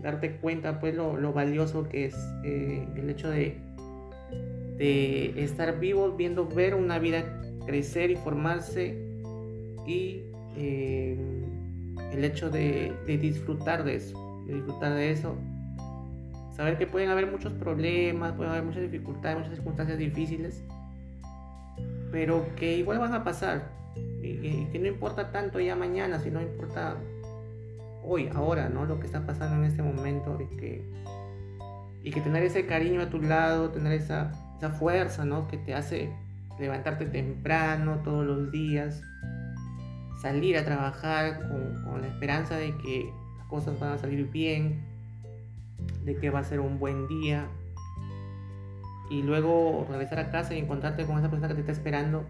darte 0.02 0.36
cuenta 0.36 0.80
pues 0.80 0.94
lo, 0.94 1.32
valioso 1.32 1.88
que 1.88 2.06
es 2.06 2.14
eh, 2.44 2.86
el 2.96 3.10
hecho 3.10 3.28
de, 3.28 3.58
de 4.76 5.44
estar 5.44 5.78
vivo, 5.78 6.12
viendo 6.12 6.46
ver 6.46 6.74
una 6.74 6.98
vida 6.98 7.40
crecer 7.66 8.10
y 8.10 8.16
formarse 8.16 9.10
y 9.86 10.22
eh, 10.56 11.16
el 12.12 12.24
hecho 12.24 12.50
de, 12.50 12.92
disfrutar 13.06 13.84
de 13.84 13.96
eso, 13.96 14.44
de 14.46 14.54
disfrutar 14.54 14.94
de 14.94 15.10
eso, 15.10 15.36
saber 16.56 16.78
que 16.78 16.86
pueden 16.86 17.10
haber 17.10 17.30
muchos 17.30 17.52
problemas, 17.52 18.32
pueden 18.32 18.52
haber 18.52 18.64
muchas 18.64 18.82
dificultades, 18.82 19.38
muchas 19.38 19.54
circunstancias 19.54 19.98
difíciles, 19.98 20.62
pero 22.10 22.44
que 22.56 22.76
igual 22.76 22.98
van 22.98 23.14
a 23.14 23.22
pasar 23.22 23.70
y, 24.22 24.66
que 24.66 24.78
no 24.78 24.86
importa 24.86 25.30
tanto 25.30 25.60
ya 25.60 25.76
mañana, 25.76 26.18
sino 26.18 26.40
importa 26.40 26.96
hoy, 28.02 28.28
ahora, 28.34 28.68
¿no? 28.68 28.84
Lo 28.84 29.00
que 29.00 29.06
está 29.06 29.26
pasando 29.26 29.56
en 29.56 29.64
este 29.64 29.82
momento 29.82 30.38
y 30.40 30.56
que, 30.56 30.92
y 32.02 32.10
que 32.10 32.20
tener 32.20 32.42
ese 32.42 32.66
cariño 32.66 33.02
a 33.02 33.10
tu 33.10 33.20
lado, 33.20 33.70
tener 33.70 33.92
esa, 33.92 34.32
esa 34.56 34.70
fuerza, 34.70 35.24
¿no? 35.24 35.48
Que 35.48 35.58
te 35.58 35.74
hace 35.74 36.12
levantarte 36.58 37.06
temprano 37.06 38.00
todos 38.04 38.26
los 38.26 38.50
días, 38.50 39.02
salir 40.20 40.56
a 40.56 40.64
trabajar 40.64 41.48
con, 41.48 41.82
con 41.84 42.02
la 42.02 42.08
esperanza 42.08 42.56
de 42.56 42.76
que 42.78 43.10
las 43.38 43.46
cosas 43.46 43.78
van 43.80 43.92
a 43.92 43.98
salir 43.98 44.30
bien, 44.30 44.84
de 46.04 46.16
que 46.16 46.30
va 46.30 46.40
a 46.40 46.44
ser 46.44 46.60
un 46.60 46.78
buen 46.78 47.08
día 47.08 47.46
y 49.10 49.22
luego 49.22 49.86
regresar 49.88 50.20
a 50.20 50.30
casa 50.30 50.54
y 50.54 50.58
encontrarte 50.58 51.04
con 51.04 51.18
esa 51.18 51.28
persona 51.28 51.48
que 51.48 51.54
te 51.54 51.60
está 51.60 51.72
esperando 51.72 52.24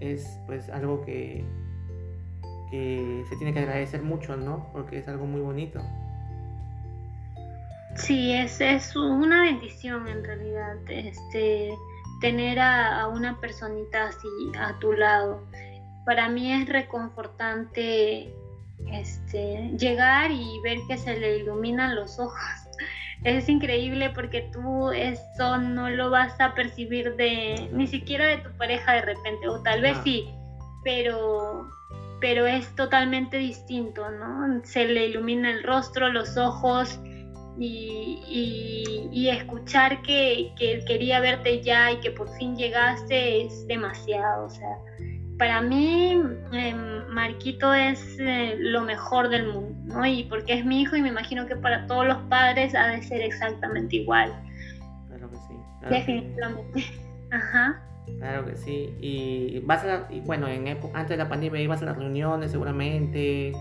es 0.00 0.38
pues 0.46 0.68
algo 0.68 1.02
que 1.04 1.44
se 3.28 3.36
tiene 3.36 3.52
que 3.52 3.60
agradecer 3.60 4.02
mucho, 4.02 4.36
¿no? 4.36 4.68
Porque 4.72 4.98
es 4.98 5.08
algo 5.08 5.26
muy 5.26 5.40
bonito. 5.40 5.80
Sí, 7.96 8.32
es, 8.32 8.60
es 8.60 8.96
una 8.96 9.42
bendición 9.42 10.08
en 10.08 10.24
realidad, 10.24 10.76
este, 10.88 11.72
tener 12.20 12.58
a, 12.58 13.06
una 13.08 13.38
personita 13.40 14.08
así 14.08 14.28
a 14.58 14.78
tu 14.78 14.92
lado. 14.92 15.42
Para 16.04 16.28
mí 16.28 16.52
es 16.52 16.68
reconfortante 16.68 18.34
este, 18.90 19.70
llegar 19.78 20.30
y 20.30 20.60
ver 20.62 20.78
que 20.88 20.98
se 20.98 21.18
le 21.18 21.38
iluminan 21.38 21.94
los 21.94 22.18
ojos. 22.18 22.38
Es 23.22 23.48
increíble 23.48 24.10
porque 24.10 24.50
tú 24.52 24.90
eso 24.90 25.56
no 25.56 25.88
lo 25.88 26.10
vas 26.10 26.38
a 26.42 26.52
percibir 26.52 27.16
de 27.16 27.70
ni 27.72 27.86
siquiera 27.86 28.26
de 28.26 28.36
tu 28.36 28.50
pareja 28.58 28.92
de 28.92 29.00
repente, 29.00 29.48
o 29.48 29.62
tal 29.62 29.80
vez 29.80 29.96
sí, 30.04 30.28
pero 30.82 31.66
pero 32.20 32.46
es 32.46 32.74
totalmente 32.74 33.38
distinto, 33.38 34.08
¿no? 34.10 34.64
Se 34.64 34.86
le 34.86 35.08
ilumina 35.08 35.50
el 35.50 35.62
rostro, 35.62 36.08
los 36.08 36.36
ojos 36.36 36.98
y, 37.58 39.28
escuchar 39.30 40.02
que, 40.02 40.52
él 40.60 40.84
quería 40.86 41.20
verte 41.20 41.62
ya 41.62 41.92
y 41.92 42.00
que 42.00 42.10
por 42.10 42.28
fin 42.36 42.56
llegaste 42.56 43.46
es 43.46 43.66
demasiado, 43.66 44.46
o 44.46 44.50
sea, 44.50 44.76
para 45.38 45.60
mí 45.60 46.12
em, 46.52 47.06
Marquito 47.08 47.74
es 47.74 48.16
eh, 48.20 48.56
lo 48.58 48.82
mejor 48.82 49.28
del 49.28 49.52
mundo, 49.52 49.94
¿no? 49.94 50.06
Y 50.06 50.24
porque 50.24 50.54
es 50.54 50.64
mi 50.64 50.82
hijo 50.82 50.96
y 50.96 51.02
me 51.02 51.08
imagino 51.08 51.46
que 51.46 51.56
para 51.56 51.86
todos 51.86 52.06
los 52.06 52.18
padres 52.28 52.74
ha 52.74 52.88
de 52.88 53.02
ser 53.02 53.20
exactamente 53.20 53.96
igual. 53.96 54.32
Claro 55.08 55.30
que 55.30 55.36
sí. 55.36 55.54
Definitivamente. 55.90 56.84
Ajá. 57.30 57.82
Claro 58.18 58.46
que 58.46 58.56
sí. 58.56 58.94
Y 59.00 59.60
vas 59.60 59.84
a, 59.84 60.06
y 60.10 60.20
bueno, 60.20 60.48
en 60.48 60.68
antes 60.68 61.08
de 61.08 61.16
la 61.16 61.28
pandemia 61.28 61.60
ibas 61.60 61.82
a 61.82 61.86
las 61.86 61.96
reuniones 61.96 62.50
seguramente, 62.50 63.52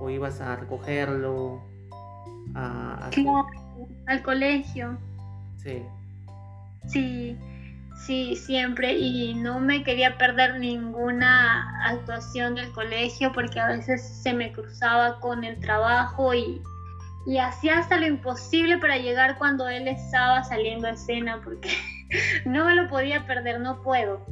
o 0.00 0.10
ibas 0.10 0.40
a 0.40 0.56
recogerlo, 0.56 1.60
a, 2.54 3.10
al 4.06 4.22
colegio. 4.22 4.98
Sí. 5.56 5.82
Sí, 6.86 7.36
sí, 8.06 8.36
siempre. 8.36 8.96
Y 8.96 9.34
no 9.34 9.60
me 9.60 9.84
quería 9.84 10.16
perder 10.18 10.58
ninguna 10.58 11.86
actuación 11.86 12.54
del 12.54 12.70
colegio 12.72 13.32
porque 13.32 13.60
a 13.60 13.68
veces 13.68 14.02
se 14.02 14.32
me 14.32 14.52
cruzaba 14.52 15.20
con 15.20 15.44
el 15.44 15.60
trabajo 15.60 16.34
y, 16.34 16.60
y 17.26 17.38
hacía 17.38 17.78
hasta 17.78 17.98
lo 17.98 18.06
imposible 18.06 18.78
para 18.78 18.96
llegar 18.96 19.38
cuando 19.38 19.68
él 19.68 19.86
estaba 19.88 20.42
saliendo 20.44 20.88
a 20.88 20.92
escena 20.92 21.40
porque 21.44 21.70
no 22.44 22.64
me 22.64 22.74
lo 22.74 22.88
podía 22.88 23.26
perder, 23.26 23.60
no 23.60 23.82
puedo. 23.82 24.24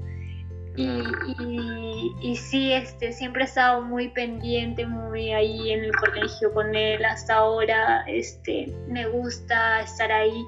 Y, 0.76 2.14
y, 2.22 2.36
sí, 2.36 2.72
este, 2.72 3.12
siempre 3.12 3.42
he 3.42 3.46
estado 3.46 3.82
muy 3.82 4.10
pendiente, 4.10 4.86
muy 4.86 5.32
ahí 5.32 5.72
en 5.72 5.82
el 5.82 5.92
colegio 5.96 6.52
con 6.54 6.72
él 6.76 7.04
hasta 7.04 7.34
ahora. 7.34 8.04
Este, 8.06 8.72
me 8.86 9.08
gusta 9.08 9.80
estar 9.80 10.12
ahí. 10.12 10.44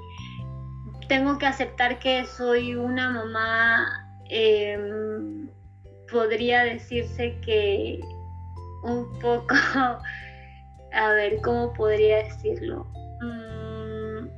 Tengo 1.09 1.37
que 1.37 1.47
aceptar 1.47 1.99
que 1.99 2.25
soy 2.27 2.77
una 2.77 3.11
mamá, 3.11 3.88
em, 4.29 5.49
podría 6.12 6.62
decirse 6.62 7.37
que 7.45 7.99
un 8.85 9.19
poco, 9.19 9.49
a 10.93 11.12
ver, 11.12 11.40
¿cómo 11.43 11.73
podría 11.73 12.19
decirlo? 12.19 12.87
Mm, 13.21 14.29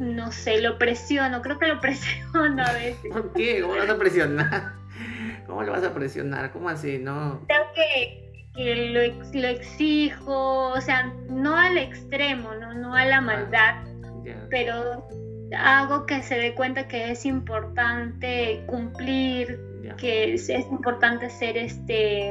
no 0.00 0.32
sé, 0.32 0.60
lo 0.60 0.78
presiono, 0.78 1.42
creo 1.42 1.58
que 1.58 1.66
lo 1.66 1.80
presiono 1.80 2.62
a 2.62 2.72
veces. 2.72 3.12
¿Por 3.12 3.32
qué? 3.32 3.60
¿Cómo 3.62 3.74
lo 3.74 3.80
vas 3.80 3.90
a 3.90 3.98
presionar? 3.98 4.72
¿Cómo 5.46 5.62
lo 5.62 5.72
vas 5.72 5.84
a 5.84 5.94
presionar? 5.94 6.52
¿Cómo 6.52 6.68
así? 6.68 6.98
No. 6.98 7.40
Creo 7.46 7.66
que, 7.74 8.24
lo, 8.54 9.48
exijo, 9.48 10.70
o 10.70 10.80
sea, 10.80 11.12
no 11.30 11.56
al 11.56 11.78
extremo, 11.78 12.54
no, 12.54 12.74
no 12.74 12.94
a 12.94 13.04
la 13.04 13.18
ah, 13.18 13.20
maldad, 13.20 13.84
pero 14.50 15.08
hago 15.56 16.06
que 16.06 16.22
se 16.22 16.36
dé 16.36 16.54
cuenta 16.54 16.88
que 16.88 17.12
es 17.12 17.24
importante 17.24 18.64
cumplir, 18.66 19.60
que 19.96 20.34
es, 20.34 20.48
importante 20.50 21.30
ser 21.30 21.56
este, 21.56 22.30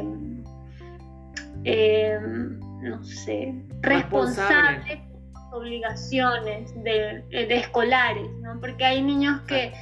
em, 1.64 2.60
no 2.82 3.04
sé, 3.04 3.56
responsable 3.82 5.07
obligaciones 5.58 6.74
de, 6.84 7.24
de, 7.30 7.56
escolares, 7.56 8.30
¿no? 8.42 8.60
Porque 8.60 8.86
hay 8.86 9.02
niños 9.02 9.42
que 9.42 9.74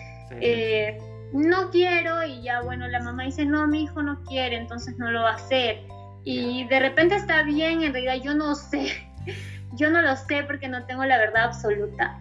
eh, 0.42 0.98
no 1.34 1.70
quiero 1.70 2.24
y 2.24 2.42
ya, 2.42 2.62
bueno, 2.62 2.88
la 2.88 3.02
mamá 3.02 3.24
dice, 3.24 3.46
no, 3.46 3.68
mi 3.68 3.84
hijo 3.84 4.02
no 4.02 4.24
quiere, 4.24 4.58
entonces 4.58 4.98
no 4.98 5.12
lo 5.12 5.24
va 5.24 5.32
a 5.32 5.36
hacer. 5.36 5.84
Y 6.24 6.66
de 6.68 6.80
repente 6.80 7.16
está 7.16 7.44
bien, 7.44 7.84
en 7.84 7.94
realidad 7.94 8.16
yo 8.24 8.34
no 8.34 8.56
sé, 8.56 8.92
yo 9.74 9.90
no 9.90 10.02
lo 10.02 10.16
sé 10.16 10.44
porque 10.44 10.68
no 10.68 10.86
tengo 10.86 11.06
la 11.06 11.18
verdad 11.18 11.46
absoluta. 11.46 12.20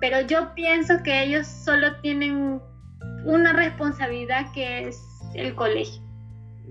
Pero 0.00 0.20
yo 0.20 0.54
pienso 0.54 1.02
que 1.02 1.22
ellos 1.22 1.46
solo 1.46 1.96
tienen 2.00 2.60
una 3.24 3.52
responsabilidad 3.52 4.52
que 4.52 4.88
es 4.88 5.00
el 5.34 5.54
colegio, 5.54 6.02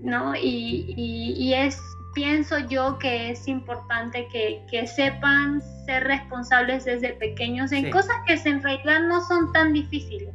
¿no? 0.02 0.34
Y, 0.36 0.94
y 0.96 1.54
es 1.54 1.80
pienso 2.16 2.58
yo 2.60 2.98
que 2.98 3.30
es 3.30 3.46
importante 3.46 4.26
que, 4.32 4.64
que 4.70 4.86
sepan 4.86 5.60
ser 5.84 6.04
responsables 6.04 6.86
desde 6.86 7.12
pequeños 7.12 7.72
en 7.72 7.90
cosas 7.90 8.16
que 8.26 8.32
en 8.48 8.62
realidad 8.62 9.00
no 9.00 9.20
son 9.20 9.52
tan 9.52 9.74
difíciles. 9.74 10.34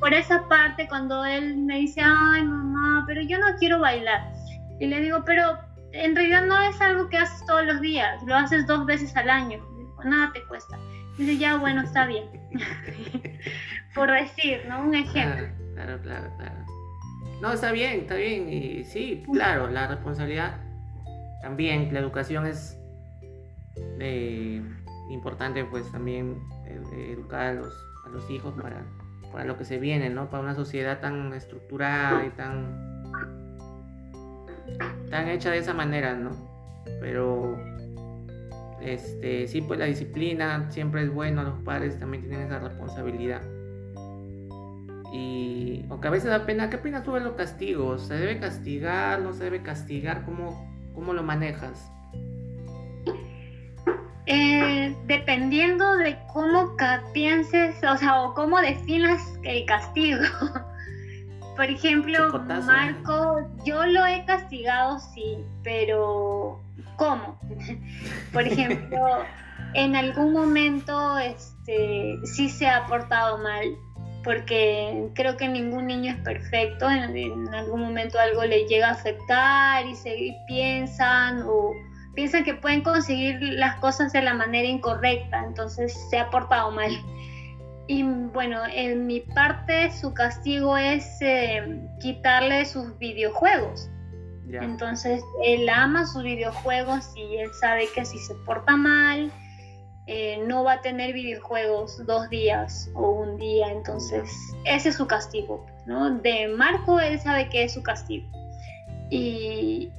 por 0.00 0.12
esa 0.12 0.46
parte, 0.48 0.88
cuando 0.88 1.24
él 1.24 1.56
me 1.56 1.78
dice, 1.78 2.02
ay 2.04 2.42
mamá, 2.42 3.04
pero 3.06 3.22
yo 3.22 3.38
no 3.38 3.46
quiero 3.60 3.78
bailar, 3.78 4.32
y 4.80 4.88
le 4.88 5.00
digo, 5.02 5.22
pero 5.24 5.56
en 5.92 6.16
realidad 6.16 6.46
no 6.46 6.60
es 6.62 6.80
algo 6.80 7.08
que 7.08 7.16
haces 7.16 7.46
todos 7.46 7.64
los 7.64 7.80
días, 7.80 8.20
lo 8.26 8.34
haces 8.34 8.66
dos 8.66 8.84
veces 8.86 9.16
al 9.16 9.30
año, 9.30 9.64
nada 10.04 10.32
te 10.32 10.42
cuesta. 10.46 10.76
Dice, 11.16 11.38
ya, 11.38 11.56
bueno, 11.58 11.82
está 11.82 12.06
bien. 12.06 12.24
por 13.94 14.10
decir, 14.10 14.64
¿no? 14.68 14.82
Un 14.82 14.96
ejemplo. 14.96 15.46
Claro, 15.74 16.00
claro, 16.02 16.28
claro. 16.36 16.63
No, 17.44 17.52
está 17.52 17.72
bien, 17.72 18.00
está 18.00 18.14
bien. 18.14 18.50
Y 18.50 18.84
sí, 18.84 19.22
claro, 19.30 19.68
la 19.68 19.86
responsabilidad 19.86 20.62
también, 21.42 21.92
la 21.92 22.00
educación 22.00 22.46
es 22.46 22.80
eh, 24.00 24.62
importante, 25.10 25.62
pues 25.66 25.92
también 25.92 26.38
eh, 26.64 27.12
educar 27.12 27.42
a 27.42 27.52
los, 27.52 27.74
a 28.06 28.08
los 28.08 28.30
hijos 28.30 28.54
para, 28.54 28.82
para 29.30 29.44
lo 29.44 29.58
que 29.58 29.66
se 29.66 29.78
viene, 29.78 30.08
¿no? 30.08 30.30
Para 30.30 30.42
una 30.42 30.54
sociedad 30.54 31.00
tan 31.00 31.34
estructurada 31.34 32.24
y 32.24 32.30
tan, 32.30 33.12
tan 35.10 35.28
hecha 35.28 35.50
de 35.50 35.58
esa 35.58 35.74
manera, 35.74 36.14
¿no? 36.14 36.30
Pero 36.98 37.58
este, 38.80 39.48
sí, 39.48 39.60
pues 39.60 39.78
la 39.78 39.84
disciplina 39.84 40.70
siempre 40.70 41.02
es 41.02 41.12
bueno, 41.12 41.42
los 41.42 41.62
padres 41.62 41.98
también 41.98 42.22
tienen 42.22 42.46
esa 42.46 42.58
responsabilidad. 42.58 43.42
Y 45.14 45.86
aunque 45.90 46.08
a 46.08 46.10
veces 46.10 46.28
da 46.28 46.44
pena, 46.44 46.68
¿qué 46.70 46.76
opinas 46.76 47.04
tú 47.04 47.12
de 47.12 47.20
los 47.20 47.34
castigos? 47.34 48.08
¿Se 48.08 48.14
debe 48.14 48.40
castigar? 48.40 49.20
¿No 49.20 49.32
se 49.32 49.44
debe 49.44 49.62
castigar? 49.62 50.24
¿Cómo, 50.24 50.68
cómo 50.92 51.12
lo 51.12 51.22
manejas? 51.22 51.88
Eh, 54.26 54.96
dependiendo 55.06 55.98
de 55.98 56.18
cómo 56.32 56.74
pienses, 57.12 57.76
o 57.84 57.96
sea, 57.96 58.22
o 58.22 58.34
cómo 58.34 58.60
definas 58.60 59.20
el 59.44 59.64
castigo. 59.66 60.20
Por 61.56 61.66
ejemplo, 61.66 62.36
Marco, 62.66 63.48
yo 63.64 63.86
lo 63.86 64.04
he 64.06 64.24
castigado, 64.24 64.98
sí, 64.98 65.38
pero 65.62 66.60
¿cómo? 66.96 67.38
Por 68.32 68.42
ejemplo, 68.42 68.98
en 69.74 69.94
algún 69.94 70.32
momento 70.32 71.16
este, 71.18 72.18
sí 72.24 72.48
se 72.48 72.66
ha 72.66 72.84
portado 72.86 73.38
mal, 73.38 73.64
porque 74.24 75.08
creo 75.14 75.36
que 75.36 75.46
ningún 75.46 75.86
niño 75.86 76.12
es 76.12 76.20
perfecto, 76.20 76.90
en, 76.90 77.54
algún 77.54 77.80
momento 77.80 78.18
algo 78.18 78.44
le 78.44 78.66
llega 78.66 78.88
a 78.88 78.92
afectar 78.92 79.86
y 79.86 79.94
se 79.94 80.34
piensan 80.46 81.42
o 81.46 81.72
piensan 82.14 82.42
que 82.42 82.54
pueden 82.54 82.82
conseguir 82.82 83.38
las 83.40 83.76
cosas 83.76 84.12
de 84.12 84.22
la 84.22 84.34
manera 84.34 84.66
incorrecta, 84.66 85.44
entonces 85.44 85.94
se 86.10 86.18
ha 86.18 86.30
portado 86.30 86.70
mal. 86.70 86.90
Y 87.86 88.02
bueno, 88.02 88.62
en 88.72 89.06
mi 89.06 89.20
parte 89.20 89.92
su 89.92 90.14
castigo 90.14 90.76
es 90.78 91.20
eh, 91.20 91.80
quitarle 92.00 92.64
sus 92.64 92.98
videojuegos. 92.98 93.90
Entonces 94.50 95.22
él 95.42 95.68
ama 95.68 96.06
sus 96.06 96.22
videojuegos 96.22 97.12
y 97.16 97.38
él 97.38 97.50
sabe 97.60 97.88
que 97.94 98.04
si 98.04 98.18
se 98.18 98.34
porta 98.46 98.76
mal, 98.76 99.32
eh, 100.06 100.42
no 100.46 100.64
va 100.64 100.74
a 100.74 100.80
tener 100.80 101.14
videojuegos 101.14 102.04
dos 102.06 102.28
días 102.28 102.90
o 102.94 103.10
un 103.10 103.36
día. 103.38 103.70
Entonces 103.70 104.30
ese 104.64 104.90
es 104.90 104.96
su 104.96 105.06
castigo. 105.06 105.64
¿no? 105.86 106.18
De 106.18 106.48
Marco 106.48 107.00
él 107.00 107.18
sabe 107.20 107.48
que 107.48 107.64
es 107.64 107.74
su 107.74 107.82
castigo. 107.82 108.26
Y, 109.10 109.90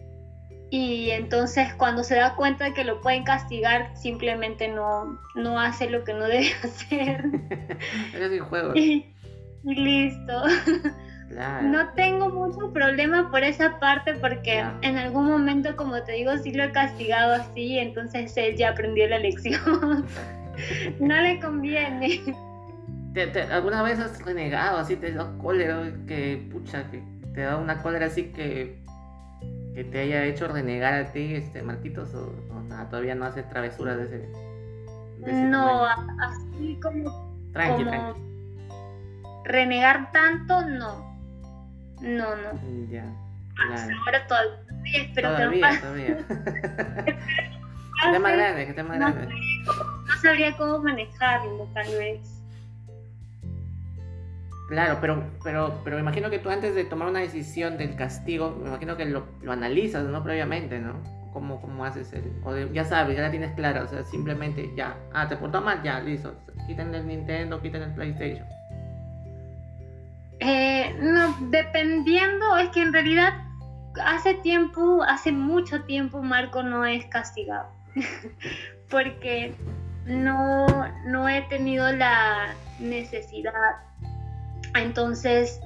y 0.70 1.12
entonces 1.12 1.74
cuando 1.76 2.04
se 2.04 2.16
da 2.16 2.36
cuenta 2.36 2.66
de 2.66 2.74
que 2.74 2.84
lo 2.84 3.02
pueden 3.02 3.24
castigar, 3.24 3.96
simplemente 3.96 4.68
no, 4.68 5.20
no 5.36 5.60
hace 5.60 5.90
lo 5.90 6.04
que 6.04 6.14
no 6.14 6.26
debe 6.28 6.52
hacer. 6.64 7.26
es 8.14 8.22
el 8.22 8.42
juego. 8.42 8.76
Y, 8.76 9.06
listo. 9.64 10.44
No 11.30 11.90
tengo 11.96 12.30
mucho 12.30 12.72
problema 12.72 13.30
por 13.32 13.44
esa 13.44 13.80
parte 13.80 14.14
porque 14.16 14.64
en 14.82 14.98
algún 14.98 15.28
momento, 15.28 15.76
como 15.76 16.02
te 16.04 16.14
digo, 16.14 16.38
sí 16.38 16.54
lo 16.54 16.64
he 16.64 16.72
castigado 16.72 17.34
así, 17.34 17.80
entonces 17.80 18.36
él 18.38 18.56
ya 18.56 18.70
aprendió 18.70 19.08
la 19.10 19.20
lección. 19.20 20.06
no 21.00 21.22
le 21.22 21.40
conviene. 21.40 22.22
alguna 23.52 23.82
vez 23.82 24.00
has 24.00 24.24
renegado 24.24 24.78
así, 24.78 24.96
te 24.96 25.12
da 25.12 25.32
cólera, 25.40 25.92
que 26.08 26.48
pucha, 26.52 26.90
que 26.92 27.02
te 27.34 27.42
da 27.42 27.58
una 27.58 27.82
cólera 27.82 28.06
así 28.06 28.26
que 28.26 28.86
que 29.76 29.84
te 29.84 30.00
haya 30.00 30.24
hecho 30.24 30.48
renegar 30.48 30.94
a 30.94 31.12
ti, 31.12 31.36
este, 31.36 31.62
Marquitos, 31.62 32.16
o, 32.16 32.32
todavía 32.90 33.14
no 33.14 33.26
hace 33.26 33.44
travesuras 33.44 33.98
de 33.98 34.06
ese. 34.06 34.30
no, 35.50 35.86
así 35.86 36.80
como. 36.82 37.36
Tranqui, 37.52 37.84
tranqui. 37.84 38.22
Renegar 39.44 40.12
tanto, 40.14 40.66
no. 40.66 41.15
No, 42.06 42.36
no. 42.36 42.88
Ya. 42.90 43.04
ahora 44.06 44.28
todavía 44.28 45.02
espero 45.02 45.30
todavía, 45.32 45.72
que 45.72 45.78
Todavía, 45.78 46.18
Que 47.06 48.08
esté 48.08 48.20
más 48.20 48.34
grande, 48.38 48.64
que 48.64 48.70
esté 48.70 48.84
más 48.84 48.98
grande. 49.00 49.28
no 49.66 50.16
sabría 50.22 50.56
cómo 50.58 50.80
manejarlo, 50.80 51.68
tal 51.74 51.88
vez. 51.98 52.32
Claro, 54.70 54.98
pero, 55.00 55.24
pero, 55.44 55.82
pero 55.84 55.96
me 55.96 56.02
imagino 56.02 56.30
que 56.30 56.40
tú 56.40 56.50
antes 56.50 56.74
de 56.76 56.86
tomar 56.86 57.08
una 57.08 57.20
decisión 57.20 57.78
del 57.78 57.96
castigo, 57.96 58.58
me 58.62 58.70
imagino 58.70 58.98
que 58.98 59.06
lo, 59.06 59.26
lo 59.42 59.52
analizas, 59.52 60.06
¿no? 60.06 60.24
Previamente, 60.24 60.80
¿no? 60.80 60.94
¿Cómo, 61.34 61.62
cómo 61.62 61.86
haces 61.86 62.14
el...? 62.14 62.32
O 62.44 62.56
ya 62.56 62.84
sabes, 62.86 63.16
ya 63.16 63.24
la 63.24 63.32
tienes 63.32 63.52
clara, 63.56 63.84
o 63.84 63.88
sea, 63.88 64.04
simplemente 64.04 64.72
ya. 64.76 64.96
Ah, 65.14 65.28
te 65.28 65.36
portó 65.38 65.62
mal, 65.62 65.84
ya, 65.84 66.00
listo. 66.00 66.34
Quiten 66.68 66.96
el 66.96 67.06
Nintendo, 67.06 67.62
quiten 67.62 67.84
el 67.84 67.94
PlayStation. 67.94 68.48
Eh, 70.46 70.96
no, 71.02 71.36
dependiendo, 71.50 72.58
es 72.58 72.70
que 72.70 72.82
en 72.82 72.94
realidad 72.94 73.34
hace 74.04 74.36
tiempo, 74.36 75.04
hace 75.04 75.32
mucho 75.32 75.84
tiempo 75.84 76.22
Marco 76.22 76.62
no 76.62 76.86
es 76.86 77.06
castigado. 77.08 77.70
Porque 78.90 79.56
no, 80.06 80.68
no 81.08 81.28
he 81.28 81.42
tenido 81.44 81.92
la 81.92 82.54
necesidad 82.80 83.52
entonces, 84.76 85.60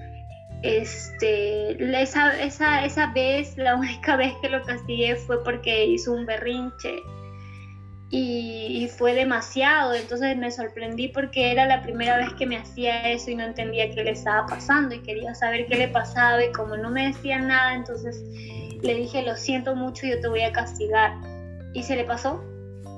este, 0.62 2.02
esa, 2.02 2.40
esa, 2.42 2.86
esa 2.86 3.08
vez, 3.14 3.58
la 3.58 3.76
única 3.80 4.16
vez 4.16 4.34
que 4.42 4.50
lo 4.50 4.62
castigué 4.64 5.16
fue 5.16 5.44
porque 5.44 5.86
hizo 5.86 6.14
un 6.14 6.26
berrinche 6.26 6.96
y, 8.12 8.90
fue 8.98 9.14
demasiado. 9.14 9.94
Entonces 9.94 10.36
me 10.38 10.52
sorprendí 10.52 11.10
porque 11.10 11.52
era 11.52 11.66
la 11.66 11.82
primera 11.82 12.18
vez 12.18 12.34
que 12.34 12.46
me 12.46 12.58
hacía 12.58 13.10
eso 13.10 13.32
y 13.32 13.36
no 13.36 13.44
entendía 13.44 13.94
qué 13.94 14.04
le 14.04 14.12
estaba 14.12 14.46
pasando 14.48 14.96
y 14.96 15.00
quería 15.00 15.34
saber 15.36 15.68
qué 15.68 15.76
le 15.76 15.88
pasaba 15.88 16.44
y 16.44 16.52
como 16.52 16.76
no 16.76 16.90
me 16.90 17.08
decía 17.08 17.40
nada, 17.40 17.76
entonces 17.76 18.24
le 18.82 18.96
dije, 18.96 19.24
lo 19.24 19.36
siento 19.36 19.76
mucho, 19.76 20.08
yo 20.08 20.20
te 20.20 20.28
voy 20.28 20.42
a 20.42 20.52
castigar. 20.52 21.14
Y 21.74 21.84
se 21.84 21.96
le 21.96 22.04
pasó. 22.04 22.44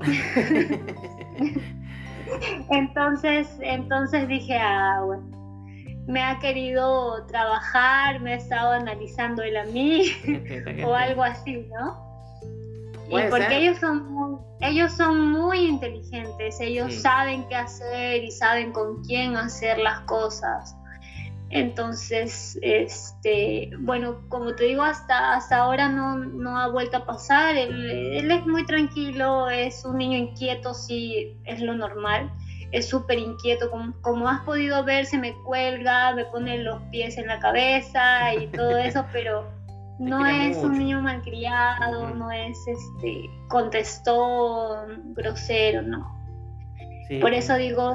entonces, 2.70 3.50
entonces 3.62 4.28
dije, 4.28 4.58
ah, 4.58 5.02
bueno 5.06 5.42
me 6.08 6.22
ha 6.22 6.40
querido 6.40 7.26
trabajar, 7.28 8.20
me 8.22 8.34
ha 8.34 8.36
estado 8.36 8.72
analizando 8.72 9.44
él 9.44 9.56
a 9.56 9.66
mí 9.66 10.06
o 10.86 10.94
algo 10.94 11.24
así, 11.24 11.68
¿no? 11.70 12.11
Y 13.12 13.30
porque 13.30 13.58
ellos 13.58 13.78
son 13.80 14.12
muy, 14.12 14.40
ellos 14.62 14.92
son 14.94 15.32
muy 15.32 15.66
inteligentes, 15.66 16.60
ellos 16.60 16.94
saben 16.94 17.48
qué 17.50 17.56
hacer 17.56 18.24
y 18.24 18.32
saben 18.32 18.72
con 18.72 19.04
quién 19.04 19.36
hacer 19.36 19.78
las 19.78 20.00
cosas. 20.02 20.76
Entonces, 21.50 22.58
este, 22.62 23.72
bueno, 23.80 24.22
como 24.30 24.56
te 24.56 24.64
digo, 24.64 24.84
hasta, 24.84 25.34
hasta 25.34 25.58
ahora 25.58 25.90
no, 25.90 26.16
no 26.16 26.58
ha 26.58 26.70
vuelto 26.70 26.96
a 26.96 27.06
pasar. 27.06 27.58
Él, 27.58 27.92
él, 27.92 28.32
es 28.32 28.48
muy 28.48 28.66
tranquilo, 28.66 29.50
es 29.50 29.84
un 29.84 29.98
niño 29.98 30.18
inquieto, 30.18 30.74
sí, 30.74 31.38
es 31.44 31.60
lo 31.60 31.74
normal 31.74 32.32
es 32.72 32.88
súper 32.88 33.20
inquieto, 33.20 33.70
como, 34.02 34.30
has 34.30 34.42
podido 34.42 34.84
ver, 34.84 35.06
se 35.06 35.18
me 35.18 35.34
cuelga, 35.44 36.14
me 36.16 36.26
pone 36.26 36.58
los 36.60 36.82
pies 36.84 37.18
en 37.18 37.28
la 37.28 37.40
cabeza 37.40 38.34
y 38.34 38.48
todo 38.48 38.78
eso, 38.78 39.06
pero 39.12 39.46
no 40.02 40.26
es 40.26 40.58
un 40.58 40.80
niño 40.80 41.00
malcriado, 41.00 42.10
no 42.16 42.32
es 42.32 42.58
este 42.68 43.30
contestón, 43.48 45.14
grosero, 45.14 45.84
no. 45.84 46.20
Por 47.20 47.34
eso 47.34 47.56
digo 47.56 47.94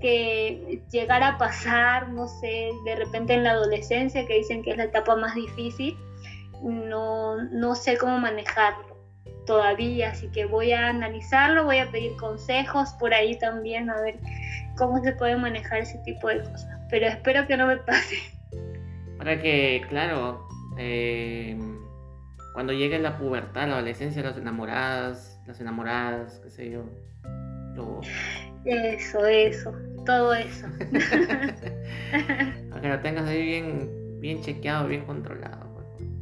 que 0.00 0.82
llegar 0.92 1.22
a 1.22 1.38
pasar, 1.38 2.10
no 2.10 2.28
sé, 2.28 2.70
de 2.84 2.96
repente 2.96 3.32
en 3.32 3.44
la 3.44 3.52
adolescencia, 3.52 4.26
que 4.26 4.36
dicen 4.36 4.62
que 4.62 4.72
es 4.72 4.76
la 4.76 4.84
etapa 4.84 5.16
más 5.16 5.34
difícil, 5.34 5.96
no, 6.62 7.42
no 7.44 7.74
sé 7.74 7.96
cómo 7.96 8.18
manejarlo 8.18 8.98
todavía, 9.46 10.10
así 10.10 10.28
que 10.28 10.44
voy 10.44 10.72
a 10.72 10.90
analizarlo, 10.90 11.64
voy 11.64 11.78
a 11.78 11.90
pedir 11.90 12.14
consejos 12.16 12.90
por 13.00 13.14
ahí 13.14 13.38
también, 13.38 13.88
a 13.88 14.00
ver 14.02 14.18
cómo 14.76 15.02
se 15.02 15.12
puede 15.12 15.36
manejar 15.36 15.80
ese 15.80 15.98
tipo 16.04 16.28
de 16.28 16.40
cosas, 16.40 16.68
pero 16.90 17.06
espero 17.06 17.46
que 17.46 17.56
no 17.56 17.66
me 17.66 17.78
pase. 17.78 18.16
Para 19.16 19.40
que, 19.40 19.82
claro, 19.88 20.46
eh, 20.78 21.58
cuando 22.54 22.72
llegue 22.72 22.98
la 22.98 23.18
pubertad, 23.18 23.68
la 23.68 23.74
adolescencia, 23.74 24.22
las 24.22 24.36
enamoradas, 24.36 25.40
las 25.46 25.60
enamoradas, 25.60 26.40
qué 26.42 26.50
sé 26.50 26.70
yo, 26.70 26.84
Eso, 28.64 29.26
eso, 29.26 29.72
todo 30.06 30.34
eso. 30.34 30.66
Para 32.70 32.80
que 32.80 32.88
lo 32.88 33.00
tengas 33.00 33.28
ahí 33.28 33.42
bien, 33.44 34.20
bien 34.20 34.40
chequeado, 34.40 34.88
bien 34.88 35.04
controlado. 35.04 35.68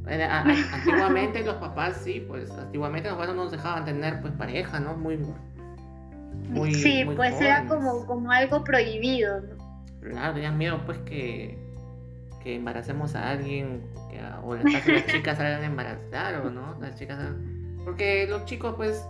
Antiguamente 0.09 1.42
los 1.44 1.57
papás 1.57 1.96
sí, 2.04 2.24
pues 2.26 2.50
antiguamente 2.52 3.09
los 3.09 3.18
papás 3.18 3.34
no 3.34 3.42
nos 3.42 3.52
dejaban 3.52 3.84
tener 3.84 4.20
pues 4.20 4.32
pareja, 4.34 4.78
¿no? 4.78 4.94
Muy, 4.94 5.18
muy 6.48 6.74
Sí, 6.74 7.04
pues 7.16 7.40
era 7.40 7.66
como, 7.66 8.07
como 8.07 8.30
algo 8.30 8.62
prohibido, 8.62 9.40
¿no? 9.40 9.57
Claro, 10.00 10.34
tenían 10.34 10.57
miedo 10.57 10.80
pues 10.86 10.98
que, 10.98 11.59
que 12.44 12.54
embaracemos 12.54 13.16
a 13.16 13.30
alguien 13.30 13.82
que, 14.16 14.24
o 14.42 14.54
las, 14.54 14.86
las 14.86 15.06
chicas 15.06 15.38
salgan 15.38 15.62
a 15.62 15.66
embarazar 15.66 16.46
o 16.46 16.50
no, 16.50 16.76
las 16.80 16.98
chicas 16.98 17.18
porque 17.86 18.26
los 18.28 18.44
chicos 18.46 18.74
pues 18.76 19.06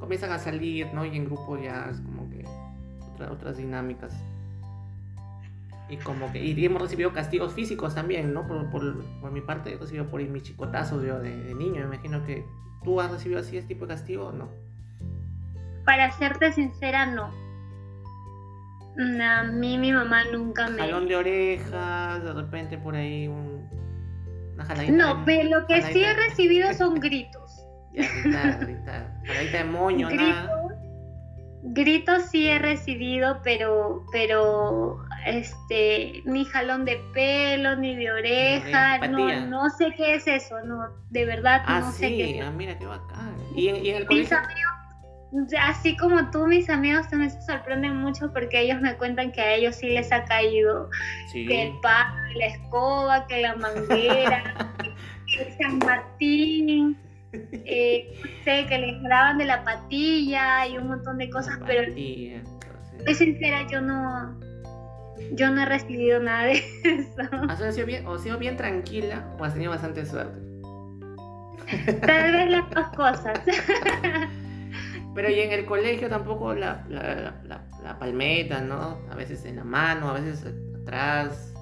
comienzan 0.00 0.32
a 0.32 0.38
salir, 0.38 0.92
¿no? 0.92 1.04
Y 1.04 1.16
en 1.16 1.26
grupo 1.26 1.56
ya 1.56 1.88
es 1.88 2.00
como 2.00 2.28
que 2.28 2.44
otras 3.24 3.58
dinámicas. 3.58 4.12
Y 5.88 5.96
como 5.98 6.30
que 6.32 6.44
y 6.44 6.64
hemos 6.64 6.82
recibido 6.82 7.12
castigos 7.12 7.52
físicos 7.52 7.94
también, 7.94 8.34
¿no? 8.34 8.44
Por, 8.46 8.68
por, 8.70 9.04
por 9.20 9.30
mi 9.30 9.40
parte 9.40 9.72
he 9.72 9.78
recibido 9.78 10.10
por 10.10 10.20
mis 10.20 10.42
chicotazos 10.42 11.04
yo 11.04 11.20
de, 11.20 11.30
niño. 11.54 11.80
Me 11.88 11.94
imagino 11.94 12.26
que 12.26 12.44
tú 12.82 13.00
has 13.00 13.10
recibido 13.10 13.38
así 13.38 13.56
este 13.56 13.68
tipo 13.68 13.86
de 13.86 13.94
castigo 13.94 14.26
o 14.26 14.32
no. 14.32 14.48
Para 15.84 16.10
serte 16.10 16.52
sincera, 16.52 17.06
no. 17.06 17.32
A 19.22 19.44
mí 19.44 19.78
mi 19.78 19.92
mamá 19.92 20.24
nunca 20.32 20.68
me... 20.68 20.80
Jalón 20.80 21.06
de 21.06 21.14
orejas, 21.14 22.24
de 22.24 22.32
repente 22.32 22.78
por 22.78 22.96
ahí 22.96 23.28
un... 23.28 23.77
Una 24.58 25.14
No, 25.14 25.24
pero 25.24 25.48
lo 25.48 25.66
que 25.66 25.82
sí 25.82 26.02
he 26.02 26.14
recibido 26.14 26.72
son 26.74 26.96
gritos. 27.00 27.64
Ya, 27.92 28.04
gritar, 28.04 28.60
gritar. 28.60 29.12
Jaladita 29.26 29.58
de 29.58 29.64
moño, 29.64 30.10
nada. 30.10 30.52
Gritos 31.62 32.24
sí 32.30 32.48
he 32.48 32.58
recibido, 32.58 33.40
pero, 33.42 34.04
pero 34.12 35.04
este, 35.26 36.22
ni 36.24 36.44
jalón 36.44 36.84
de 36.84 36.96
pelo, 37.12 37.76
ni 37.76 37.96
de 37.96 38.12
oreja, 38.12 39.06
no, 39.08 39.46
no 39.46 39.70
sé 39.70 39.92
qué 39.96 40.14
es 40.14 40.26
eso, 40.26 40.60
no, 40.64 40.88
de 41.10 41.24
verdad 41.24 41.62
ah, 41.66 41.80
no 41.80 41.92
sé 41.92 42.08
qué 42.08 42.40
Ah, 42.42 42.50
mira 42.50 42.78
qué 42.78 42.86
bacán. 42.86 43.36
¿Y 43.54 43.68
en, 43.68 43.76
el 43.96 44.06
colegio? 44.06 44.14
Mis 44.14 44.32
amigos, 44.32 44.72
así 45.60 45.96
como 45.96 46.30
tú, 46.30 46.46
mis 46.46 46.70
amigos 46.70 47.08
también 47.08 47.30
se 47.30 47.42
sorprenden 47.42 47.96
mucho 47.96 48.32
porque 48.32 48.60
ellos 48.60 48.80
me 48.80 48.96
cuentan 48.96 49.32
que 49.32 49.40
a 49.40 49.54
ellos 49.54 49.76
sí 49.76 49.88
les 49.88 50.10
ha 50.12 50.24
caído 50.24 50.88
que 51.32 51.62
el 51.68 51.72
palo, 51.80 52.16
la 52.36 52.46
escoba, 52.46 53.26
que 53.26 53.42
la 53.42 53.56
manguera, 53.56 54.74
que 55.26 55.52
San 55.60 55.78
Martín 55.78 56.96
eh, 57.32 58.20
sé, 58.44 58.66
que 58.68 58.78
les 58.78 59.02
graban 59.02 59.38
de 59.38 59.44
la 59.44 59.64
patilla 59.64 60.66
y 60.66 60.78
un 60.78 60.88
montón 60.88 61.18
de 61.18 61.28
cosas, 61.28 61.58
pero 61.66 61.92
es 63.06 63.18
sincera, 63.18 63.66
yo 63.68 63.80
no, 63.80 64.38
yo 65.32 65.50
no 65.50 65.62
he 65.62 65.66
recibido 65.66 66.20
nada 66.20 66.44
de 66.44 66.52
eso. 66.84 67.28
¿Has 67.48 67.74
sido 67.74 67.86
bien, 67.86 68.06
o 68.06 68.18
sido 68.18 68.38
bien 68.38 68.56
tranquila 68.56 69.26
o 69.38 69.44
has 69.44 69.52
tenido 69.52 69.72
bastante 69.72 70.06
suerte? 70.06 70.40
Tal 72.00 72.32
vez 72.32 72.50
las 72.50 72.70
dos 72.74 72.88
cosas. 72.96 73.40
Pero 75.18 75.30
y 75.30 75.40
en 75.40 75.50
el 75.50 75.64
colegio 75.64 76.08
tampoco 76.08 76.54
la, 76.54 76.84
la, 76.88 77.34
la, 77.42 77.60
la, 77.82 77.98
palmeta, 77.98 78.60
¿no? 78.60 79.00
A 79.10 79.16
veces 79.16 79.44
en 79.46 79.56
la 79.56 79.64
mano, 79.64 80.10
a 80.10 80.12
veces 80.12 80.46
atrás. 80.80 81.52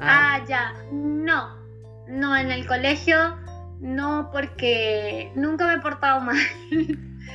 Ah, 0.00 0.40
ya. 0.48 0.72
No. 0.90 1.54
No, 2.08 2.36
en 2.36 2.50
el 2.50 2.66
colegio 2.66 3.36
no, 3.78 4.28
porque 4.32 5.30
nunca 5.36 5.68
me 5.68 5.74
he 5.74 5.78
portado 5.78 6.20
mal. 6.20 6.36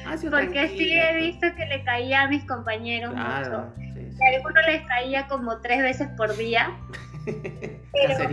Ah, 0.06 0.16
porque 0.30 0.68
sí 0.70 0.94
he 0.94 1.12
pues. 1.12 1.24
visto 1.24 1.48
que 1.56 1.66
le 1.68 1.84
caía 1.86 2.24
a 2.24 2.28
mis 2.28 2.44
compañeros 2.44 3.12
mucho. 3.12 3.24
A 3.24 3.38
algunos 3.38 4.66
les 4.68 4.86
caía 4.88 5.26
como 5.28 5.62
tres 5.62 5.82
veces 5.82 6.10
por 6.18 6.36
día. 6.36 6.72
pero, 7.26 8.30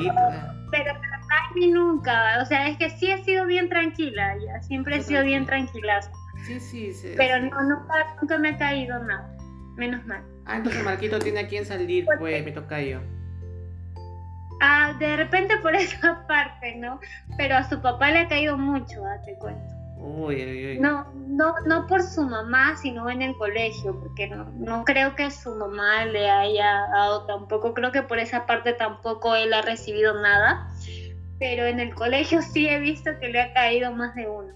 pero 0.73 0.93
a 0.93 1.55
mí 1.55 1.69
nunca. 1.69 2.39
O 2.43 2.45
sea, 2.47 2.67
es 2.69 2.77
que 2.79 2.91
sí 2.91 3.11
he 3.13 3.23
sido 3.23 3.47
bien 3.47 3.69
tranquila, 3.69 4.37
ya. 4.45 4.61
Siempre 4.63 4.97
he 4.97 5.03
sido 5.03 5.23
bien 5.23 5.47
tranquila. 5.47 6.01
Sí, 6.45 6.61
sí, 6.61 6.93
sí. 6.93 7.15
Pero 7.17 7.41
no, 7.41 7.63
nunca, 7.63 8.17
nunca 8.21 8.39
me 8.39 8.51
ha 8.51 8.59
caído 8.59 8.99
nada. 9.03 9.37
Menos 9.77 10.05
mal. 10.07 10.23
Ah, 10.47 10.57
entonces 10.57 10.83
Marquito 10.85 11.19
tiene 11.19 11.41
a 11.41 11.49
quien 11.49 11.65
salir, 11.65 12.07
pues, 12.19 12.45
me 12.45 12.53
toca 12.53 12.81
yo. 12.81 13.01
Ah, 14.61 14.95
de 14.99 15.17
repente 15.17 15.57
por 15.59 15.75
esa 15.77 16.27
parte, 16.27 16.77
¿no? 16.77 17.01
Pero 17.37 17.57
a 17.57 17.69
su 17.69 17.81
papá 17.81 18.11
le 18.11 18.21
ha 18.21 18.29
caído 18.29 18.57
mucho, 18.57 19.05
ah, 19.05 19.21
te 19.25 19.35
cuento. 19.35 19.75
Uy, 19.99 20.37
uy, 20.37 20.67
uy. 20.67 20.79
No, 20.79 21.13
no, 21.15 21.55
no 21.67 21.87
por 21.87 22.03
su 22.03 22.23
mamá, 22.23 22.77
sino 22.77 23.11
en 23.11 23.23
el 23.23 23.37
colegio, 23.37 23.99
porque 23.99 24.29
no, 24.29 24.45
no 24.53 24.85
creo 24.85 25.17
que 25.17 25.31
su 25.31 25.55
mamá 25.55 26.05
le 26.05 26.31
haya 26.31 26.87
dado 26.93 27.27
tampoco, 27.27 27.75
creo 27.75 27.93
que 27.93 28.03
por 28.03 28.19
esa 28.19 28.47
parte 28.47 28.73
tampoco 28.75 29.35
él 29.35 29.53
ha 29.53 29.63
recibido 29.63 30.21
nada, 30.21 30.71
pero 31.39 31.67
en 31.67 31.81
el 31.81 31.95
colegio 31.95 32.41
sí 32.43 32.69
he 32.69 32.79
visto 32.79 33.11
que 33.21 33.29
le 33.29 33.41
ha 33.41 33.53
caído 33.53 33.93
más 33.93 34.15
de 34.15 34.29
uno. 34.29 34.55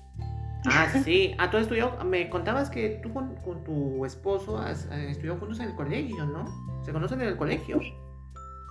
Ah, 0.66 0.88
sí. 1.04 1.34
Ah, 1.38 1.50
tú 1.50 1.56
estudió, 1.56 1.96
me 2.04 2.28
contabas 2.28 2.70
que 2.70 3.00
tú 3.02 3.12
con, 3.12 3.36
tu 3.64 4.04
esposo 4.04 4.58
has, 4.58 4.86
eh, 4.92 5.10
estudió 5.10 5.36
juntos 5.36 5.60
en 5.60 5.68
el 5.70 5.74
colegio, 5.74 6.24
¿no? 6.26 6.44
¿Se 6.84 6.92
conocen 6.92 7.20
en 7.20 7.28
el 7.28 7.36
colegio? 7.36 7.80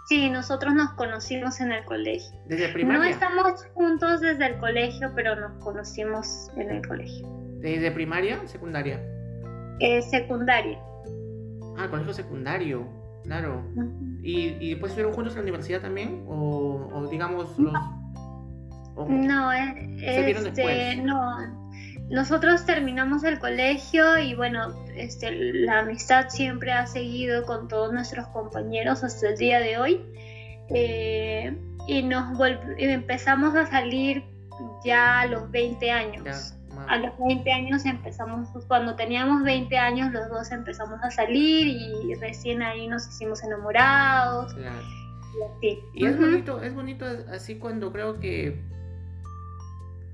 Sí. 0.07 0.29
Nosotros 0.29 0.73
nos 0.73 0.91
conocimos 0.93 1.59
en 1.61 1.71
el 1.71 1.85
colegio. 1.85 2.31
¿Desde 2.47 2.69
primaria? 2.69 2.99
No 2.99 3.05
estamos 3.05 3.65
juntos 3.73 4.21
desde 4.21 4.47
el 4.47 4.57
colegio, 4.57 5.11
pero 5.15 5.35
nos 5.35 5.63
conocimos 5.63 6.49
en 6.57 6.71
el 6.71 6.87
colegio. 6.87 7.27
¿Desde 7.59 7.91
primaria 7.91 8.39
o 8.43 8.47
secundaria? 8.47 8.99
Eh, 9.79 10.01
secundaria. 10.01 10.79
Ah, 11.77 11.87
colegio 11.89 12.13
secundario, 12.13 12.87
claro. 13.23 13.63
¿Y, 14.21 14.57
¿Y, 14.59 14.71
después 14.71 14.91
estuvieron 14.91 15.13
juntos 15.13 15.33
en 15.33 15.39
la 15.39 15.43
universidad 15.43 15.81
también? 15.81 16.25
¿O, 16.27 17.07
digamos 17.09 17.57
los...? 17.57 17.73
no, 19.07 19.53
eh, 19.53 19.95
este, 20.01 20.97
no, 20.97 21.68
nosotros 22.09 22.65
terminamos 22.65 23.23
el 23.23 23.37
colegio 23.39 24.17
y 24.17 24.33
bueno, 24.33 24.83
este, 24.95 25.31
la 25.31 25.79
amistad 25.79 26.29
siempre 26.29 26.71
ha 26.71 26.87
seguido 26.87 27.45
con 27.45 27.67
todos 27.67 27.93
nuestros 27.93 28.27
compañeros 28.27 29.03
hasta 29.03 29.29
el 29.29 29.37
día 29.37 29.59
de 29.59 29.77
hoy. 29.77 30.05
Eh, 30.69 31.55
y 31.87 32.03
nos 32.03 32.37
empezamos 32.77 33.55
a 33.55 33.65
salir 33.67 34.23
ya 34.83 35.21
a 35.21 35.25
los 35.27 35.49
20 35.51 35.91
años. 35.91 36.55
a 36.87 36.97
los 36.97 37.11
20 37.19 37.51
años 37.51 37.85
empezamos, 37.85 38.49
cuando 38.67 38.95
teníamos 38.95 39.43
20 39.43 39.77
años 39.77 40.11
los 40.11 40.29
dos 40.29 40.51
empezamos 40.51 41.03
a 41.03 41.11
salir 41.11 41.67
y 41.67 42.15
recién 42.15 42.63
ahí 42.63 42.87
nos 42.87 43.07
hicimos 43.07 43.43
enamorados. 43.43 44.55
Y, 45.61 45.79
y 45.93 46.05
es 46.07 46.17
bonito, 46.17 46.61
es 46.61 46.73
bonito 46.73 47.05
así 47.31 47.59
cuando 47.59 47.91
creo 47.91 48.19
que 48.19 48.59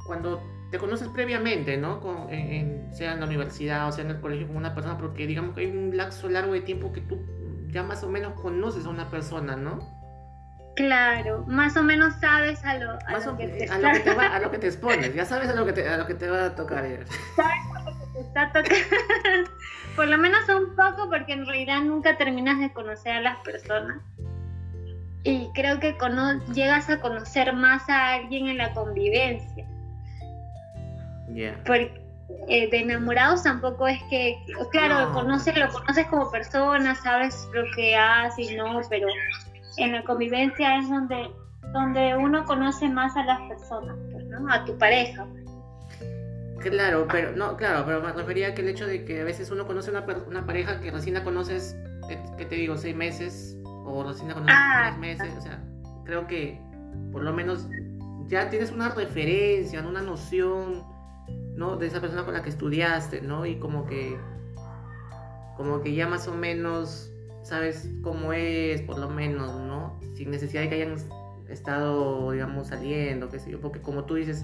cuando 0.06 0.42
te 0.76 0.80
conoces 0.80 1.08
previamente, 1.08 1.78
¿no? 1.78 2.02
Con, 2.02 2.28
sea 2.92 3.14
en 3.14 3.20
la 3.22 3.26
universidad 3.26 3.88
o 3.88 3.94
sea 3.94 4.04
en 4.04 4.12
el 4.12 4.20
colegio 4.20 4.48
con 4.48 4.58
una 4.58 4.76
persona, 4.76 4.98
porque 4.98 5.26
digamos 5.26 5.56
que 5.56 5.62
hay 5.62 5.68
un 5.68 5.96
lapso 5.96 6.28
largo 6.28 6.52
de 6.52 6.60
tiempo 6.60 6.92
que 6.92 7.00
tú 7.00 7.18
ya 7.70 7.82
más 7.82 8.04
o 8.04 8.10
menos 8.10 8.34
conoces 8.34 8.86
a 8.86 8.90
una 8.90 9.10
persona, 9.10 9.56
¿no? 9.56 9.80
Claro, 10.76 11.46
más 11.48 11.78
o 11.78 11.84
menos 11.84 12.14
sabes 12.20 12.62
a 12.66 12.78
lo, 12.78 12.92
a 12.92 13.38
que, 13.38 13.48
te... 13.48 13.70
a 13.70 13.80
lo 13.80 13.92
que 13.94 14.00
te 14.02 14.14
va, 14.14 14.26
a 14.36 14.40
lo 14.40 14.52
que 14.52 14.58
te 14.58 14.68
expones, 14.72 15.16
ya 15.16 15.24
sabes 15.24 15.48
a 15.48 15.56
lo 15.56 15.66
que 15.66 15.72
te, 15.72 15.88
a 15.88 15.96
lo 15.96 16.06
que 16.06 16.14
te 16.14 16.28
va 16.28 16.48
a 16.48 16.56
tocar. 16.56 16.84
Sabes 17.38 17.54
a 17.74 17.90
lo 17.90 17.98
que 17.98 18.06
te 18.12 18.20
está 18.20 18.48
tocando. 18.52 18.76
Por 19.96 20.10
lo 20.10 20.18
menos 20.18 20.42
un 20.50 20.76
poco, 20.76 21.10
porque 21.10 21.32
en 21.32 21.46
realidad 21.46 21.80
nunca 21.84 22.18
terminas 22.18 22.60
de 22.60 22.74
conocer 22.74 23.14
a 23.14 23.22
las 23.22 23.38
personas. 23.46 24.02
Y 25.24 25.50
creo 25.54 25.80
que 25.80 25.96
llegas 26.54 26.90
a 26.90 27.00
conocer 27.00 27.54
más 27.54 27.90
a 27.90 28.16
alguien 28.16 28.48
en 28.48 28.58
la 28.58 28.74
convivencia. 28.74 29.66
Porque 31.66 32.06
eh, 32.48 32.70
de 32.70 32.80
enamorados 32.80 33.44
tampoco 33.44 33.88
es 33.88 34.02
que, 34.10 34.36
claro, 34.72 35.10
lo, 35.10 35.14
conoces, 35.14 35.58
lo 35.58 35.70
conoces 35.70 36.08
como 36.08 36.32
persona, 36.32 36.96
sabes 36.96 37.48
lo 37.54 37.64
que 37.76 37.96
hace 37.96 38.44
y 38.44 38.56
no, 38.56 38.82
pero 38.90 39.08
en 39.78 39.92
la 39.92 40.04
convivencia 40.04 40.78
es 40.78 40.90
donde, 40.90 41.30
donde 41.72 42.16
uno 42.16 42.46
conoce 42.46 42.90
más 42.90 43.16
a 43.16 43.24
las 43.26 43.42
personas, 43.50 43.96
pues, 44.12 44.26
¿no? 44.26 44.52
A 44.52 44.66
tu 44.66 44.78
pareja. 44.78 45.28
Claro, 46.60 47.08
pero 47.12 47.32
no, 47.36 47.56
claro, 47.58 47.84
pero 47.86 48.02
me 48.02 48.12
refería 48.12 48.50
a 48.50 48.56
que 48.56 48.62
el 48.62 48.70
hecho 48.70 48.88
de 48.88 49.06
que 49.06 49.22
a 49.22 49.24
veces 49.24 49.52
uno 49.52 49.68
conoce 49.68 49.92
una, 49.92 50.04
una 50.28 50.46
pareja 50.48 50.80
que 50.80 50.90
recién 50.90 51.14
la 51.14 51.24
conoces, 51.24 51.76
que, 52.38 52.46
te 52.46 52.56
digo, 52.56 52.76
seis 52.76 52.96
meses, 52.96 53.56
o 53.64 54.04
recién 54.04 54.30
la 54.30 54.34
conoces 54.34 54.56
ah, 54.58 54.84
tres 54.88 54.98
meses, 54.98 55.34
o 55.38 55.42
sea, 55.42 55.62
creo 56.06 56.26
que 56.26 56.60
por 57.12 57.22
lo 57.24 57.34
menos 57.34 57.68
ya 58.28 58.50
tienes 58.50 58.72
una 58.72 58.90
referencia, 58.90 59.82
una 59.82 60.02
noción 60.02 60.95
¿no? 61.56 61.78
De 61.78 61.88
esa 61.88 62.02
persona 62.02 62.26
con 62.26 62.34
la 62.34 62.44
que 62.44 62.50
estudiaste, 62.50 63.22
¿no? 63.22 63.46
Y 63.46 63.58
como 63.58 63.86
que, 63.86 64.18
como 65.58 65.82
que 65.82 65.94
ya 65.94 66.08
más 66.08 66.28
o 66.28 66.34
menos 66.34 67.12
sabes 67.44 67.90
cómo 68.02 68.34
es, 68.34 68.82
por 68.82 68.98
lo 68.98 69.10
menos, 69.10 69.60
¿no? 69.62 70.00
Sin 70.16 70.32
necesidad 70.32 70.62
de 70.62 70.70
que 70.70 70.76
hayan 70.76 70.98
estado, 71.50 72.32
digamos, 72.32 72.68
saliendo, 72.68 73.30
qué 73.30 73.40
sé 73.40 73.52
yo, 73.52 73.62
porque 73.62 73.82
como 73.82 74.06
tú 74.06 74.16
dices, 74.16 74.44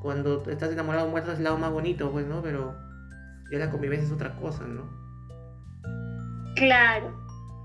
cuando 0.00 0.42
estás 0.48 0.72
enamorado 0.72 1.08
muestras 1.08 1.38
el 1.38 1.44
lado 1.44 1.58
más 1.58 1.72
bonito, 1.72 2.10
pues, 2.10 2.26
¿no? 2.26 2.42
Pero 2.42 2.74
ya 3.50 3.58
la 3.58 3.70
convivencia 3.70 4.06
es 4.06 4.12
otra 4.12 4.36
cosa, 4.36 4.64
¿no? 4.64 4.88
Claro, 6.54 7.14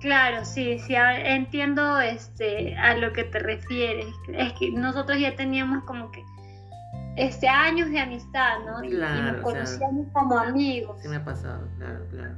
claro, 0.02 0.46
sí, 0.46 0.80
sí, 0.80 0.96
entiendo 0.96 2.00
este, 2.00 2.76
a 2.78 2.96
lo 2.96 3.14
que 3.14 3.24
te 3.26 3.40
refieres. 3.40 4.08
Es 4.30 4.54
que 4.54 4.72
nosotros 4.72 5.20
ya 5.20 5.36
teníamos 5.36 5.84
como 5.84 6.12
que 6.12 6.24
este, 7.16 7.47
años 7.47 7.89
de 7.89 7.99
amistad, 7.99 8.59
¿no? 8.66 8.84
Y, 8.84 8.89
nos 8.91 9.41
conocíamos 9.41 10.07
como 10.14 10.38
amigos. 10.38 10.99
Sí 11.01 11.07
me 11.07 11.18
ha 11.18 11.26
pasado, 11.26 11.68
claro, 11.78 12.05
claro. 12.09 12.36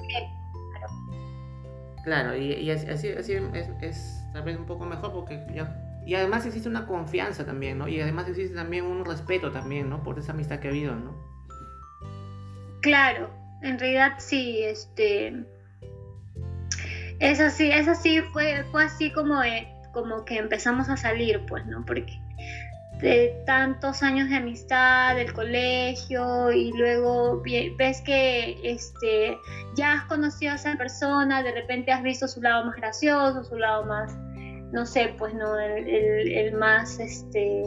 Claro, 2.03 2.35
y, 2.35 2.53
y 2.53 2.69
así, 2.69 2.87
así, 2.87 3.33
es, 3.33 3.69
es, 3.81 4.23
tal 4.31 4.43
vez 4.43 4.57
un 4.57 4.65
poco 4.65 4.85
mejor 4.85 5.11
porque 5.11 5.43
ya 5.55 5.75
Y 6.05 6.13
además 6.13 6.45
existe 6.45 6.69
una 6.69 6.85
confianza 6.85 7.45
también, 7.45 7.79
¿no? 7.79 7.87
Y 7.87 7.99
además 7.99 8.27
existe 8.29 8.53
también 8.53 8.85
un 8.85 9.03
respeto 9.05 9.51
también, 9.51 9.89
¿no? 9.89 10.03
Por 10.03 10.19
esa 10.19 10.33
amistad 10.33 10.59
que 10.59 10.67
ha 10.67 10.71
habido, 10.71 10.95
¿no? 10.95 11.15
Claro, 12.81 13.31
en 13.63 13.79
realidad 13.79 14.13
sí, 14.19 14.63
este... 14.63 15.45
Es 17.19 17.39
así, 17.39 17.71
es 17.71 17.87
así, 17.87 18.21
fue, 18.33 18.65
fue 18.71 18.83
así 18.83 19.11
como, 19.11 19.39
como 19.93 20.25
que 20.25 20.37
empezamos 20.37 20.89
a 20.89 20.97
salir, 20.97 21.43
pues, 21.47 21.65
¿no? 21.65 21.83
Porque 21.85 22.19
de 23.01 23.43
tantos 23.45 24.01
años 24.03 24.29
de 24.29 24.37
amistad, 24.37 25.15
del 25.15 25.33
colegio, 25.33 26.51
y 26.51 26.71
luego 26.73 27.41
ves 27.77 28.01
que 28.01 28.57
este, 28.63 29.37
ya 29.75 29.93
has 29.93 30.05
conocido 30.05 30.53
a 30.53 30.55
esa 30.55 30.75
persona, 30.75 31.43
de 31.43 31.51
repente 31.51 31.91
has 31.91 32.03
visto 32.03 32.27
su 32.27 32.41
lado 32.41 32.65
más 32.65 32.75
gracioso, 32.77 33.43
su 33.43 33.57
lado 33.57 33.85
más, 33.85 34.15
no 34.71 34.85
sé, 34.85 35.13
pues 35.17 35.33
no, 35.33 35.59
el, 35.59 36.53
más 36.53 36.99
este, 36.99 37.63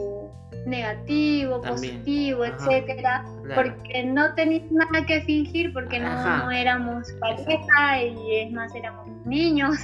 negativo, 0.65 1.61
positivo, 1.61 2.45
etcétera, 2.45 3.23
porque 3.55 4.03
no 4.03 4.33
tenías 4.35 4.71
nada 4.71 5.05
que 5.05 5.21
fingir, 5.21 5.71
porque 5.73 5.99
no, 5.99 6.37
no 6.37 6.51
éramos 6.51 7.11
pareja 7.19 8.01
y 8.01 8.35
es 8.35 8.51
más, 8.51 8.73
éramos 8.73 9.07
niños. 9.25 9.75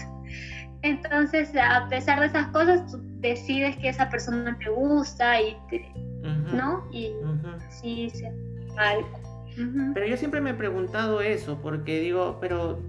Entonces, 0.85 1.51
a 1.55 1.87
pesar 1.89 2.19
de 2.19 2.27
esas 2.27 2.47
cosas, 2.49 2.91
tú 2.91 2.99
decides 3.19 3.75
que 3.77 3.89
esa 3.89 4.07
persona 4.07 4.55
te 4.59 4.69
gusta 4.69 5.41
y 5.41 5.57
te, 5.67 5.91
¿no? 6.53 6.87
Y 6.91 7.11
sí, 7.71 8.11
sí, 8.13 8.23
Pero 9.95 10.05
yo 10.05 10.15
siempre 10.15 10.41
me 10.41 10.51
he 10.51 10.53
preguntado 10.53 11.21
eso, 11.21 11.59
porque 11.59 11.99
digo, 12.01 12.37
pero, 12.39 12.83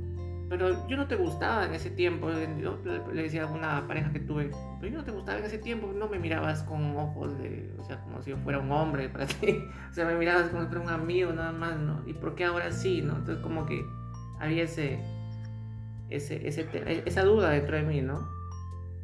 pero 0.50 0.86
yo 0.88 0.98
no 0.98 1.06
te 1.06 1.16
gustaba 1.16 1.64
en 1.64 1.72
ese 1.72 1.88
tiempo. 1.88 2.28
Yo 2.60 2.78
le 3.14 3.22
decía 3.22 3.44
a 3.44 3.46
una 3.46 3.86
pareja 3.86 4.12
que 4.12 4.20
tuve, 4.20 4.50
pero 4.78 4.92
yo 4.92 4.98
no 4.98 5.04
te 5.04 5.12
gustaba 5.12 5.38
en 5.38 5.46
ese 5.46 5.56
tiempo, 5.56 5.90
no 5.90 6.06
me 6.06 6.18
mirabas 6.18 6.64
con 6.64 6.94
ojos 6.98 7.38
de, 7.38 7.74
o 7.78 7.84
sea, 7.84 8.02
como 8.02 8.20
si 8.20 8.28
yo 8.28 8.36
fuera 8.36 8.58
un 8.58 8.70
hombre 8.72 9.08
para 9.08 9.24
ti. 9.40 9.56
O 9.90 9.94
sea, 9.94 10.04
me 10.04 10.16
mirabas 10.16 10.50
como 10.50 10.64
si 10.64 10.68
fuera 10.68 10.82
un 10.82 10.90
amigo 10.90 11.32
nada 11.32 11.52
más, 11.52 11.78
¿no? 11.78 12.02
¿Y 12.06 12.12
por 12.12 12.34
qué 12.34 12.44
ahora 12.44 12.70
sí, 12.72 13.00
no? 13.00 13.16
Entonces, 13.16 13.42
como 13.42 13.64
que 13.64 13.82
había 14.38 14.64
ese 14.64 15.00
ese, 16.10 16.46
ese, 16.46 16.66
esa 17.04 17.22
duda 17.22 17.50
dentro 17.50 17.76
de 17.76 17.82
mí, 17.82 18.00
¿no? 18.00 18.28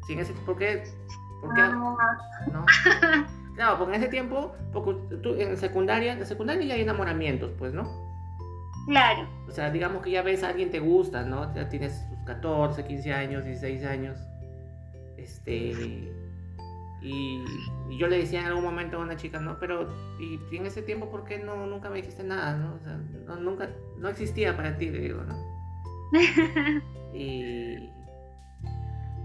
Sin 0.07 0.19
ese, 0.19 0.33
¿Por 0.45 0.57
qué? 0.57 0.83
¿Por 1.41 1.53
qué? 1.53 1.61
¿No? 1.61 1.97
Claro, 3.55 3.77
porque 3.77 3.95
en 3.95 4.01
ese 4.01 4.09
tiempo, 4.09 4.55
porque 4.71 5.17
tú 5.17 5.35
en 5.35 5.57
secundaria, 5.57 6.13
en 6.13 6.25
secundaria 6.25 6.65
ya 6.65 6.73
hay 6.73 6.81
enamoramientos, 6.81 7.51
pues, 7.57 7.73
¿no? 7.73 7.87
Claro. 8.87 9.27
O 9.47 9.51
sea, 9.51 9.69
digamos 9.69 10.01
que 10.01 10.11
ya 10.11 10.23
ves 10.23 10.43
a 10.43 10.49
alguien 10.49 10.71
te 10.71 10.79
gusta, 10.79 11.23
¿no? 11.23 11.53
Ya 11.55 11.69
tienes 11.69 12.09
tus 12.09 12.19
14, 12.25 12.83
15 12.85 13.13
años, 13.13 13.45
16 13.45 13.85
años. 13.85 14.17
Este. 15.17 16.11
Y, 17.01 17.43
yo 17.97 18.07
le 18.07 18.17
decía 18.17 18.39
en 18.39 18.47
algún 18.47 18.63
momento 18.63 18.97
a 18.97 19.01
una 19.01 19.17
chica, 19.17 19.39
¿no? 19.39 19.59
Pero, 19.59 19.89
y, 20.19 20.39
en 20.55 20.65
ese 20.65 20.81
tiempo, 20.81 21.09
¿por 21.09 21.23
qué 21.25 21.37
no, 21.37 21.67
nunca 21.67 21.89
me 21.89 21.97
dijiste 21.97 22.23
nada, 22.23 22.55
¿no? 22.55 22.75
O 22.75 22.79
sea, 22.79 22.97
no, 23.27 23.35
nunca, 23.35 23.69
no 23.99 24.09
existía 24.09 24.55
para 24.55 24.77
ti, 24.77 24.89
le 24.89 24.99
digo, 24.99 25.21
¿no? 25.21 25.35
y, 27.13 27.89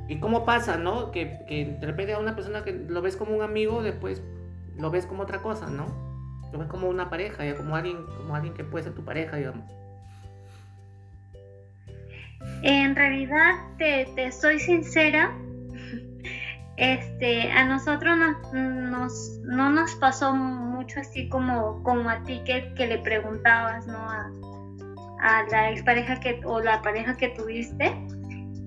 y 0.08 0.20
cómo 0.20 0.44
pasa, 0.44 0.76
¿no? 0.76 1.10
Que, 1.10 1.40
que 1.48 1.76
de 1.80 1.86
repente 1.86 2.14
a 2.14 2.18
una 2.18 2.34
persona 2.34 2.64
que 2.64 2.72
lo 2.72 3.02
ves 3.02 3.16
como 3.16 3.36
un 3.36 3.42
amigo, 3.42 3.82
después 3.82 4.22
lo 4.76 4.90
ves 4.90 5.06
como 5.06 5.22
otra 5.22 5.42
cosa, 5.42 5.68
¿no? 5.68 5.86
Lo 6.52 6.58
ves 6.58 6.68
como 6.68 6.88
una 6.88 7.10
pareja, 7.10 7.54
como 7.56 7.76
alguien, 7.76 8.04
como 8.16 8.34
alguien 8.34 8.54
que 8.54 8.64
puede 8.64 8.84
ser 8.84 8.94
tu 8.94 9.04
pareja, 9.04 9.36
digamos. 9.36 9.64
En 12.62 12.96
realidad, 12.96 13.54
te, 13.76 14.08
te 14.14 14.32
soy 14.32 14.58
sincera, 14.58 15.36
este, 16.76 17.50
a 17.50 17.64
nosotros 17.66 18.16
nos, 18.52 19.40
no 19.42 19.70
nos 19.70 19.94
pasó 19.96 20.32
mucho 20.32 21.00
así 21.00 21.28
como, 21.28 21.82
como 21.82 22.08
a 22.08 22.22
ti 22.22 22.40
que, 22.46 22.72
que 22.74 22.86
le 22.86 22.98
preguntabas, 22.98 23.86
¿no? 23.86 24.08
A 25.20 25.42
la 25.50 25.70
expareja 25.70 26.20
que, 26.20 26.40
o 26.44 26.60
la 26.60 26.82
pareja 26.82 27.16
que 27.16 27.28
tuviste, 27.30 27.94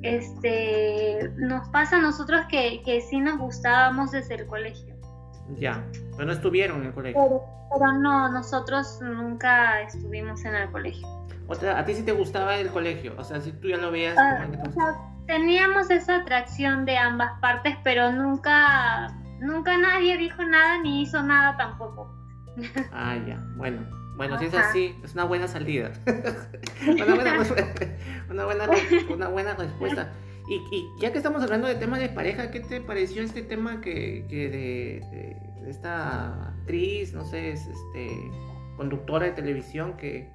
este, 0.03 1.31
nos 1.37 1.67
pasa 1.69 1.97
a 1.97 2.01
nosotros 2.01 2.41
que, 2.49 2.81
que 2.83 3.01
sí 3.01 3.19
nos 3.19 3.37
gustábamos 3.37 4.11
desde 4.11 4.35
el 4.35 4.47
colegio. 4.47 4.95
Ya, 5.57 5.83
pero 6.15 6.25
no 6.25 6.31
estuvieron 6.33 6.81
en 6.81 6.87
el 6.87 6.93
colegio. 6.93 7.41
Pero, 7.73 7.93
no, 7.93 8.29
nosotros 8.29 8.99
nunca 9.01 9.81
estuvimos 9.81 10.43
en 10.45 10.55
el 10.55 10.71
colegio. 10.71 11.07
Otra, 11.47 11.77
¿A 11.77 11.85
ti 11.85 11.93
sí 11.93 12.03
te 12.03 12.11
gustaba 12.11 12.55
el 12.57 12.69
colegio? 12.69 13.13
O 13.17 13.23
sea, 13.23 13.41
si 13.41 13.51
tú 13.51 13.67
ya 13.67 13.77
lo 13.77 13.91
veías... 13.91 14.17
Ah, 14.17 14.47
teníamos 15.27 15.89
esa 15.89 16.17
atracción 16.17 16.85
de 16.85 16.97
ambas 16.97 17.31
partes, 17.39 17.77
pero 17.83 18.11
nunca, 18.11 19.07
nunca 19.39 19.77
nadie 19.77 20.17
dijo 20.17 20.43
nada 20.43 20.79
ni 20.81 21.03
hizo 21.03 21.21
nada 21.21 21.55
tampoco. 21.57 22.13
Ah, 22.91 23.17
ya, 23.25 23.41
bueno. 23.55 24.00
Bueno, 24.21 24.37
si 24.37 24.45
es 24.45 24.53
así, 24.53 24.95
es 25.03 25.13
una 25.15 25.23
buena 25.23 25.47
salida. 25.47 25.93
una, 26.87 27.15
buena, 27.15 27.39
una, 29.09 29.27
buena, 29.29 29.55
respuesta. 29.55 30.11
Y, 30.47 30.87
ya 30.99 31.11
que 31.11 31.17
estamos 31.17 31.41
hablando 31.41 31.67
de 31.67 31.73
temas 31.73 31.99
de 32.01 32.09
pareja, 32.09 32.51
¿qué 32.51 32.59
te 32.59 32.81
pareció 32.81 33.23
este 33.23 33.41
tema 33.41 33.81
que, 33.81 34.23
de, 34.29 35.35
esta 35.67 36.49
actriz, 36.49 37.15
no 37.15 37.25
sé, 37.25 37.53
es 37.53 37.65
este 37.65 38.15
conductora 38.77 39.25
de 39.25 39.31
televisión 39.31 39.97
que, 39.97 40.29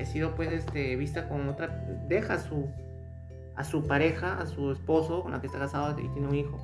ha 0.00 0.04
sido 0.04 0.34
pues 0.34 0.50
este, 0.50 0.96
vista 0.96 1.28
con 1.28 1.48
otra, 1.48 1.68
deja 2.08 2.34
a 2.34 2.40
su, 2.40 2.68
a 3.54 3.62
su 3.62 3.86
pareja, 3.86 4.40
a 4.40 4.46
su 4.46 4.72
esposo 4.72 5.22
con 5.22 5.30
la 5.30 5.40
que 5.40 5.46
está 5.46 5.60
casado 5.60 5.96
y 5.96 6.08
tiene 6.08 6.26
un 6.26 6.34
hijo. 6.34 6.58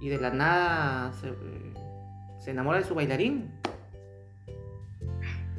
Y 0.00 0.10
de 0.10 0.20
la 0.20 0.30
nada 0.30 1.12
se, 1.14 1.32
se 2.38 2.52
enamora 2.52 2.78
de 2.78 2.84
su 2.84 2.94
bailarín. 2.94 3.50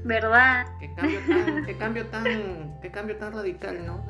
¿Verdad? 0.04 0.66
Qué 0.80 0.93
cambio 0.93 1.20
tan, 1.28 1.66
qué 1.66 1.78
cambio 1.78 2.06
tan, 2.08 2.80
qué 2.82 2.91
cambio 2.91 3.18
tan 3.18 3.34
radical, 3.34 3.86
¿no? 3.86 4.06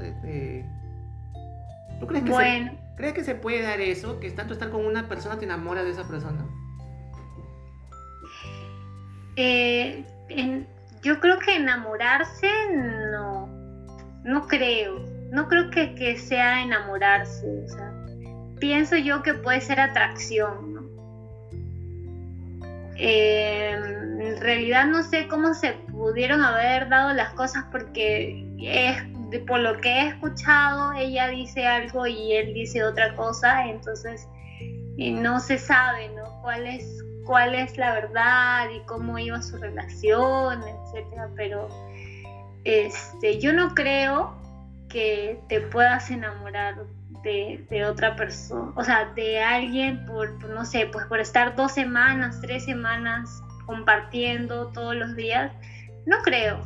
¿Tú 2.00 2.08
crees 2.08 2.24
que, 2.24 2.34
se, 2.34 2.72
crees 2.96 3.14
que 3.14 3.24
se 3.24 3.36
puede 3.36 3.64
dar 3.64 3.82
eso? 3.82 4.20
Que 4.20 4.30
tanto 4.32 4.54
estar 4.54 4.70
con 4.70 4.86
una 4.86 5.08
persona 5.08 5.40
te 5.40 5.46
enamora 5.46 5.84
de 5.84 5.92
esa 5.92 6.08
persona. 6.08 6.46
Eh, 9.36 10.04
yo 11.02 11.20
creo 11.20 11.40
que 11.40 11.56
enamorarse 11.56 12.48
no, 13.12 13.48
no 14.24 14.48
creo. 14.48 15.00
No 15.32 15.48
creo 15.48 15.70
que, 15.70 15.94
que 15.96 16.18
sea 16.18 16.64
enamorarse. 16.64 17.46
O 17.66 17.68
sea, 17.68 17.92
pienso 18.60 18.96
yo 18.98 19.24
que 19.24 19.34
puede 19.34 19.62
ser 19.62 19.80
atracción, 19.80 20.74
¿no? 20.74 20.88
Eh, 22.96 23.97
en 24.28 24.42
realidad 24.42 24.86
no 24.86 25.04
sé 25.04 25.28
cómo 25.28 25.54
se 25.54 25.74
pudieron 25.74 26.44
haber 26.44 26.90
dado 26.90 27.14
las 27.14 27.34
cosas 27.34 27.66
porque 27.72 28.46
es, 28.62 28.98
por 29.46 29.60
lo 29.60 29.80
que 29.80 29.90
he 29.90 30.08
escuchado 30.10 30.94
ella 30.94 31.28
dice 31.28 31.66
algo 31.66 32.06
y 32.06 32.34
él 32.34 32.54
dice 32.54 32.84
otra 32.84 33.16
cosa, 33.16 33.68
entonces 33.68 34.28
no 34.98 35.40
se 35.40 35.58
sabe 35.58 36.10
¿no? 36.10 36.42
cuál 36.42 36.66
es 36.68 37.04
cuál 37.26 37.56
es 37.56 37.78
la 37.78 37.94
verdad 37.94 38.70
y 38.74 38.80
cómo 38.86 39.20
iba 39.20 39.42
su 39.42 39.58
relación, 39.58 40.64
etcétera, 40.64 41.30
pero 41.36 41.68
este 42.64 43.40
yo 43.40 43.52
no 43.52 43.76
creo 43.76 44.34
que 44.90 45.42
te 45.50 45.60
puedas 45.60 46.10
enamorar 46.10 46.76
de, 47.24 47.86
otra 47.86 48.16
persona, 48.16 48.72
o 48.76 48.84
sea, 48.86 49.12
de 49.14 49.44
alguien 49.44 50.06
por, 50.06 50.42
no 50.48 50.64
sé, 50.64 50.88
pues 50.90 51.06
por 51.08 51.20
estar 51.20 51.58
dos 51.58 51.74
semanas, 51.74 52.40
tres 52.40 52.64
semanas 52.64 53.44
compartiendo 53.68 54.70
todos 54.70 54.96
los 54.96 55.16
días, 55.16 55.52
no 56.08 56.18
creo. 56.24 56.62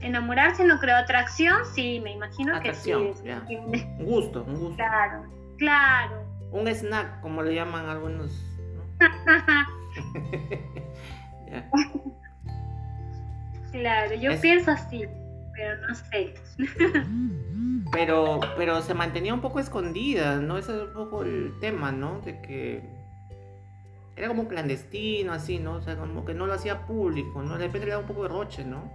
Enamorarse 0.00 0.64
no 0.64 0.80
creo. 0.80 0.96
Atracción, 0.96 1.64
sí, 1.74 2.00
me 2.02 2.12
imagino 2.12 2.60
que 2.60 2.74
sí. 2.74 2.92
Un 2.92 4.04
gusto, 4.04 4.42
un 4.42 4.58
gusto. 4.58 4.76
Claro, 4.76 5.24
claro. 5.58 6.24
Un 6.50 6.66
snack, 6.66 7.20
como 7.20 7.42
le 7.42 7.54
llaman 7.54 7.88
algunos. 7.88 8.32
Claro, 13.72 14.14
yo 14.14 14.40
pienso 14.40 14.70
así, 14.70 15.04
pero 15.54 15.86
no 15.86 15.94
sé. 15.94 16.34
pero, 17.92 18.40
pero 18.56 18.80
se 18.80 18.94
mantenía 18.94 19.34
un 19.34 19.42
poco 19.42 19.60
escondida, 19.60 20.36
¿no? 20.36 20.56
Ese 20.56 20.74
es 20.74 20.82
un 20.88 20.94
poco 20.94 21.22
el 21.22 21.52
tema, 21.60 21.92
¿no? 21.92 22.20
De 22.20 22.40
que 22.40 22.95
era 24.16 24.28
como 24.28 24.48
clandestino, 24.48 25.32
así, 25.32 25.58
¿no? 25.58 25.74
O 25.74 25.82
sea, 25.82 25.96
como 25.96 26.24
que 26.24 26.32
no 26.32 26.46
lo 26.46 26.54
hacía 26.54 26.86
público, 26.86 27.42
¿no? 27.42 27.58
De 27.58 27.66
repente 27.66 27.86
le 27.86 27.92
daba 27.92 28.02
un 28.02 28.08
poco 28.08 28.22
de 28.22 28.28
roche, 28.30 28.64
¿no? 28.64 28.90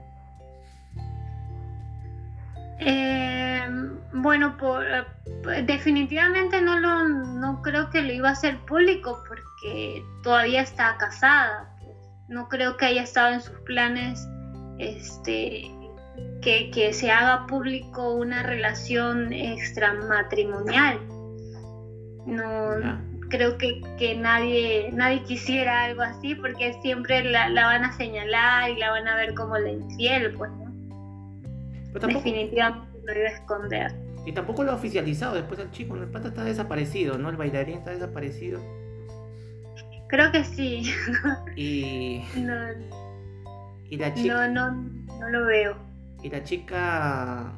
Eh, 2.79 3.63
bueno, 4.13 4.57
por, 4.57 4.83
definitivamente 5.65 6.59
no 6.61 6.79
lo, 6.79 7.07
no 7.07 7.61
creo 7.61 7.91
que 7.91 8.01
lo 8.01 8.11
iba 8.11 8.29
a 8.29 8.31
hacer 8.31 8.57
público 8.65 9.23
porque 9.27 10.03
todavía 10.23 10.61
está 10.61 10.97
casada. 10.97 11.69
No 12.27 12.49
creo 12.49 12.77
que 12.77 12.85
haya 12.85 13.03
estado 13.03 13.33
en 13.33 13.41
sus 13.41 13.59
planes 13.59 14.27
este, 14.79 15.69
que, 16.41 16.71
que 16.71 16.93
se 16.93 17.11
haga 17.11 17.45
público 17.45 18.15
una 18.15 18.41
relación 18.41 19.31
extramatrimonial. 19.31 20.99
No, 22.25 23.10
creo 23.31 23.57
que, 23.57 23.81
que, 23.97 24.15
nadie, 24.15 24.91
nadie 24.93 25.23
quisiera 25.23 25.85
algo 25.85 26.03
así 26.03 26.35
porque 26.35 26.73
siempre 26.81 27.23
la, 27.23 27.49
la, 27.49 27.65
van 27.65 27.85
a 27.85 27.93
señalar 27.93 28.69
y 28.69 28.77
la 28.77 28.91
van 28.91 29.07
a 29.07 29.15
ver 29.15 29.33
como 29.33 29.57
la 29.57 29.71
infiel, 29.71 30.33
pues, 30.35 30.51
¿no? 30.51 30.69
Definitivamente 32.07 32.99
lo 33.03 33.19
iba 33.19 33.29
a 33.29 33.31
esconder. 33.31 33.91
Y 34.25 34.33
tampoco 34.33 34.63
lo 34.63 34.71
ha 34.71 34.75
oficializado 34.75 35.35
después 35.35 35.59
el 35.59 35.71
chico, 35.71 35.95
el 35.95 36.07
pata 36.07 36.27
está 36.27 36.43
desaparecido, 36.43 37.17
¿no? 37.17 37.29
El 37.29 37.37
bailarín 37.37 37.77
está 37.77 37.91
desaparecido. 37.91 38.59
Creo 40.07 40.31
que 40.31 40.43
sí. 40.43 40.93
Y. 41.55 42.23
No, 42.35 42.53
y 43.89 43.97
la 43.97 44.13
chica. 44.13 44.47
No, 44.47 44.71
no, 44.71 45.17
no 45.19 45.29
lo 45.29 45.45
veo. 45.45 45.75
Y 46.21 46.29
la 46.29 46.43
chica 46.43 47.51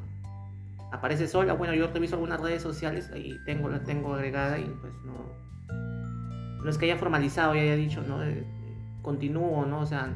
aparece 0.90 1.28
sola. 1.28 1.52
Bueno, 1.52 1.74
yo 1.74 1.88
reviso 1.88 2.14
algunas 2.14 2.40
redes 2.40 2.62
sociales 2.62 3.10
y 3.14 3.36
tengo, 3.44 3.68
la 3.68 3.82
tengo 3.82 4.14
agregada 4.14 4.58
y 4.58 4.64
pues 4.64 4.92
no. 5.04 5.43
No 6.64 6.70
es 6.70 6.78
que 6.78 6.86
haya 6.86 6.96
formalizado 6.96 7.54
y 7.54 7.60
haya 7.60 7.76
dicho, 7.76 8.02
¿no? 8.02 8.24
Eh, 8.24 8.44
continúo, 9.02 9.64
¿no? 9.66 9.80
O 9.80 9.86
sea. 9.86 10.12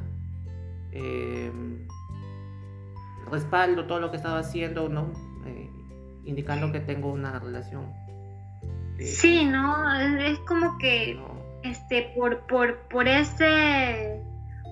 Eh, 0.90 1.52
respaldo 3.30 3.84
todo 3.84 4.00
lo 4.00 4.10
que 4.10 4.16
estaba 4.16 4.38
haciendo, 4.38 4.88
¿no? 4.88 5.12
Eh, 5.46 5.70
indicando 6.24 6.72
que 6.72 6.80
tengo 6.80 7.12
una 7.12 7.38
relación. 7.38 7.92
sí, 8.98 9.44
¿no? 9.44 9.94
Es 10.00 10.38
como 10.40 10.78
que 10.78 11.20
este 11.62 12.12
por, 12.16 12.46
por, 12.46 12.78
por 12.88 13.06
ese, 13.08 14.20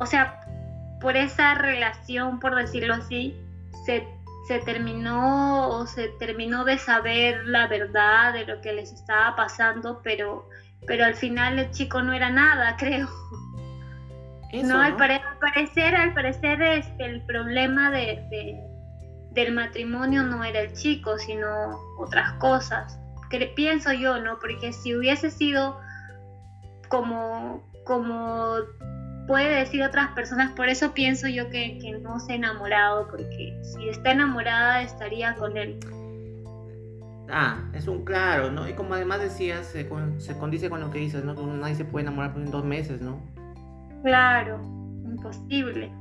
o 0.01 0.07
sea, 0.07 0.41
por 1.01 1.17
esa 1.17 1.55
relación, 1.55 2.41
por 2.41 2.55
decirlo 2.55 2.95
así, 2.95 3.37
se, 3.85 4.07
se 4.49 4.59
terminó 4.61 5.69
o 5.69 5.87
se 5.87 6.09
terminó 6.19 6.65
de 6.65 6.79
saber 6.79 7.47
la 7.47 7.69
verdad 7.69 8.33
de 8.33 8.47
lo 8.47 8.61
que 8.61 8.73
les 8.73 8.93
estaba 8.93 9.37
pasando, 9.37 10.01
pero, 10.03 10.49
pero 10.87 11.05
al 11.05 11.15
final 11.15 11.59
el 11.59 11.71
chico 11.71 12.03
no 12.03 12.13
era 12.13 12.31
nada, 12.31 12.77
creo. 12.79 13.09
no, 14.65 14.81
Al, 14.81 14.97
parecer, 14.97 15.95
al 15.95 16.15
parecer 16.15 16.63
este, 16.63 17.05
el 17.05 17.23
problema 17.27 17.91
de, 17.91 18.59
del 19.33 19.53
matrimonio 19.53 20.23
no 20.23 20.43
era 20.45 20.61
el 20.61 20.73
chico, 20.73 21.19
sino 21.19 21.79
otras 21.99 22.33
cosas. 22.35 22.99
Que 23.31 23.47
pienso 23.57 23.93
yo, 23.93 24.21
¿no? 24.21 24.39
Porque 24.39 24.73
si 24.73 24.95
hubiese 24.95 25.31
sido 25.31 25.81
como, 26.89 27.69
como 27.85 28.55
puede 29.27 29.59
decir 29.59 29.83
otras 29.83 30.13
personas, 30.13 30.53
por 30.53 30.69
eso 30.69 30.95
pienso 30.95 31.27
yo 31.27 31.51
que, 31.51 31.79
que 31.79 31.99
no 31.99 32.21
se 32.21 32.33
ha 32.33 32.37
enamorado, 32.37 33.09
porque 33.09 33.61
si 33.63 33.89
está 33.89 34.13
enamorada 34.13 34.83
estaría 34.83 35.35
con 35.35 35.57
él. 35.57 35.81
Ah, 37.31 37.59
es 37.73 37.89
un 37.89 38.05
claro, 38.05 38.51
¿no? 38.51 38.69
Y 38.69 38.75
como 38.75 38.95
además 38.95 39.21
decías, 39.21 39.67
se, 39.67 39.89
se 40.19 40.39
condice 40.39 40.71
con 40.71 40.81
lo 40.81 40.91
que 40.91 40.99
dices, 40.99 41.25
¿no? 41.25 41.35
Nadie 41.35 41.75
se 41.75 41.85
puede 41.85 42.05
enamorar 42.05 42.33
en 42.37 42.51
dos 42.51 42.65
meses, 42.65 43.01
¿no? 43.01 43.21
Claro, 44.03 44.61
imposible. 45.05 45.93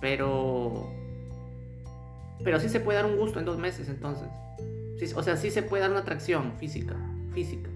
pero. 0.00 0.88
Pero 2.44 2.60
sí 2.60 2.68
se 2.68 2.80
puede 2.80 2.98
dar 2.98 3.06
un 3.06 3.16
gusto 3.16 3.38
en 3.38 3.44
dos 3.44 3.58
meses, 3.58 3.88
entonces. 3.88 4.28
o 5.16 5.22
sea, 5.22 5.36
sí 5.36 5.50
se 5.50 5.62
puede 5.62 5.82
dar 5.82 5.90
una 5.90 6.00
atracción 6.00 6.52
física. 6.58 6.94
Física. 7.32 7.68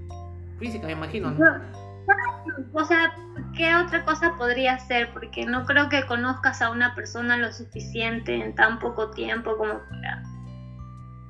Física, 0.59 0.87
me 0.87 0.93
imagino, 0.93 1.31
¿no? 1.31 1.45
O 2.73 2.85
sea, 2.85 3.13
¿qué 3.57 3.75
otra 3.75 4.05
cosa 4.05 4.35
podría 4.39 4.79
ser? 4.79 5.13
Porque 5.13 5.45
no 5.45 5.65
creo 5.65 5.89
que 5.89 6.05
conozcas 6.07 6.63
a 6.63 6.71
una 6.71 6.95
persona 6.95 7.37
lo 7.37 7.53
suficiente 7.53 8.35
en 8.35 8.55
tan 8.55 8.79
poco 8.79 9.11
tiempo 9.11 9.57
como 9.57 9.81
para, 9.91 10.23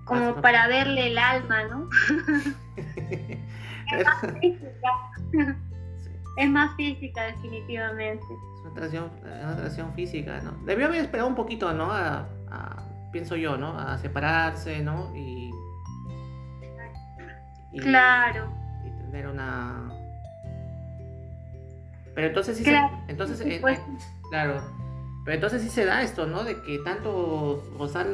como 0.07 0.41
para 0.41 0.67
verle 0.69 1.09
el 1.09 1.19
alma, 1.19 1.65
¿no? 1.65 1.91
es 3.93 4.05
más 4.05 4.21
física. 4.41 4.89
Es 6.39 6.49
más 6.49 6.77
física, 6.77 7.25
definitivamente. 7.25 8.25
Es 8.25 8.61
una 8.61 8.71
atracción, 8.71 9.11
una 9.23 9.53
atracción 9.53 9.93
física, 9.95 10.41
¿no? 10.43 10.53
Debió 10.65 10.87
haber 10.87 11.03
esperado 11.03 11.29
un 11.29 11.35
poquito, 11.35 11.73
¿no? 11.73 11.91
A, 11.91 12.29
pienso 13.13 13.37
yo, 13.37 13.57
¿no? 13.57 13.79
A 13.79 13.99
separarse, 13.99 14.81
¿no? 14.81 15.13
Y, 15.15 15.51
claro. 17.81 18.51
Y 18.85 18.91
tener 19.05 19.27
una 19.27 19.91
pero 22.15 22.29
entonces 22.29 22.57
sí 22.57 22.65
claro. 22.65 22.89
se, 23.05 23.13
entonces, 23.13 23.41
eh, 23.43 23.61
eh, 23.63 23.79
claro, 24.31 24.63
pero 25.27 25.35
entonces 25.35 25.61
sí 25.61 25.69
se 25.69 25.85
da 25.85 26.03
esto, 26.03 26.27
¿no? 26.27 26.45
De 26.45 26.63
que 26.63 26.79
tanto 26.79 27.63
rozar, 27.79 28.07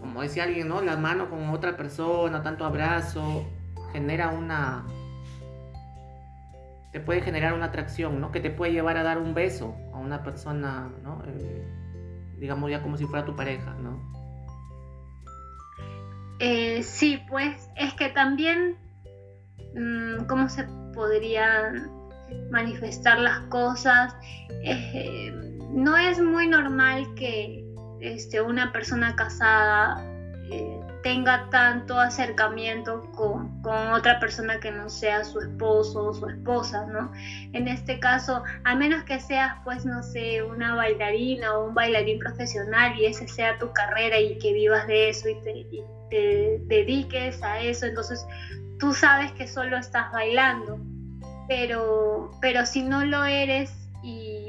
como 0.00 0.22
decía 0.22 0.44
alguien, 0.44 0.68
¿no? 0.68 0.82
La 0.82 0.96
mano 0.96 1.30
con 1.30 1.48
otra 1.50 1.76
persona, 1.76 2.42
tanto 2.42 2.64
abrazo, 2.64 3.46
genera 3.92 4.30
una, 4.30 4.84
te 6.92 7.00
puede 7.00 7.20
generar 7.20 7.52
una 7.54 7.66
atracción, 7.66 8.20
¿no? 8.20 8.32
Que 8.32 8.40
te 8.40 8.50
puede 8.50 8.72
llevar 8.72 8.96
a 8.96 9.02
dar 9.02 9.18
un 9.18 9.34
beso 9.34 9.76
a 9.92 9.98
una 9.98 10.22
persona, 10.22 10.90
¿no? 11.02 11.22
Eh, 11.26 11.64
digamos 12.38 12.70
ya 12.70 12.82
como 12.82 12.96
si 12.96 13.06
fuera 13.06 13.24
tu 13.24 13.36
pareja, 13.36 13.74
¿no? 13.74 14.10
sí, 16.82 17.22
pues 17.28 17.68
es 17.76 17.92
que 17.94 18.08
también, 18.08 18.78
mm, 19.74 20.24
¿cómo 20.24 20.48
se 20.48 20.64
podría 20.94 21.70
manifestar 22.50 23.18
las 23.18 23.40
cosas. 23.46 24.14
Eh, 24.64 25.32
no 25.70 25.96
es 25.96 26.20
muy 26.20 26.46
normal 26.46 27.14
que 27.14 27.59
este, 28.00 28.40
una 28.40 28.72
persona 28.72 29.14
casada 29.16 30.04
eh, 30.50 30.80
tenga 31.02 31.48
tanto 31.50 31.98
acercamiento 31.98 33.02
con, 33.12 33.62
con, 33.62 33.92
otra 33.92 34.20
persona 34.20 34.60
que 34.60 34.70
no 34.70 34.88
sea 34.88 35.24
su 35.24 35.40
esposo 35.40 36.06
o 36.06 36.14
su 36.14 36.28
esposa, 36.28 36.86
¿no? 36.86 37.10
En 37.52 37.68
este 37.68 37.98
caso, 38.00 38.42
a 38.64 38.74
menos 38.74 39.04
que 39.04 39.18
seas, 39.20 39.54
pues, 39.64 39.86
no 39.86 40.02
sé, 40.02 40.42
una 40.42 40.74
bailarina 40.74 41.56
o 41.56 41.68
un 41.68 41.74
bailarín 41.74 42.18
profesional 42.18 42.98
y 42.98 43.06
esa 43.06 43.26
sea 43.28 43.58
tu 43.58 43.72
carrera 43.72 44.18
y 44.18 44.38
que 44.38 44.52
vivas 44.52 44.86
de 44.86 45.08
eso 45.10 45.28
y 45.28 45.36
te, 46.10 46.60
dediques 46.66 47.42
a 47.42 47.60
eso, 47.60 47.86
entonces 47.86 48.26
tú 48.78 48.92
sabes 48.92 49.30
que 49.32 49.46
solo 49.46 49.76
estás 49.76 50.10
bailando 50.12 50.80
pero, 51.50 52.30
pero 52.40 52.64
si 52.64 52.84
no 52.84 53.04
lo 53.04 53.24
eres 53.24 53.72
y, 54.04 54.39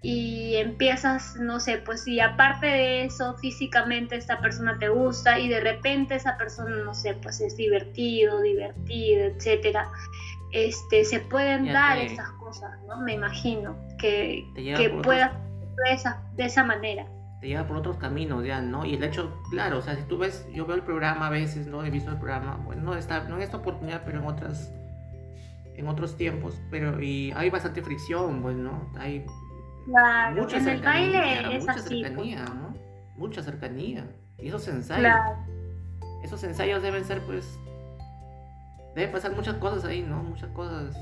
y 0.00 0.54
empiezas, 0.56 1.36
no 1.36 1.58
sé, 1.58 1.78
pues 1.78 2.04
si 2.04 2.20
aparte 2.20 2.66
de 2.66 3.04
eso 3.04 3.36
físicamente 3.38 4.16
esta 4.16 4.40
persona 4.40 4.78
te 4.78 4.88
gusta 4.88 5.38
y 5.40 5.48
de 5.48 5.60
repente 5.60 6.14
esa 6.14 6.36
persona, 6.36 6.76
no 6.84 6.94
sé, 6.94 7.14
pues 7.14 7.40
es 7.40 7.56
divertido, 7.56 8.40
divertido, 8.40 9.24
etcétera, 9.24 9.90
este, 10.52 11.04
se 11.04 11.20
pueden 11.20 11.72
dar 11.72 11.98
esas 11.98 12.30
cosas, 12.32 12.70
¿no? 12.86 13.00
Me 13.00 13.14
imagino 13.14 13.76
que, 13.98 14.46
que 14.54 14.90
puedas 15.02 15.32
de 15.84 15.92
esa, 15.92 16.22
de 16.36 16.44
esa 16.44 16.64
manera 16.64 17.06
te 17.40 17.46
lleva 17.46 17.66
por 17.66 17.76
otros 17.76 17.98
caminos 17.98 18.44
ya, 18.44 18.60
¿no? 18.60 18.84
Y 18.84 18.94
el 18.94 19.04
hecho, 19.04 19.40
claro, 19.50 19.78
o 19.78 19.82
sea, 19.82 19.94
si 19.94 20.02
tú 20.02 20.18
ves, 20.18 20.44
yo 20.52 20.66
veo 20.66 20.74
el 20.74 20.82
programa 20.82 21.28
a 21.28 21.30
veces, 21.30 21.68
¿no? 21.68 21.84
He 21.84 21.90
visto 21.90 22.10
el 22.10 22.18
programa, 22.18 22.60
bueno, 22.64 22.82
no, 22.82 22.94
está, 22.96 23.24
no 23.28 23.36
en 23.36 23.42
esta 23.42 23.58
oportunidad, 23.58 24.02
pero 24.04 24.18
en 24.18 24.26
otras 24.26 24.72
en 25.76 25.86
otros 25.86 26.16
tiempos, 26.16 26.60
pero 26.72 27.00
y 27.00 27.30
hay 27.36 27.50
bastante 27.50 27.82
fricción, 27.82 28.42
pues, 28.42 28.56
¿no? 28.56 28.90
Hay 28.98 29.24
claro, 29.90 30.42
mucha 30.42 30.58
en 30.58 30.68
el 30.68 30.82
baile 30.82 31.56
es 31.56 31.60
mucha 31.60 31.72
así, 31.72 31.88
pues. 31.88 32.08
cercanía, 32.08 32.44
¿no? 32.44 32.74
Mucha 33.16 33.42
cercanía. 33.42 34.06
Y 34.38 34.48
esos 34.48 34.68
ensayos, 34.68 35.12
esos 36.22 36.42
ensayos 36.44 36.82
deben 36.82 37.04
ser, 37.04 37.20
pues, 37.22 37.58
deben 38.94 39.12
pasar 39.12 39.32
muchas 39.32 39.56
cosas 39.56 39.84
ahí, 39.84 40.02
¿no? 40.02 40.22
Muchas 40.22 40.50
cosas 40.50 40.96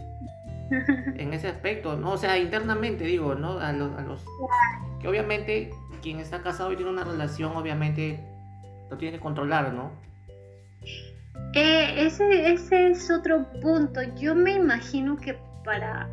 en 0.70 1.34
ese 1.34 1.48
aspecto, 1.48 1.96
¿no? 1.96 2.12
O 2.12 2.18
sea, 2.18 2.38
internamente 2.38 3.04
digo, 3.04 3.34
¿no? 3.34 3.58
A 3.58 3.72
los, 3.72 3.96
a 3.98 4.02
los 4.02 4.24
que 5.00 5.08
obviamente 5.08 5.70
quien 6.02 6.20
está 6.20 6.42
casado 6.42 6.72
y 6.72 6.76
tiene 6.76 6.90
una 6.90 7.04
relación, 7.04 7.56
obviamente 7.56 8.20
lo 8.90 8.96
tiene 8.96 9.16
que 9.16 9.20
controlar, 9.20 9.72
¿no? 9.72 9.90
Eh, 11.54 12.06
ese, 12.06 12.52
ese 12.52 12.90
es 12.90 13.10
otro 13.10 13.46
punto. 13.60 14.00
Yo 14.16 14.34
me 14.34 14.52
imagino 14.52 15.16
que 15.16 15.38
para, 15.64 16.08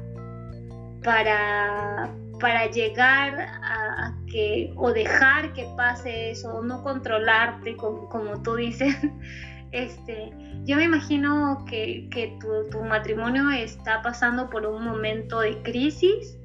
para, 1.03 2.09
para 2.43 2.69
llegar 2.69 3.39
a, 3.39 4.13
que 4.27 4.73
o 4.75 4.91
dejar 4.91 5.53
que 5.53 5.65
pase 5.77 6.31
eso, 6.31 6.55
o 6.55 6.61
no 6.61 6.83
controlarte, 6.83 7.77
como, 7.77 8.09
como 8.09 8.43
tú 8.43 8.55
dices, 8.55 8.93
este, 9.71 10.33
yo 10.65 10.75
me 10.75 10.83
imagino 10.83 11.63
que, 11.69 12.09
que 12.11 12.37
tu, 12.41 12.69
tu, 12.69 12.83
matrimonio 12.83 13.49
está 13.51 14.01
pasando 14.01 14.49
por 14.49 14.65
un 14.65 14.83
momento 14.83 15.39
de 15.39 15.61
crisis 15.61 16.37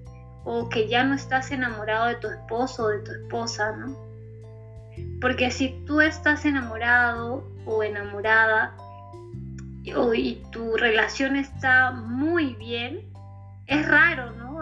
o 0.44 0.68
que 0.68 0.86
ya 0.86 1.02
no 1.02 1.16
estás 1.16 1.50
enamorado 1.50 2.06
de 2.06 2.14
tu 2.14 2.28
esposo 2.28 2.84
o 2.84 2.88
de 2.90 3.00
tu 3.00 3.10
esposa, 3.10 3.72
¿no? 3.72 3.96
Porque 5.20 5.50
si 5.50 5.82
tú 5.84 6.00
estás 6.00 6.44
enamorado 6.44 7.42
o 7.66 7.82
enamorada, 7.82 8.72
y 10.14 10.42
tu 10.52 10.76
relación 10.76 11.34
está 11.34 11.90
muy 11.90 12.54
bien, 12.54 13.00
es 13.66 13.88
raro, 13.88 14.30
¿no? 14.34 14.60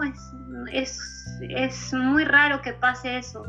Es, 0.71 1.93
muy 1.93 2.25
raro 2.25 2.61
que 2.61 2.73
pase 2.73 3.17
eso, 3.17 3.43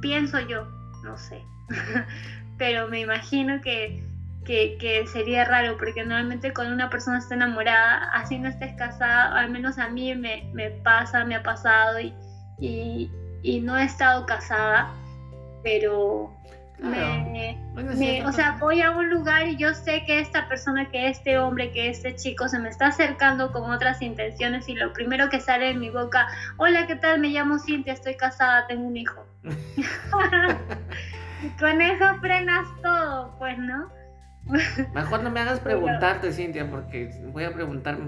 pienso 0.00 0.40
yo, 0.40 0.66
no 1.04 1.16
sé, 1.16 1.42
pero 2.58 2.88
me 2.88 3.00
imagino 3.00 3.60
que, 3.60 4.02
que, 4.44 5.04
sería 5.12 5.44
raro, 5.44 5.76
porque 5.76 6.02
normalmente 6.04 6.52
cuando 6.52 6.74
una 6.74 6.90
persona 6.90 7.18
está 7.18 7.34
enamorada, 7.34 8.10
así 8.12 8.38
no 8.38 8.48
estés 8.48 8.74
casada, 8.76 9.36
al 9.38 9.50
menos 9.50 9.78
a 9.78 9.88
mí 9.88 10.14
me, 10.14 10.50
me 10.52 10.70
pasa, 10.70 11.24
me 11.24 11.36
ha 11.36 11.42
pasado 11.42 12.00
y, 12.00 12.12
y, 13.42 13.60
no 13.60 13.76
he 13.76 13.84
estado 13.84 14.26
casada, 14.26 14.92
pero 15.62 16.32
me, 16.82 18.24
o 18.26 18.32
sea, 18.32 18.56
voy 18.60 18.82
a 18.82 18.90
un 18.90 19.08
lugar 19.08 19.46
y 19.46 19.56
yo 19.56 19.72
sé 19.74 20.04
que 20.04 20.20
esta 20.20 20.48
persona, 20.48 20.90
que 20.90 21.08
este 21.08 21.38
hombre, 21.38 21.70
que 21.70 21.88
este 21.88 22.14
chico 22.16 22.48
se 22.48 22.58
me 22.58 22.68
está 22.68 22.88
acercando 22.88 23.52
con 23.52 23.70
otras 23.70 24.02
intenciones 24.02 24.68
y 24.68 24.74
lo 24.74 24.92
primero 24.92 25.30
que 25.30 25.40
sale 25.40 25.70
en 25.70 25.80
mi 25.80 25.90
boca, 25.90 26.28
hola, 26.56 26.86
¿qué 26.86 26.96
tal? 26.96 27.20
Me 27.20 27.28
llamo 27.28 27.58
Cintia, 27.58 27.92
estoy 27.92 28.16
casada, 28.16 28.66
tengo 28.66 28.86
un 28.86 28.96
hijo. 28.96 29.24
y 31.42 31.48
con 31.58 31.80
eso 31.80 32.04
frenas 32.20 32.66
todo, 32.82 33.36
pues, 33.38 33.58
¿no? 33.58 33.90
Mejor 34.92 35.22
no 35.22 35.30
me 35.30 35.40
hagas 35.40 35.60
preguntarte, 35.60 36.32
Cintia, 36.32 36.68
porque 36.68 37.10
voy 37.32 37.44
a 37.44 37.52
preguntar, 37.52 37.98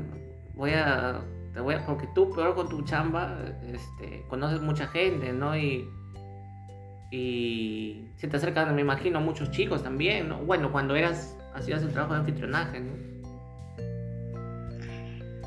voy 0.54 0.72
a, 0.72 1.20
te 1.52 1.60
voy 1.60 1.74
a, 1.74 1.86
porque 1.86 2.08
tú, 2.14 2.34
peor 2.34 2.54
con 2.54 2.68
tu 2.68 2.82
chamba, 2.82 3.38
este, 3.72 4.24
conoces 4.28 4.60
mucha 4.60 4.88
gente, 4.88 5.32
¿no? 5.32 5.56
Y, 5.56 5.88
y 7.12 8.03
se 8.16 8.28
te 8.28 8.36
acercan, 8.36 8.74
me 8.74 8.80
imagino, 8.80 9.20
muchos 9.20 9.50
chicos 9.50 9.82
también, 9.82 10.28
¿no? 10.28 10.38
Bueno, 10.38 10.70
cuando 10.70 10.94
eras, 10.96 11.36
hacías 11.54 11.82
el 11.82 11.92
trabajo 11.92 12.14
de 12.14 12.20
anfitrionaje, 12.20 12.80
¿no? 12.80 12.92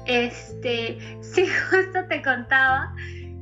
Este, 0.05 0.97
sí, 1.21 1.47
justo 1.69 2.05
te 2.07 2.21
contaba 2.21 2.93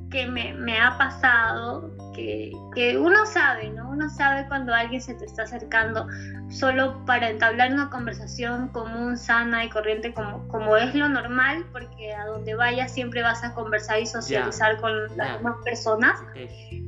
que 0.10 0.28
me, 0.28 0.54
me 0.54 0.80
ha 0.80 0.98
pasado 0.98 1.95
que, 2.16 2.52
que, 2.74 2.98
uno 2.98 3.26
sabe, 3.26 3.70
¿no? 3.70 3.90
Uno 3.90 4.10
sabe 4.10 4.48
cuando 4.48 4.74
alguien 4.74 5.02
se 5.02 5.14
te 5.14 5.26
está 5.26 5.44
acercando 5.44 6.08
solo 6.50 7.06
para 7.06 7.30
entablar 7.30 7.74
una 7.74 7.90
conversación 7.90 8.70
común, 8.70 9.18
sana 9.18 9.66
y 9.66 9.70
corriente 9.70 10.14
como, 10.14 10.48
como 10.48 10.78
es 10.78 10.96
lo 10.96 11.10
normal, 11.10 11.66
porque 11.72 12.14
a 12.14 12.26
donde 12.26 12.56
vayas 12.56 12.94
siempre 12.94 13.22
vas 13.22 13.44
a 13.44 13.54
conversar 13.54 14.00
y 14.00 14.06
socializar 14.06 14.80
con 14.80 15.18
las 15.18 15.38
demás 15.38 15.56
personas. 15.64 16.20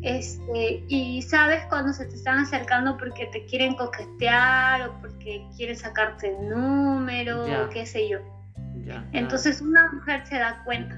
Este, 0.02 0.84
y 0.88 1.22
sabes 1.24 1.66
cuando 1.66 1.92
se 1.92 2.06
te 2.06 2.16
están 2.16 2.40
acercando 2.40 2.98
porque 2.98 3.28
te 3.28 3.46
quieren 3.46 3.76
coquetear 3.76 4.90
o 4.90 4.94
porque 5.02 5.46
quieren 5.58 5.76
sacarte 5.76 6.38
el 6.38 6.50
número 6.50 7.44
o 7.44 7.70
qué 7.70 7.86
sé 7.86 8.08
yo. 8.08 8.20
Entonces 9.12 9.62
una 9.62 9.92
mujer 9.92 10.26
se 10.26 10.40
da 10.40 10.64
cuenta. 10.64 10.96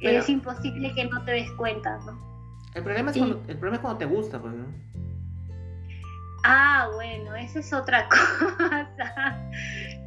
es 0.00 0.28
imposible 0.28 0.92
que 0.94 1.06
no 1.06 1.24
te 1.24 1.32
des 1.32 1.50
cuenta, 1.52 1.98
¿no? 2.04 2.31
El 2.74 2.82
problema 2.82 3.10
es, 3.10 3.18
cuando, 3.18 3.36
el 3.48 3.56
problema 3.58 3.76
es 3.76 3.80
cuando 3.80 3.98
te 3.98 4.06
gusta, 4.06 4.40
pues, 4.40 4.54
¿no? 4.54 4.64
Ah, 6.44 6.88
bueno, 6.94 7.36
esa 7.36 7.60
es 7.60 7.72
otra 7.72 8.08
cosa. 8.98 9.38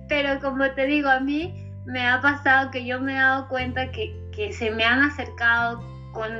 Pero 0.09 0.39
como 0.41 0.69
te 0.71 0.85
digo, 0.85 1.09
a 1.09 1.19
mí 1.19 1.71
me 1.85 2.07
ha 2.07 2.21
pasado 2.21 2.71
que 2.71 2.85
yo 2.85 2.99
me 2.99 3.13
he 3.13 3.19
dado 3.19 3.47
cuenta 3.47 3.91
que, 3.91 4.15
que 4.35 4.51
se 4.51 4.71
me 4.71 4.83
han 4.83 5.01
acercado 5.03 5.83
con, 6.13 6.31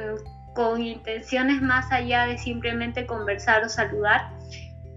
con 0.56 0.82
intenciones 0.82 1.62
más 1.62 1.92
allá 1.92 2.26
de 2.26 2.38
simplemente 2.38 3.06
conversar 3.06 3.64
o 3.64 3.70
saludar 3.70 4.35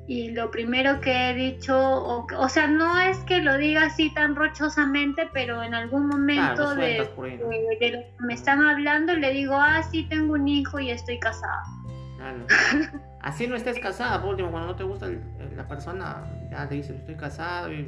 y 0.09 0.31
lo 0.31 0.51
primero 0.51 1.03
que 1.03 1.31
he 1.31 1.35
dicho, 1.35 1.79
o, 1.79 2.27
o, 2.39 2.49
sea, 2.49 2.67
no 2.67 2.99
es 2.99 3.19
que 3.19 3.43
lo 3.43 3.59
diga 3.59 3.85
así 3.85 4.09
tan 4.15 4.35
rochosamente, 4.35 5.29
pero 5.35 5.63
en 5.63 5.75
algún 5.75 6.07
momento 6.07 6.75
de, 6.75 6.99
lo 6.99 7.79
que 7.79 8.11
me 8.19 8.33
están 8.33 8.63
hablando 8.63 9.15
le 9.15 9.33
digo, 9.33 9.55
ah, 9.55 9.83
sí, 9.83 10.05
tengo 10.09 10.33
un 10.33 10.49
hijo 10.49 10.81
y 10.81 10.91
estoy 10.91 11.21
casada. 11.21 11.63
así 13.21 13.47
no 13.47 13.55
estés 13.55 13.79
casada, 13.81 14.19
por 14.23 14.31
último, 14.31 14.51
cuando 14.51 14.69
no 14.69 14.77
te 14.77 14.85
gusta 14.85 15.11
la 15.55 15.69
persona, 15.69 16.25
ya 16.51 16.65
le 16.65 16.77
dices, 16.77 16.97
estoy 16.97 17.17
casado 17.17 17.71
y, 17.71 17.83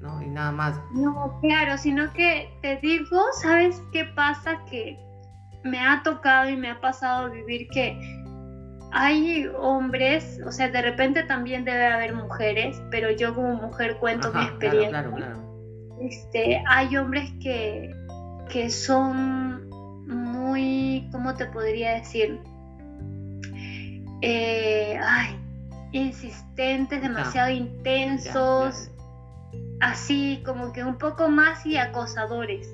¿no? 0.00 0.20
y 0.20 0.26
nada 0.26 0.50
más. 0.50 0.80
No, 0.94 1.38
claro, 1.42 1.78
sino 1.78 2.12
que 2.12 2.50
te 2.60 2.78
digo, 2.78 3.22
¿sabes 3.40 3.80
qué 3.92 4.04
pasa? 4.16 4.58
Que 4.68 4.98
me 5.62 5.78
ha 5.78 6.02
tocado 6.02 6.50
y 6.50 6.56
me 6.56 6.70
ha 6.70 6.80
pasado 6.80 7.30
vivir 7.30 7.68
que 7.68 7.96
hay 8.92 9.48
hombres, 9.58 10.40
o 10.46 10.52
sea, 10.52 10.68
de 10.68 10.82
repente 10.82 11.22
también 11.24 11.64
debe 11.64 11.86
haber 11.86 12.14
mujeres, 12.14 12.80
pero 12.90 13.10
yo 13.10 13.34
como 13.34 13.54
mujer 13.54 13.96
cuento 13.98 14.32
mi 14.32 14.42
experiencia. 14.42 14.90
Claro, 14.90 15.14
claro, 15.14 15.98
Este, 16.00 16.62
hay 16.68 16.96
hombres 16.96 17.30
que, 17.42 17.94
que 18.48 18.70
son 18.70 19.68
muy, 20.06 21.08
¿cómo 21.12 21.34
te 21.34 21.46
podría 21.46 21.94
decir? 21.94 22.40
Eh, 24.22 24.98
ay, 25.02 25.36
insistentes, 25.92 27.02
demasiado 27.02 27.50
intensos, 27.50 28.90
así 29.80 30.42
como 30.44 30.72
que 30.72 30.84
un 30.84 30.96
poco 30.96 31.28
más 31.28 31.66
y 31.66 31.76
acosadores. 31.76 32.72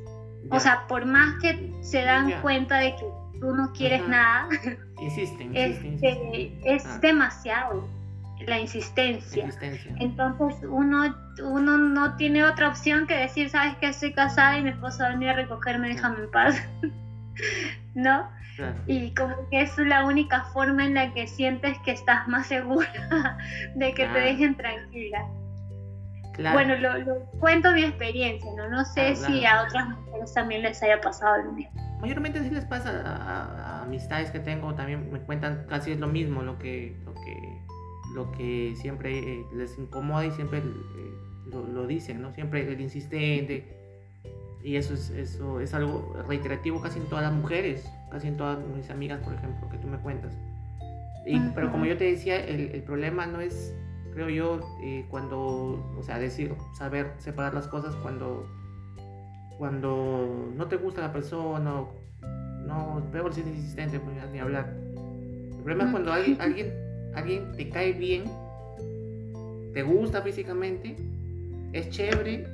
O 0.50 0.60
sea, 0.60 0.86
por 0.88 1.04
más 1.06 1.40
que 1.40 1.72
se 1.82 2.02
dan 2.02 2.40
cuenta 2.42 2.78
de 2.78 2.96
que 2.96 3.06
tú 3.40 3.54
no 3.54 3.72
quieres 3.72 4.06
nada, 4.06 4.48
insisten, 5.02 5.56
este, 5.56 6.52
es 6.64 6.86
ah. 6.86 6.98
demasiado 7.00 7.88
la 8.46 8.58
insistencia. 8.58 9.48
Entonces 9.98 10.58
uno, 10.68 11.14
uno 11.42 11.78
no 11.78 12.16
tiene 12.16 12.44
otra 12.44 12.68
opción 12.68 13.06
que 13.06 13.14
decir, 13.14 13.50
sabes 13.50 13.76
que 13.76 13.88
estoy 13.88 14.12
casada 14.12 14.58
y 14.58 14.62
mi 14.62 14.70
esposo 14.70 14.98
va 15.00 15.08
a 15.08 15.10
venir 15.12 15.30
a 15.30 15.34
recogerme, 15.34 15.88
déjame 15.88 16.24
en 16.24 16.30
paz. 16.30 16.68
¿No? 17.94 18.28
Y 18.86 19.14
como 19.14 19.34
que 19.50 19.62
es 19.62 19.76
la 19.78 20.04
única 20.04 20.44
forma 20.52 20.84
en 20.84 20.94
la 20.94 21.12
que 21.14 21.26
sientes 21.26 21.76
que 21.84 21.92
estás 21.92 22.28
más 22.28 22.46
segura 22.46 23.38
de 23.74 23.94
que 23.94 24.06
te 24.06 24.18
dejen 24.18 24.56
tranquila. 24.56 25.24
Bueno, 26.52 26.76
lo, 26.76 27.18
cuento 27.40 27.72
mi 27.72 27.84
experiencia, 27.84 28.50
¿no? 28.56 28.68
No 28.68 28.84
sé 28.84 29.16
si 29.16 29.44
a 29.44 29.64
otras 29.64 29.88
mujeres 29.88 30.32
también 30.32 30.62
les 30.62 30.82
haya 30.82 31.00
pasado 31.00 31.42
lo 31.42 31.52
mismo 31.52 31.91
mayormente 32.02 32.42
sí 32.42 32.50
les 32.50 32.64
pasa 32.64 33.00
a, 33.06 33.82
amistades 33.84 34.30
que 34.30 34.40
tengo, 34.40 34.74
también 34.74 35.10
me 35.10 35.20
cuentan 35.20 35.64
casi 35.68 35.92
es 35.92 36.00
lo 36.00 36.08
mismo, 36.08 36.42
lo 36.42 36.58
que, 36.58 36.96
lo 37.04 37.14
que, 37.14 37.62
lo 38.14 38.32
que 38.32 38.74
siempre 38.76 39.18
eh, 39.18 39.46
les 39.54 39.78
incomoda 39.78 40.26
y 40.26 40.32
siempre 40.32 40.58
eh, 40.58 40.62
lo, 41.50 41.86
dicen, 41.86 42.20
¿no? 42.20 42.34
Siempre 42.34 42.70
el 42.70 42.80
insistente. 42.80 43.78
Y 44.64 44.76
eso 44.76 44.94
es, 44.94 45.10
eso 45.10 45.60
es 45.60 45.74
algo 45.74 46.16
reiterativo 46.26 46.80
casi 46.80 46.98
en 46.98 47.06
todas 47.06 47.24
las 47.24 47.32
mujeres, 47.32 47.88
casi 48.10 48.28
en 48.28 48.36
todas 48.36 48.58
mis 48.76 48.90
amigas, 48.90 49.20
por 49.20 49.34
ejemplo, 49.34 49.68
que 49.70 49.78
tú 49.78 49.86
me 49.86 49.98
cuentas. 49.98 50.32
Y, 51.24 51.38
Pero 51.54 51.70
como 51.70 51.84
yo 51.84 51.96
te 51.96 52.04
decía, 52.04 52.36
el, 52.44 52.72
el 52.72 52.82
problema 52.82 53.26
no 53.26 53.40
es, 53.40 53.74
creo 54.12 54.28
yo, 54.28 54.60
eh, 54.82 55.04
cuando, 55.08 55.94
o 55.96 56.02
sea, 56.02 56.18
decir, 56.18 56.54
saber 56.74 57.12
separar 57.18 57.54
las 57.54 57.68
cosas 57.68 57.94
cuando 57.96 58.46
cuando 59.62 60.52
no 60.56 60.66
te 60.66 60.76
gusta 60.76 61.02
la 61.02 61.12
persona, 61.12 61.84
no, 62.66 63.08
peor 63.12 63.32
si 63.32 63.42
es 63.42 63.46
insistente, 63.46 64.00
pues 64.00 64.16
ni 64.32 64.40
hablar. 64.40 64.74
El 64.96 65.62
problema 65.62 65.84
es 65.84 65.90
cuando 65.92 66.12
alguien, 66.12 66.40
alguien, 66.40 66.72
alguien 67.14 67.52
te 67.52 67.68
cae 67.68 67.92
bien, 67.92 68.24
te 69.72 69.84
gusta 69.84 70.20
físicamente, 70.20 70.96
es 71.72 71.88
chévere 71.90 72.44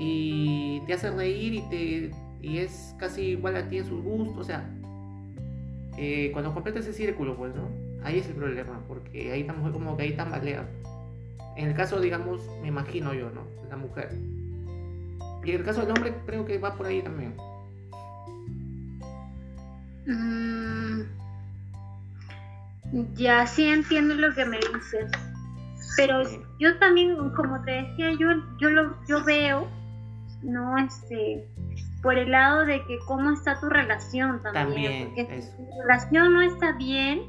y 0.00 0.80
te 0.88 0.94
hace 0.94 1.12
reír 1.12 1.54
y, 1.54 1.62
te, 1.70 2.10
y 2.42 2.58
es 2.58 2.96
casi 2.98 3.26
igual 3.26 3.54
a 3.54 3.68
ti 3.68 3.78
en 3.78 3.84
sus 3.84 4.02
gustos, 4.02 4.36
o 4.36 4.42
sea, 4.42 4.68
eh, 5.96 6.30
cuando 6.32 6.52
completa 6.52 6.80
ese 6.80 6.92
círculo, 6.92 7.36
pues, 7.36 7.54
¿no? 7.54 7.68
Ahí 8.02 8.18
es 8.18 8.26
el 8.26 8.34
problema, 8.34 8.82
porque 8.88 9.30
ahí 9.30 9.42
estamos 9.42 9.70
como 9.70 9.96
que 9.96 10.02
ahí 10.02 10.16
tambalea. 10.16 10.68
En 11.56 11.68
el 11.68 11.74
caso, 11.76 12.00
digamos, 12.00 12.42
me 12.62 12.66
imagino 12.66 13.14
yo, 13.14 13.30
¿no? 13.30 13.42
La 13.68 13.76
mujer 13.76 14.10
y 15.44 15.52
el 15.52 15.64
caso 15.64 15.80
del 15.80 15.90
hombre 15.90 16.14
creo 16.26 16.44
que 16.44 16.58
va 16.58 16.74
por 16.74 16.86
ahí 16.86 17.02
también. 17.02 17.34
Mm, 20.06 21.02
ya 23.14 23.46
sí 23.46 23.66
entiendo 23.66 24.14
lo 24.14 24.34
que 24.34 24.44
me 24.44 24.58
dices. 24.58 25.10
Pero 25.96 26.22
yo 26.58 26.78
también, 26.78 27.16
como 27.30 27.62
te 27.64 27.72
decía, 27.82 28.10
yo, 28.12 28.28
yo 28.58 28.70
lo 28.70 28.96
yo 29.06 29.24
veo, 29.24 29.68
no 30.42 30.78
este 30.78 31.46
por 32.02 32.16
el 32.16 32.30
lado 32.30 32.64
de 32.64 32.82
que 32.86 32.98
cómo 33.06 33.30
está 33.30 33.60
tu 33.60 33.68
relación 33.68 34.42
también. 34.42 35.08
porque 35.08 35.42
si 35.42 35.50
tu 35.50 35.82
relación 35.82 36.32
no 36.32 36.40
está 36.40 36.72
bien, 36.72 37.22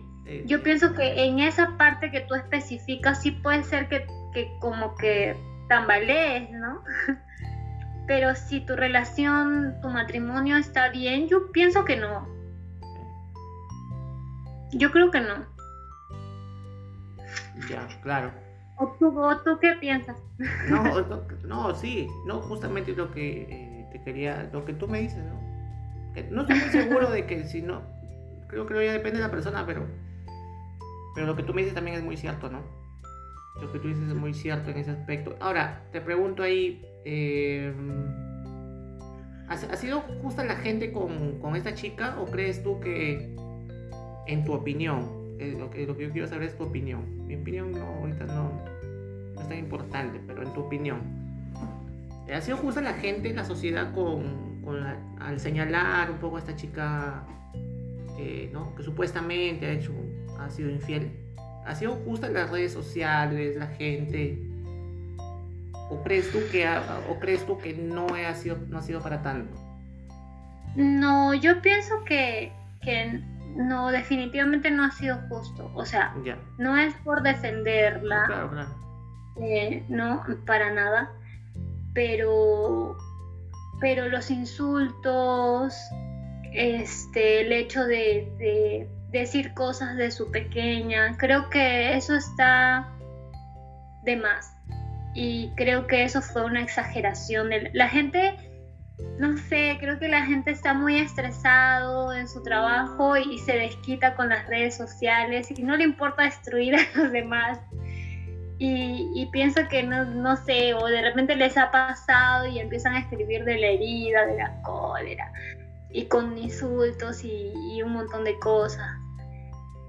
yo 0.45 0.64
pienso 0.64 0.93
que 0.93 1.26
en 1.26 1.39
esa 1.39 1.76
parte 1.78 2.09
que 2.09 2.22
tú 2.22 2.36
especificas 2.36 3.22
sí 3.22 3.32
puede 3.32 3.64
ser 3.64 3.89
que, 3.89 4.07
que 4.34 4.49
como 4.59 4.95
que 4.95 5.36
tambalees, 5.68 6.49
¿no? 6.51 6.84
Pero 8.12 8.36
si 8.36 8.59
tu 8.59 8.76
relación, 8.76 9.80
tu 9.82 9.88
matrimonio 9.88 10.57
está 10.57 10.89
bien, 10.89 11.30
yo 11.30 11.49
pienso 11.53 11.86
que 11.86 11.95
no. 11.95 12.28
Yo 14.74 14.91
creo 14.91 15.09
que 15.12 15.22
no. 15.22 15.45
Ya, 17.70 17.88
claro. 18.03 18.34
¿O 18.76 18.97
tú, 18.99 19.57
qué 19.62 19.76
piensas? 19.80 20.18
No, 20.68 20.84
no, 21.45 21.74
sí, 21.74 22.09
no, 22.26 22.41
justamente 22.41 22.93
lo 22.97 23.12
que 23.12 23.43
eh, 23.43 23.89
te 23.93 24.03
quería, 24.03 24.49
lo 24.51 24.66
que 24.66 24.74
tú 24.74 24.89
me 24.89 24.99
dices, 24.99 25.24
¿no? 25.24 25.39
no 26.32 26.41
estoy 26.41 26.59
muy 26.59 26.70
seguro 26.70 27.09
de 27.09 27.26
que 27.26 27.45
si 27.45 27.62
no, 27.62 27.82
creo 28.49 28.68
que 28.68 28.88
ya 28.88 28.91
depende 28.91 29.20
de 29.20 29.24
la 29.24 29.32
persona, 29.32 29.66
pero, 29.66 29.88
pero 31.16 31.28
lo 31.28 31.38
que 31.38 31.43
tú 31.43 31.53
me 31.53 31.62
dices 31.62 31.76
también 31.76 31.95
es 31.95 32.03
muy 32.03 32.18
cierto, 32.18 32.49
¿no? 32.49 32.59
lo 33.62 33.72
que 33.72 33.80
tú 33.80 33.88
dices 33.88 34.07
es 34.07 34.16
muy 34.16 34.34
cierto 34.34 34.72
en 34.72 34.78
ese 34.78 34.91
aspecto. 34.91 35.36
Ahora, 35.39 35.84
te 35.91 36.01
pregunto 36.01 36.43
ahí, 36.43 36.86
eh, 37.06 37.74
¿ha, 39.47 39.78
sido 39.78 40.02
justa 40.22 40.43
la 40.43 40.56
gente 40.56 40.91
con, 40.91 41.39
con, 41.39 41.56
esta 41.56 41.74
chica 41.74 42.18
o 42.20 42.26
crees 42.26 42.64
tú 42.64 42.80
que, 42.80 43.36
en 44.28 44.45
tu 44.45 44.54
opinión, 44.54 45.38
lo, 45.58 45.70
que, 45.70 45.86
lo 45.86 45.97
que 45.97 46.04
yo 46.04 46.12
quiero 46.12 46.28
saber 46.28 46.49
es 46.49 46.58
tu 46.58 46.64
opinión? 46.64 47.28
Mi 47.28 47.36
opinión 47.36 47.72
no, 47.72 47.86
ahorita 47.86 48.26
no, 48.26 48.52
no 49.34 49.41
es 49.41 49.47
tan 49.47 49.58
importante, 49.58 50.22
pero 50.26 50.43
en 50.43 50.54
tu 50.54 50.62
opinión, 50.62 50.99
¿ha 52.34 52.41
sido 52.41 52.58
justa 52.58 52.82
la 52.82 52.93
gente, 52.93 53.34
la 53.34 53.43
sociedad 53.43 53.93
con, 53.93 54.62
con 54.64 54.78
al 55.20 55.39
señalar 55.39 56.12
un 56.12 56.18
poco 56.18 56.38
a 56.38 56.39
esta 56.39 56.56
chica 56.56 57.26
eh, 58.18 58.49
¿no? 58.54 58.76
que 58.76 58.84
supuestamente 58.84 59.66
ha 59.66 59.72
hecho, 59.74 59.91
ha 60.39 60.49
sido 60.49 60.70
infiel? 60.70 61.12
¿Ha 61.66 61.76
sido 61.76 61.93
justa 61.93 62.30
las 62.30 62.49
redes 62.49 62.72
sociales, 62.72 63.56
la 63.56 63.68
gente? 63.68 64.51
¿O 65.92 66.02
crees 66.04 66.32
tú 66.32 66.39
que, 66.50 66.66
o 67.10 67.20
crees 67.20 67.46
tú 67.46 67.58
que 67.58 67.74
no, 67.74 68.08
ha 68.16 68.34
sido, 68.34 68.58
no 68.70 68.78
ha 68.78 68.82
sido 68.82 69.02
para 69.02 69.22
tanto? 69.22 69.54
No, 70.78 71.34
yo 71.34 71.62
pienso 71.62 72.06
que, 72.06 72.54
que 72.82 73.22
no, 73.58 73.92
definitivamente 73.92 74.72
no 74.72 74.86
ha 74.86 74.92
sido 74.92 75.18
justo. 75.28 75.70
O 75.76 75.86
sea, 75.86 76.16
no 76.58 76.78
es 76.78 76.94
por 77.04 77.22
defenderla. 77.24 78.24
Claro, 78.26 78.50
claro. 78.52 78.70
Eh, 79.42 79.84
no, 79.89 80.24
para 80.46 80.74
nada. 80.74 81.12
Pero, 81.94 82.96
pero 83.82 84.08
los 84.08 84.32
insultos, 84.32 85.76
este, 86.54 87.42
el 87.42 87.52
hecho 87.52 87.84
de 87.84 88.88
decir 89.12 89.54
cosas 89.54 89.98
de 89.98 90.10
su 90.10 90.32
pequeña. 90.32 91.18
Creo 91.18 91.50
que 91.50 91.96
eso 91.96 92.16
está 92.16 92.88
de 94.04 94.16
más. 94.16 94.56
Y 95.14 95.51
creo 95.55 95.88
que 95.88 96.03
eso 96.03 96.22
fue 96.22 96.45
una 96.45 96.62
exageración. 96.62 97.49
La 97.74 97.89
gente, 97.89 98.38
no 99.20 99.38
sé, 99.38 99.78
creo 99.80 99.99
que 99.99 100.07
la 100.07 100.26
gente 100.26 100.51
está 100.51 100.74
muy 100.74 100.97
estresado 100.97 102.14
en 102.14 102.28
su 102.28 102.41
trabajo 102.43 103.18
y 103.18 103.38
se 103.39 103.53
desquita 103.53 104.16
con 104.16 104.30
las 104.30 104.47
redes 104.47 104.78
sociales 104.78 105.51
y 105.51 105.64
no 105.64 105.76
le 105.76 105.84
importa 105.84 106.24
destruir 106.24 106.76
a 106.76 106.86
los 106.95 107.12
demás. 107.12 107.59
Y, 108.64 109.28
pienso 109.32 109.62
que 109.70 109.82
no, 109.82 110.05
no 110.05 110.38
sé, 110.38 110.76
o 110.76 110.86
de 110.86 111.01
repente 111.01 111.36
les 111.36 111.57
ha 111.57 111.72
pasado 111.72 112.45
y 112.45 112.59
empiezan 112.59 112.93
a 112.93 112.99
escribir 112.99 113.43
de 113.43 113.57
la 113.57 113.68
herida, 113.68 114.28
de 114.28 114.38
la 114.38 114.62
cólera, 114.62 115.34
y 115.89 116.05
con 116.05 116.38
insultos 116.38 117.24
y 117.24 117.82
un 117.82 117.93
montón 117.93 118.24
de 118.24 118.38
cosas. 118.38 119.01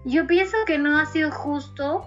Yo 0.05 0.27
pienso 0.27 0.57
que 0.67 0.79
no 0.79 0.99
ha 0.99 1.07
sido 1.07 1.31
justo. 1.31 2.05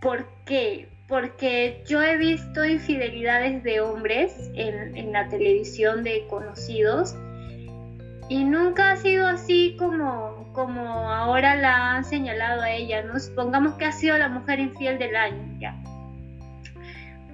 ¿Por 0.00 0.26
qué? 0.44 0.93
Porque 1.08 1.82
yo 1.86 2.02
he 2.02 2.16
visto 2.16 2.64
infidelidades 2.64 3.62
de 3.62 3.80
hombres 3.80 4.50
en, 4.54 5.12
la 5.12 5.28
televisión 5.28 6.02
de 6.02 6.26
conocidos 6.28 7.14
y 8.28 8.44
nunca 8.44 8.92
ha 8.92 8.96
sido 8.96 9.26
así 9.26 9.76
como, 9.78 10.50
como 10.54 11.10
ahora 11.10 11.56
la 11.56 11.96
han 11.96 12.04
señalado 12.04 12.62
a 12.62 12.70
ella, 12.70 13.02
¿no? 13.02 13.20
Supongamos 13.20 13.74
que 13.74 13.84
ha 13.84 13.92
sido 13.92 14.16
la 14.16 14.28
mujer 14.28 14.60
infiel 14.60 14.98
del 14.98 15.14
año, 15.14 15.58
ya 15.60 15.74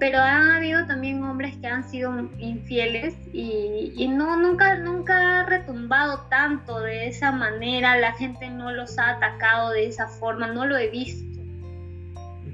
pero 0.01 0.17
han 0.17 0.49
habido 0.49 0.87
también 0.87 1.23
hombres 1.23 1.55
que 1.57 1.67
han 1.67 1.87
sido 1.87 2.27
infieles 2.39 3.15
y, 3.33 4.07
no 4.07 4.35
nunca 4.35 4.75
nunca 4.77 5.41
ha 5.41 5.45
retumbado 5.45 6.21
tanto 6.21 6.79
de 6.79 7.07
esa 7.07 7.31
manera 7.31 7.95
la 7.97 8.13
gente 8.13 8.49
no 8.49 8.71
los 8.71 8.97
ha 8.97 9.11
atacado 9.11 9.69
de 9.69 9.85
esa 9.85 10.07
forma 10.07 10.47
no 10.47 10.65
lo 10.65 10.75
he 10.75 10.89
visto 10.89 11.30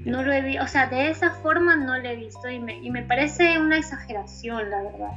no 0.08 0.22
lo 0.22 0.32
he 0.32 0.40
visto 0.40 0.64
o 0.64 0.66
sea 0.66 0.86
de 0.86 1.10
esa 1.10 1.30
forma 1.30 1.76
no 1.76 1.98
lo 1.98 2.08
he 2.08 2.16
visto 2.16 2.48
y 2.48 2.58
me, 2.58 2.76
y 2.78 2.90
me 2.90 3.02
parece 3.02 3.58
una 3.58 3.78
exageración 3.78 4.70
la 4.70 4.82
verdad 4.82 5.12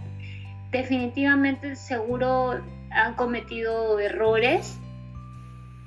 definitivamente 0.72 1.76
seguro 1.76 2.62
han 2.92 3.14
cometido 3.16 4.00
errores 4.00 4.78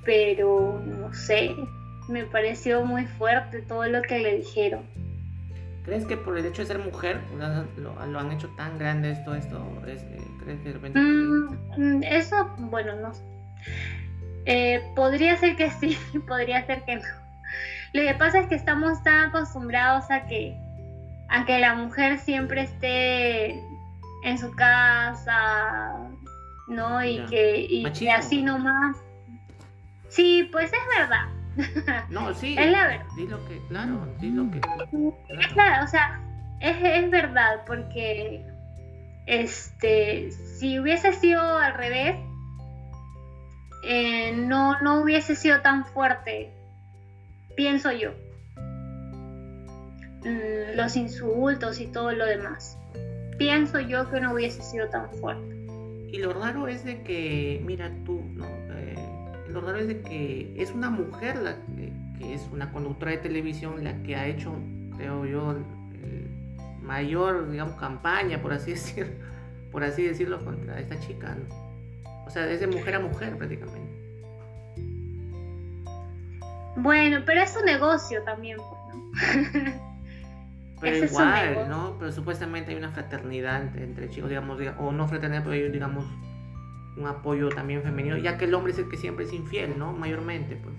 pero 0.05 0.81
no 0.85 1.13
sé 1.13 1.55
me 2.09 2.25
pareció 2.25 2.85
muy 2.85 3.07
fuerte 3.07 3.63
todo 3.63 3.87
lo 3.87 4.03
que 4.03 4.19
le 4.19 4.37
dijeron 4.39 4.83
¿Crees 5.85 6.07
que 6.07 6.17
por 6.17 6.39
el 6.39 6.47
hecho 6.47 6.63
de 6.63 6.67
ser 6.67 6.79
mujer 6.79 7.21
lo, 7.77 8.19
han 8.19 8.33
hecho 8.33 8.49
tan 8.57 8.79
grande 8.79 9.11
esto? 9.11 9.35
esto 9.35 9.59
eh, 9.87 10.19
¿Crees 10.43 10.61
que 10.61 10.69
de 10.69 10.73
repente.? 10.73 10.99
Mm, 10.99 11.59
mm, 11.77 12.03
eso, 12.05 12.49
bueno, 12.57 12.97
no. 12.97 13.13
Eh, 14.47 14.83
podría 14.97 15.37
ser 15.37 15.57
que 15.57 15.71
sí, 15.71 15.99
podría 16.27 16.65
ser 16.65 16.85
que 16.85 16.97
no. 16.97 17.24
Lo 17.95 18.03
que 18.03 18.15
pasa 18.15 18.41
es 18.41 18.49
que 18.49 18.57
estamos 18.57 19.01
tan 19.05 19.29
acostumbrados 19.29 20.11
a 20.11 20.27
que, 20.27 20.57
a 21.29 21.45
que 21.45 21.61
la 21.61 21.77
mujer 21.77 22.19
siempre 22.19 22.63
esté 22.63 23.51
en 24.25 24.37
su 24.37 24.51
casa, 24.51 25.95
¿no? 26.67 27.05
Y, 27.05 27.25
que, 27.27 27.57
y 27.61 27.85
que 27.93 28.11
así 28.11 28.43
nomás. 28.43 28.97
Sí, 30.09 30.49
pues 30.51 30.73
es 30.73 30.99
verdad. 30.99 31.29
No, 32.11 32.35
sí. 32.35 32.57
es 32.59 32.69
la 32.69 32.89
verdad. 32.89 33.07
Di 33.17 33.29
lo 33.29 33.47
que, 33.47 33.61
claro, 33.69 34.09
di 34.19 34.31
lo 34.31 34.51
que. 34.51 34.61
Claro, 35.53 35.85
o 35.85 35.87
sea, 35.87 36.21
es, 36.59 36.77
es, 36.83 37.09
verdad, 37.13 37.63
porque 37.65 38.45
este, 39.27 40.33
si 40.33 40.81
hubiese 40.81 41.13
sido 41.13 41.41
al 41.41 41.75
revés, 41.75 42.17
eh, 43.85 44.33
no, 44.33 44.81
no 44.81 45.01
hubiese 45.01 45.37
sido 45.37 45.61
tan 45.61 45.85
fuerte, 45.85 46.53
pienso 47.57 47.93
yo. 47.93 48.13
Mm, 50.25 50.77
los 50.77 50.97
insultos 50.97 51.81
y 51.81 51.87
todo 51.87 52.13
lo 52.13 52.27
demás. 52.27 52.79
Pienso 53.39 53.81
yo 53.81 54.11
que 54.11 54.21
no 54.21 54.33
hubiese 54.35 54.63
sido 54.63 54.89
tan 54.89 55.11
fuerte. 55.15 55.55
Y 56.13 56.19
lo 56.19 56.33
raro 56.33 56.69
es 56.69 56.85
de 56.85 57.03
que, 57.03 57.61
mira 57.65 57.91
tú, 58.05 58.23
¿no? 58.35 58.47
lo 59.49 59.61
raro 59.61 59.79
es 59.79 59.87
de 59.87 60.01
que 60.01 60.53
es 60.57 60.73
una 60.73 60.91
mujer 60.91 61.37
que, 62.19 62.35
es 62.35 62.49
una 62.53 62.73
conductora 62.73 63.13
de 63.13 63.19
televisión 63.19 63.85
la 63.85 64.03
que 64.03 64.17
ha 64.17 64.27
hecho, 64.27 64.53
creo 64.97 65.27
yo, 65.27 65.55
mayor, 66.85 67.51
digamos, 67.51 67.75
campaña, 67.77 68.41
por 68.41 68.53
así 68.53 68.71
decirlo, 68.73 69.13
por 69.73 69.83
así 69.83 70.03
decirlo, 70.03 70.45
contra 70.45 70.79
esta 70.79 70.99
chica, 71.01 71.37
O 72.27 72.31
sea, 72.31 72.47
desde 72.47 72.67
mujer 72.67 72.95
a 72.95 73.01
mujer 73.01 73.37
prácticamente. 73.37 73.84
Bueno, 76.77 77.23
pero 77.25 77.43
es 77.43 77.57
un 77.57 77.65
negocio 77.65 78.23
también, 78.25 78.59
pues, 78.59 79.65
¿no? 79.65 79.85
Pero 80.81 81.05
igual, 81.05 81.69
¿no? 81.69 81.97
Pero 81.99 82.13
supuestamente 82.13 82.73
hay 82.73 82.77
una 82.77 82.91
fraternidad 82.91 83.75
entre 83.79 84.11
chicos, 84.11 84.29
digamos, 84.29 84.61
o 84.79 84.93
no 84.93 85.09
fraternidad, 85.09 85.43
pero 85.43 85.55
hay, 85.55 85.71
digamos, 85.71 86.05
un 86.97 87.07
apoyo 87.07 87.49
también 87.49 87.83
femenino, 87.83 88.19
ya 88.19 88.37
que 88.37 88.45
el 88.45 88.55
hombre 88.55 88.73
es 88.73 88.79
el 88.79 88.89
que 88.91 88.99
siempre 88.99 89.25
es 89.25 89.33
infiel, 89.33 89.79
¿no? 89.79 89.93
Mayormente, 89.93 90.57
pues. 90.57 90.75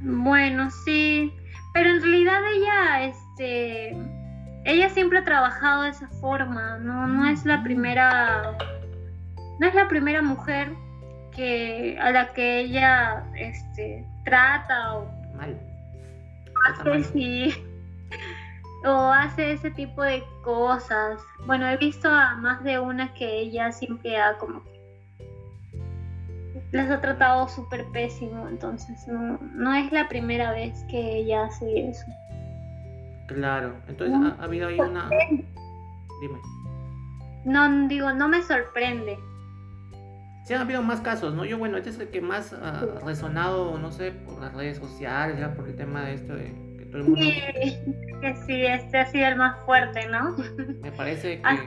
Bueno, 0.00 0.70
sí, 0.84 1.32
pero 1.72 1.90
en 1.90 2.02
realidad 2.02 2.40
ella, 2.52 3.04
este, 3.04 3.96
ella 4.64 4.88
siempre 4.90 5.18
ha 5.18 5.24
trabajado 5.24 5.82
de 5.82 5.90
esa 5.90 6.08
forma, 6.08 6.78
no, 6.78 7.06
no 7.06 7.28
es 7.28 7.44
la 7.44 7.62
primera, 7.62 8.56
no 9.60 9.66
es 9.66 9.74
la 9.74 9.86
primera 9.86 10.22
mujer 10.22 10.72
que 11.38 11.96
a 12.00 12.10
la 12.10 12.32
que 12.32 12.60
ella, 12.60 13.24
este, 13.36 14.04
trata 14.24 14.96
o 14.96 15.08
mal. 15.36 15.56
sí 17.12 17.54
o 18.84 18.90
hace 18.90 19.52
ese 19.52 19.70
tipo 19.70 20.02
de 20.02 20.22
cosas. 20.42 21.20
Bueno, 21.46 21.66
he 21.68 21.76
visto 21.76 22.08
a 22.08 22.34
más 22.36 22.62
de 22.64 22.78
una 22.78 23.14
que 23.14 23.40
ella 23.40 23.70
siempre 23.72 24.16
ha 24.16 24.36
como 24.38 24.62
las 26.72 26.90
ha 26.90 27.00
tratado 27.00 27.48
súper 27.48 27.86
pésimo, 27.92 28.46
entonces 28.46 29.08
no, 29.08 29.38
no 29.54 29.72
es 29.72 29.90
la 29.90 30.06
primera 30.08 30.52
vez 30.52 30.84
que 30.90 31.18
ella 31.18 31.44
hace 31.44 31.88
eso. 31.88 32.04
Claro, 33.28 33.74
entonces 33.88 34.16
ha, 34.38 34.44
habido 34.44 34.68
ahí 34.68 34.78
una... 34.78 35.08
Dime. 35.08 36.38
No, 37.44 37.88
digo, 37.88 38.12
no 38.12 38.28
me 38.28 38.42
sorprende. 38.42 39.18
Sí, 40.48 40.54
ha 40.54 40.62
habido 40.62 40.82
más 40.82 41.02
casos, 41.02 41.34
¿no? 41.34 41.44
Yo, 41.44 41.58
bueno, 41.58 41.76
este 41.76 41.90
es 41.90 42.00
el 42.00 42.08
que 42.08 42.22
más 42.22 42.54
ha 42.54 42.86
resonado, 43.04 43.78
no 43.78 43.92
sé, 43.92 44.12
por 44.12 44.40
las 44.40 44.54
redes 44.54 44.78
sociales, 44.78 45.38
ya 45.38 45.52
por 45.52 45.68
el 45.68 45.76
tema 45.76 46.06
de 46.06 46.14
esto 46.14 46.34
de 46.34 46.54
Sí, 46.90 47.42
que 48.22 48.34
sí, 48.46 48.64
este 48.64 48.96
ha 48.96 49.04
sido 49.04 49.28
el 49.28 49.36
más 49.36 49.62
fuerte, 49.66 50.08
¿no? 50.08 50.34
Me 50.80 50.90
parece 50.90 51.36
que 51.36 51.42
ah, 51.44 51.58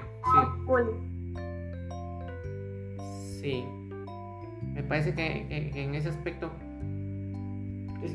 sí. 3.40 3.40
Sí. 3.40 3.66
Me 4.74 4.82
parece 4.82 5.14
que, 5.14 5.70
en 5.76 5.94
ese 5.94 6.10
aspecto. 6.10 6.52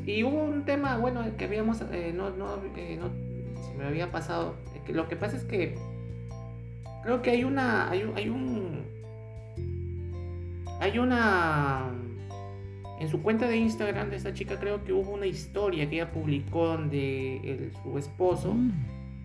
Y 0.05 0.21
hubo 0.25 0.43
un 0.43 0.65
tema, 0.65 0.97
bueno, 0.97 1.23
que 1.37 1.45
habíamos. 1.45 1.79
Eh, 1.93 2.11
no, 2.13 2.31
no, 2.31 2.61
eh, 2.75 2.99
no, 2.99 3.09
se 3.63 3.73
me 3.77 3.85
había 3.85 4.11
pasado. 4.11 4.57
Que 4.85 4.91
lo 4.91 5.07
que 5.07 5.15
pasa 5.15 5.37
es 5.37 5.45
que. 5.45 5.75
Creo 7.03 7.21
que 7.21 7.29
hay 7.29 7.45
una. 7.45 7.89
Hay, 7.89 8.11
hay 8.17 8.27
un. 8.27 8.76
Hay 10.79 10.99
una 10.99 11.91
en 12.99 13.09
su 13.09 13.21
cuenta 13.21 13.47
de 13.47 13.57
Instagram 13.57 14.09
de 14.09 14.15
esta 14.15 14.33
chica 14.33 14.59
creo 14.59 14.83
que 14.83 14.91
hubo 14.91 15.11
una 15.11 15.27
historia 15.27 15.87
que 15.87 15.95
ella 15.95 16.11
publicó 16.11 16.67
donde 16.67 17.71
su 17.83 17.97
esposo 17.97 18.55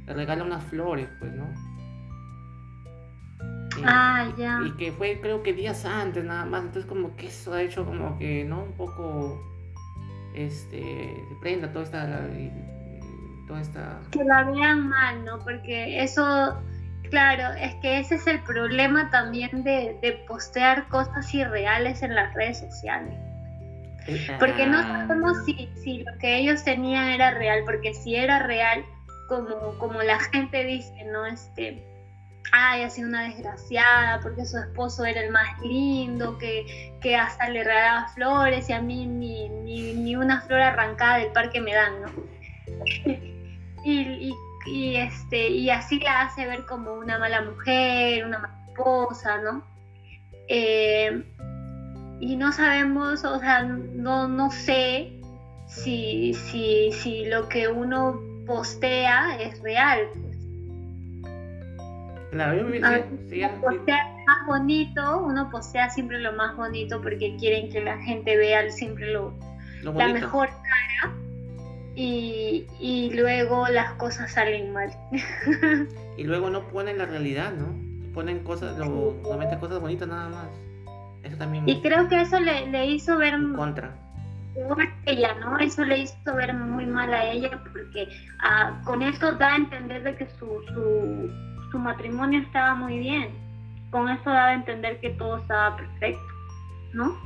le 0.06 0.12
regala 0.12 0.44
unas 0.44 0.62
flores, 0.64 1.08
pues, 1.18 1.32
¿no? 1.32 1.46
ah, 3.84 4.28
ya. 4.36 4.60
Y 4.66 4.72
que 4.72 4.92
fue 4.92 5.18
creo 5.20 5.42
que 5.42 5.52
días 5.52 5.84
antes 5.84 6.24
nada 6.24 6.44
más, 6.44 6.62
entonces 6.62 6.84
como 6.86 7.16
que 7.16 7.28
eso 7.28 7.54
ha 7.54 7.62
hecho 7.62 7.84
como 7.84 8.18
que, 8.18 8.44
¿no? 8.44 8.64
Un 8.64 8.72
poco, 8.72 9.40
este, 10.34 10.80
se 11.28 11.34
prenda 11.40 11.72
toda 11.72 11.84
esta, 11.84 12.28
toda 13.46 13.60
esta... 13.60 14.00
Que 14.10 14.24
la 14.24 14.44
vean 14.44 14.88
mal, 14.88 15.24
¿no? 15.24 15.38
Porque 15.38 16.02
eso 16.02 16.60
Claro, 17.12 17.52
es 17.60 17.74
que 17.82 17.98
ese 17.98 18.14
es 18.14 18.26
el 18.26 18.42
problema 18.42 19.10
también 19.10 19.62
de, 19.64 19.98
de, 20.00 20.12
postear 20.26 20.88
cosas 20.88 21.34
irreales 21.34 22.02
en 22.02 22.14
las 22.14 22.32
redes 22.32 22.60
sociales. 22.60 23.12
Porque 24.38 24.66
no 24.66 24.80
sabemos 24.80 25.44
si, 25.44 25.68
si 25.84 25.98
lo 26.04 26.18
que 26.18 26.38
ellos 26.38 26.64
tenían 26.64 27.08
era 27.08 27.32
real, 27.32 27.64
porque 27.66 27.92
si 27.92 28.16
era 28.16 28.38
real, 28.38 28.82
como, 29.28 29.76
como 29.78 30.00
la 30.00 30.18
gente 30.20 30.64
dice, 30.64 31.04
¿no? 31.04 31.26
Este, 31.26 31.84
ay, 32.50 32.82
ha 32.82 32.88
sido 32.88 33.08
una 33.10 33.24
desgraciada, 33.24 34.20
porque 34.22 34.46
su 34.46 34.56
esposo 34.56 35.04
era 35.04 35.20
el 35.20 35.30
más 35.30 35.60
lindo, 35.60 36.38
que, 36.38 36.94
que 37.02 37.14
hasta 37.14 37.50
le 37.50 37.62
regalaba 37.62 38.08
flores 38.08 38.70
y 38.70 38.72
a 38.72 38.80
mí 38.80 39.04
ni, 39.04 39.50
ni, 39.50 39.92
ni, 39.92 40.16
una 40.16 40.40
flor 40.40 40.62
arrancada 40.62 41.18
del 41.18 41.32
parque 41.32 41.60
me 41.60 41.74
dan, 41.74 41.92
¿no? 42.00 42.08
y, 43.84 44.00
y, 44.00 44.34
este, 44.66 45.48
y 45.48 45.70
así 45.70 45.98
la 46.00 46.22
hace 46.22 46.46
ver 46.46 46.64
como 46.66 46.94
una 46.94 47.18
mala 47.18 47.42
mujer, 47.42 48.24
una 48.24 48.38
mala 48.38 48.64
esposa, 48.68 49.38
¿no? 49.42 49.64
Eh, 50.48 51.22
y 52.20 52.36
no 52.36 52.52
sabemos, 52.52 53.24
o 53.24 53.38
sea, 53.40 53.62
no, 53.62 54.28
no 54.28 54.50
sé 54.50 55.12
si, 55.66 56.34
si, 56.34 56.92
si 56.92 57.24
lo 57.26 57.48
que 57.48 57.68
uno 57.68 58.20
postea 58.46 59.40
es 59.40 59.60
real. 59.62 60.08
Claro, 62.30 62.58
yo 62.58 62.64
me 62.64 62.80
más 62.80 64.46
bonito, 64.46 65.18
uno 65.18 65.50
postea 65.50 65.90
siempre 65.90 66.18
lo 66.20 66.32
más 66.32 66.56
bonito 66.56 67.02
porque 67.02 67.36
quieren 67.36 67.70
que 67.70 67.80
la 67.82 67.98
gente 67.98 68.36
vea 68.36 68.70
siempre 68.70 69.12
lo, 69.12 69.34
la 69.82 70.08
mejor 70.08 70.48
cara 70.48 71.14
y, 71.94 72.66
y, 72.80 73.10
luego 73.14 73.68
las 73.68 73.92
cosas 73.94 74.32
salen 74.32 74.72
mal. 74.72 74.90
y 76.16 76.24
luego 76.24 76.50
no 76.50 76.68
ponen 76.68 76.98
la 76.98 77.06
realidad, 77.06 77.52
¿no? 77.52 78.12
Ponen 78.14 78.40
cosas, 78.40 78.78
lo, 78.78 79.16
solamente 79.22 79.58
cosas 79.58 79.80
bonitas 79.80 80.08
nada 80.08 80.28
más. 80.28 80.48
Y 81.66 81.80
creo 81.80 82.08
que 82.08 82.20
eso 82.20 82.38
le, 82.40 82.86
hizo 82.86 83.16
ver... 83.16 83.34
contra. 83.54 83.94
ella, 85.06 85.34
¿no? 85.40 85.58
Eso 85.58 85.84
le 85.84 85.98
hizo 85.98 86.34
ver 86.34 86.52
muy 86.54 86.84
mal 86.84 87.12
a 87.14 87.30
ella 87.30 87.62
porque 87.72 88.08
ah, 88.40 88.80
con 88.84 89.02
eso 89.02 89.32
da 89.32 89.52
a 89.52 89.56
entender 89.56 90.02
de 90.02 90.16
que 90.16 90.26
su, 90.38 90.62
su, 91.70 91.78
matrimonio 91.78 92.40
estaba 92.40 92.74
muy 92.74 92.98
bien. 92.98 93.30
Con 93.90 94.08
eso 94.08 94.30
da 94.30 94.48
a 94.48 94.54
entender 94.54 95.00
que 95.00 95.10
todo 95.10 95.38
estaba 95.38 95.76
perfecto, 95.76 96.26
¿no? 96.92 97.16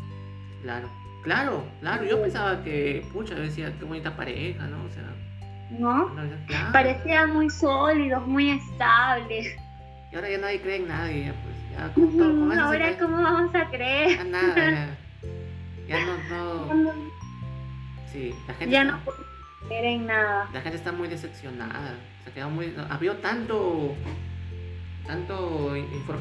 Claro, 0.62 0.89
claro, 1.27 1.64
claro. 1.81 2.05
Yo 2.05 2.22
pensaba 2.22 2.62
que, 2.62 3.05
pucha, 3.12 3.35
decía, 3.35 3.72
qué 3.79 3.85
bonita 3.85 4.16
pareja, 4.16 4.66
¿no? 4.66 4.85
O 4.85 4.89
sea... 4.89 5.05
¿No? 5.70 6.14
Parecían 6.72 7.35
muy 7.35 7.51
sólidos, 7.51 8.24
muy 8.27 8.51
estables. 8.51 9.57
Y 10.12 10.14
ahora 10.14 10.31
ya 10.31 10.39
nadie 10.39 10.61
cree 10.61 10.77
en 10.77 10.89
nadie, 10.89 11.33
pues. 11.43 11.57
Ahora, 12.59 12.97
¿cómo 12.99 13.22
vamos 13.22 13.55
a 13.55 13.68
creer? 13.68 14.16
Ya 14.16 14.24
nada, 14.24 14.97
ya, 15.89 15.99
no, 16.31 16.74
no. 16.74 16.93
Sí, 18.12 18.35
la 18.47 18.55
gente. 18.55 18.72
Ya 18.72 18.85
no 18.85 18.99
puede 19.05 19.18
creer 19.66 19.85
en 19.85 20.07
nada. 20.07 20.49
La 20.53 20.61
gente 20.62 20.79
está 20.79 20.93
muy 20.93 21.09
decepcionada. 21.09 21.95
Se 22.24 22.33
quedó 22.33 22.49
muy. 22.49 22.74
Había 22.89 23.20
tanto. 23.20 23.95
Tanto, 25.07 25.73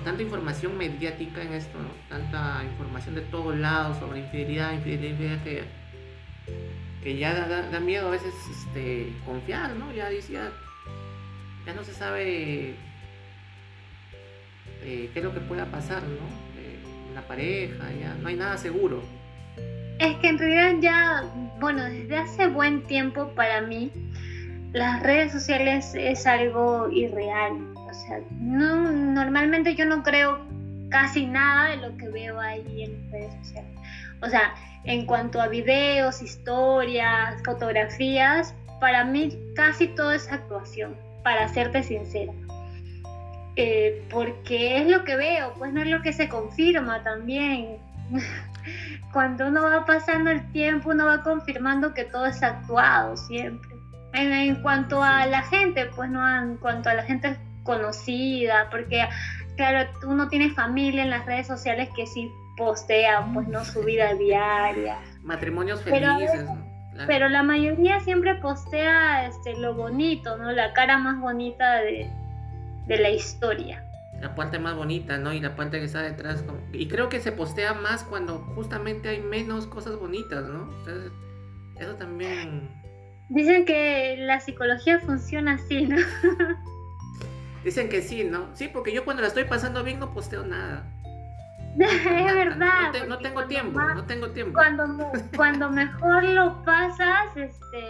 tanta 0.03 0.21
información 0.21 0.77
mediática 0.77 1.41
en 1.41 1.53
esto, 1.53 1.79
¿no? 1.79 1.89
Tanta 2.07 2.63
información 2.63 3.15
de 3.15 3.21
todos 3.21 3.55
lados 3.57 3.97
sobre 3.97 4.19
infidelidad, 4.19 4.73
infidelidad, 4.73 5.43
que, 5.43 5.63
que 7.03 7.17
ya 7.17 7.33
da, 7.33 7.79
miedo 7.79 8.07
a 8.07 8.11
veces 8.11 8.33
este, 8.51 9.11
confiar, 9.25 9.75
¿no? 9.75 9.91
Ya 9.91 10.09
decía, 10.09 10.51
ya 11.65 11.73
no 11.73 11.83
se 11.83 11.93
sabe 11.93 12.75
eh, 14.83 15.09
qué 15.11 15.19
es 15.19 15.23
lo 15.23 15.33
que 15.33 15.39
pueda 15.39 15.65
pasar, 15.65 16.03
¿no? 16.03 16.27
Eh, 16.61 16.77
la 17.15 17.21
pareja, 17.21 17.91
ya 17.99 18.13
no 18.21 18.27
hay 18.27 18.35
nada 18.35 18.57
seguro. 18.57 19.01
Es 19.99 20.15
que 20.17 20.27
en 20.27 20.37
realidad 20.37 20.75
ya, 20.81 21.23
bueno, 21.59 21.83
desde 21.85 22.17
hace 22.17 22.47
buen 22.47 22.83
tiempo 22.83 23.29
para 23.29 23.61
mí, 23.61 23.91
las 24.73 25.01
redes 25.01 25.31
sociales 25.31 25.95
es 25.95 26.27
algo 26.27 26.89
irreal. 26.91 27.74
O 27.95 28.07
sea, 28.07 28.19
no, 28.31 28.91
normalmente 28.91 29.75
yo 29.75 29.85
no 29.85 30.03
creo 30.03 30.39
casi 30.89 31.25
nada 31.25 31.69
de 31.69 31.77
lo 31.77 31.97
que 31.97 32.09
veo 32.09 32.39
ahí 32.39 32.83
en 32.83 33.11
redes 33.11 33.33
sociales. 33.35 33.71
O 34.21 34.29
sea, 34.29 34.53
en 34.83 35.05
cuanto 35.05 35.41
a 35.41 35.47
videos, 35.47 36.21
historias, 36.21 37.41
fotografías, 37.43 38.53
para 38.79 39.03
mí 39.03 39.37
casi 39.55 39.87
todo 39.87 40.11
es 40.11 40.31
actuación, 40.31 40.95
para 41.23 41.47
serte 41.47 41.83
sincera. 41.83 42.33
Eh, 43.55 44.05
porque 44.11 44.81
es 44.81 44.87
lo 44.87 45.03
que 45.05 45.15
veo, 45.15 45.53
pues 45.57 45.71
no 45.71 45.81
es 45.81 45.87
lo 45.87 46.01
que 46.01 46.11
se 46.11 46.27
confirma 46.27 47.03
también. 47.03 47.77
Cuando 49.13 49.47
uno 49.47 49.63
va 49.63 49.85
pasando 49.85 50.29
el 50.29 50.51
tiempo, 50.51 50.89
uno 50.89 51.05
va 51.05 51.23
confirmando 51.23 51.93
que 51.93 52.03
todo 52.03 52.25
es 52.25 52.43
actuado 52.43 53.15
siempre. 53.15 53.69
En, 54.13 54.55
cuanto 54.61 55.03
a 55.03 55.25
la 55.25 55.41
gente, 55.41 55.87
pues 55.87 56.09
no, 56.09 56.25
en 56.27 56.57
cuanto 56.57 56.89
a 56.89 56.93
la 56.93 57.03
gente 57.03 57.37
conocida, 57.65 58.69
porque 58.71 59.05
claro, 59.57 59.89
uno 60.07 60.29
tiene 60.29 60.51
familia 60.51 61.03
en 61.03 61.09
las 61.09 61.25
redes 61.25 61.47
sociales 61.47 61.89
que 61.95 62.07
sí 62.07 62.31
postean, 62.55 63.33
pues 63.33 63.47
no 63.47 63.65
su 63.65 63.83
vida 63.83 64.13
diaria. 64.13 64.99
Matrimonios 65.23 65.81
felices. 65.81 66.45
Pero, 67.07 67.27
la 67.27 67.43
mayoría 67.43 67.99
siempre 67.99 68.35
postea 68.35 69.27
este, 69.27 69.57
lo 69.57 69.73
bonito, 69.73 70.37
¿no? 70.37 70.53
La 70.53 70.71
cara 70.71 70.97
más 70.97 71.19
bonita 71.19 71.81
de, 71.81 72.09
de 72.87 72.97
la 72.97 73.09
historia. 73.09 73.83
La 74.21 74.33
parte 74.33 74.59
más 74.59 74.75
bonita, 74.75 75.17
¿no? 75.17 75.33
Y 75.33 75.41
la 75.41 75.57
parte 75.57 75.79
que 75.79 75.85
está 75.85 76.01
detrás. 76.01 76.45
Y 76.71 76.87
creo 76.87 77.09
que 77.09 77.19
se 77.19 77.33
postea 77.33 77.73
más 77.73 78.05
cuando 78.05 78.39
justamente 78.55 79.09
hay 79.09 79.19
menos 79.19 79.67
cosas 79.67 79.99
bonitas, 79.99 80.45
¿no? 80.45 80.69
eso 81.77 81.95
también... 81.95 82.69
Dicen 83.27 83.65
que 83.65 84.15
la 84.19 84.39
psicología 84.39 84.99
funciona 84.99 85.55
así, 85.55 85.85
¿no? 85.85 85.97
Dicen 87.65 87.89
que 87.89 88.01
sí, 88.01 88.23
¿no? 88.23 88.47
Sí, 88.53 88.69
porque 88.71 88.93
yo 88.93 89.03
cuando 89.03 89.21
la 89.21 89.27
estoy 89.27 89.43
pasando 89.43 89.83
bien 89.83 89.99
no 89.99 90.13
posteo 90.13 90.45
nada. 90.45 90.85
es 91.79 92.33
verdad. 92.33 92.93
No, 93.07 93.17
tengo 93.17 93.45
tiempo, 93.45 93.81
no 93.81 94.05
tengo 94.05 94.29
tiempo. 94.29 94.53
Cuando, 94.53 95.11
cuando 95.35 95.69
mejor 95.69 96.23
lo 96.23 96.63
pasas, 96.63 97.35
este, 97.35 97.83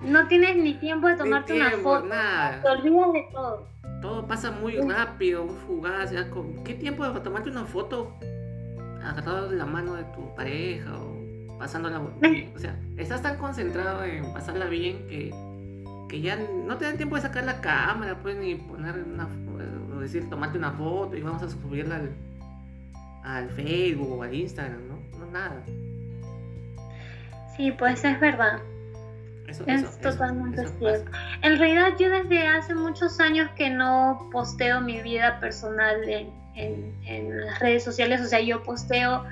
no 0.00 0.26
tienes 0.28 0.56
ni 0.56 0.74
tiempo 0.74 1.08
de 1.08 1.16
tomarte 1.16 1.52
una 1.52 1.70
foto. 1.72 2.06
Nada. 2.06 2.62
Te 2.62 2.68
olvidas 2.68 3.12
de 3.12 3.28
todo 3.30 3.72
todo 4.02 4.26
pasa 4.26 4.50
muy 4.50 4.76
rápido, 4.76 5.48
fugaz. 5.66 6.12
¿Qué 6.64 6.74
tiempo 6.74 7.08
de 7.08 7.20
tomarte 7.20 7.48
una 7.48 7.64
foto 7.64 8.12
agarrado 9.02 9.48
de 9.48 9.56
la 9.56 9.64
mano 9.64 9.94
de 9.94 10.04
tu 10.04 10.34
pareja 10.34 10.92
o 10.98 11.58
pasándola 11.58 12.00
O 12.54 12.58
sea, 12.58 12.78
estás 12.98 13.22
tan 13.22 13.38
concentrado 13.38 14.04
en 14.04 14.30
pasarla 14.34 14.66
bien 14.66 15.06
que, 15.06 15.30
que 16.12 16.20
ya 16.20 16.36
no 16.36 16.76
te 16.76 16.84
da 16.84 16.92
tiempo 16.92 17.16
de 17.16 17.22
sacar 17.22 17.44
la 17.44 17.62
cámara, 17.62 18.18
pues 18.20 18.36
ni 18.36 18.54
poner 18.54 19.02
una 19.02 19.26
o 19.96 19.98
decir, 19.98 20.28
tomarte 20.28 20.58
una 20.58 20.70
foto 20.72 21.16
y 21.16 21.22
vamos 21.22 21.42
a 21.42 21.48
subirla 21.48 21.96
al, 21.96 22.10
al 23.24 23.50
Facebook 23.50 24.18
o 24.18 24.22
al 24.22 24.34
Instagram, 24.34 24.88
¿no? 24.88 25.18
No, 25.18 25.26
nada. 25.32 25.64
Sí, 27.56 27.72
pues 27.72 28.04
es 28.04 28.20
verdad 28.20 28.60
es 29.66 30.00
totalmente 30.00 30.66
cierto. 30.78 31.10
En 31.42 31.58
realidad 31.58 31.92
yo 31.98 32.10
desde 32.10 32.46
hace 32.46 32.74
muchos 32.74 33.20
años 33.20 33.50
que 33.56 33.70
no 33.70 34.28
posteo 34.32 34.80
mi 34.80 35.00
vida 35.00 35.40
personal 35.40 35.96
en, 36.54 36.92
las 37.46 37.58
redes 37.60 37.82
sociales, 37.82 38.20
o 38.20 38.26
sea, 38.26 38.40
yo 38.40 38.62
posteo 38.62 39.24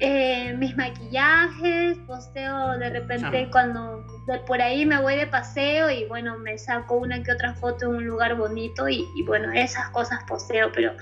eh, 0.00 0.54
mis 0.58 0.76
maquillajes, 0.76 1.98
posteo 2.06 2.78
de 2.78 2.90
repente 2.90 3.48
cuando 3.50 4.04
por 4.46 4.60
ahí 4.60 4.84
me 4.84 5.00
voy 5.00 5.16
de 5.16 5.26
paseo 5.26 5.90
y 5.90 6.04
bueno, 6.06 6.38
me 6.38 6.58
saco 6.58 6.96
una 6.96 7.22
que 7.22 7.32
otra 7.32 7.54
foto 7.54 7.86
en 7.86 7.96
un 7.96 8.06
lugar 8.06 8.36
bonito 8.36 8.88
y, 8.88 9.06
y 9.14 9.22
bueno, 9.24 9.52
esas 9.52 9.88
cosas 9.90 10.24
posteo, 10.26 10.70
pero 10.72 10.92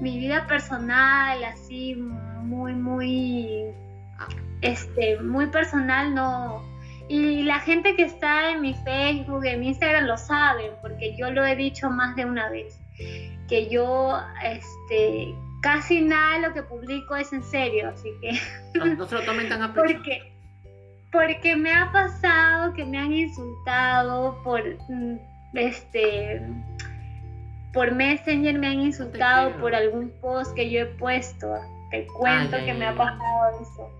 mi 0.00 0.18
vida 0.18 0.46
personal 0.46 1.44
así 1.44 1.94
muy, 1.94 2.72
muy, 2.74 3.64
este, 4.62 5.20
muy 5.20 5.46
personal 5.48 6.14
no. 6.14 6.62
Y 7.08 7.42
la 7.42 7.60
gente 7.60 7.96
que 7.96 8.04
está 8.04 8.50
en 8.50 8.60
mi 8.60 8.74
Facebook, 8.74 9.44
en 9.44 9.60
mi 9.60 9.68
Instagram 9.68 10.04
lo 10.04 10.18
sabe, 10.18 10.72
porque 10.82 11.16
yo 11.16 11.30
lo 11.30 11.44
he 11.44 11.56
dicho 11.56 11.90
más 11.90 12.16
de 12.16 12.24
una 12.24 12.50
vez, 12.50 12.78
que 13.48 13.68
yo 13.70 14.18
este, 14.42 15.34
casi 15.60 16.00
nada 16.00 16.34
de 16.36 16.48
lo 16.48 16.54
que 16.54 16.62
publico 16.62 17.16
es 17.16 17.32
en 17.32 17.42
serio, 17.42 17.88
así 17.88 18.10
que... 18.20 18.38
No, 18.78 19.06
se 19.06 19.14
lo 19.14 19.22
tomen 19.22 19.48
tan 19.48 19.62
a 19.62 19.72
pecho. 19.72 19.86
Porque, 19.86 20.32
porque 21.12 21.56
me 21.56 21.72
ha 21.72 21.90
pasado 21.92 22.72
que 22.74 22.84
me 22.84 22.98
han 22.98 23.12
insultado 23.12 24.40
por, 24.42 24.62
mm, 24.88 25.18
este, 25.54 26.42
por 27.72 27.92
Messenger, 27.92 28.58
me 28.58 28.68
han 28.68 28.80
insultado 28.80 29.52
por 29.58 29.74
algún 29.74 30.10
post 30.20 30.54
que 30.54 30.70
yo 30.70 30.80
he 30.80 30.86
puesto. 30.86 31.54
Te 31.90 32.06
cuento 32.06 32.56
que 32.64 32.74
me 32.74 32.86
ha 32.86 32.94
pasado 32.94 33.62
eso. 33.62 33.90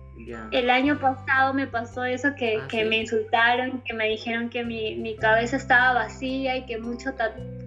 El 0.51 0.69
año 0.69 0.99
pasado 0.99 1.53
me 1.53 1.65
pasó 1.65 2.03
eso 2.03 2.35
que, 2.35 2.59
ah, 2.61 2.67
que 2.67 2.85
me 2.85 2.97
insultaron, 2.97 3.81
que 3.81 3.93
me 3.93 4.05
dijeron 4.09 4.49
que 4.49 4.63
mi, 4.63 4.95
mi, 4.95 5.15
cabeza 5.15 5.55
estaba 5.55 5.93
vacía 5.93 6.57
y 6.57 6.65
que 6.65 6.77
mucho, 6.77 7.11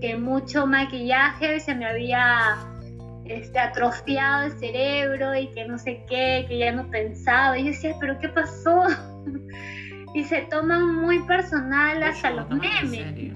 que 0.01 0.17
mucho 0.17 0.67
maquillaje 0.67 1.61
se 1.61 1.75
me 1.75 1.87
había 1.87 2.72
este, 3.33 3.59
atrofiado 3.59 4.47
el 4.47 4.59
cerebro 4.59 5.35
y 5.37 5.49
que 5.49 5.65
no 5.67 5.79
sé 5.79 6.05
qué, 6.09 6.45
que 6.49 6.59
ya 6.59 6.73
no 6.73 6.89
pensaba. 6.91 7.59
Y 7.59 7.65
yo 7.65 7.71
decía, 7.71 7.95
¿pero 8.01 8.19
qué 8.19 8.29
pasó? 8.29 8.87
y 10.15 10.25
se 10.25 10.43
toman 10.43 10.95
muy 10.95 11.21
personal 11.21 12.03
hasta 12.03 12.31
los 12.31 12.51
memes. 12.51 13.35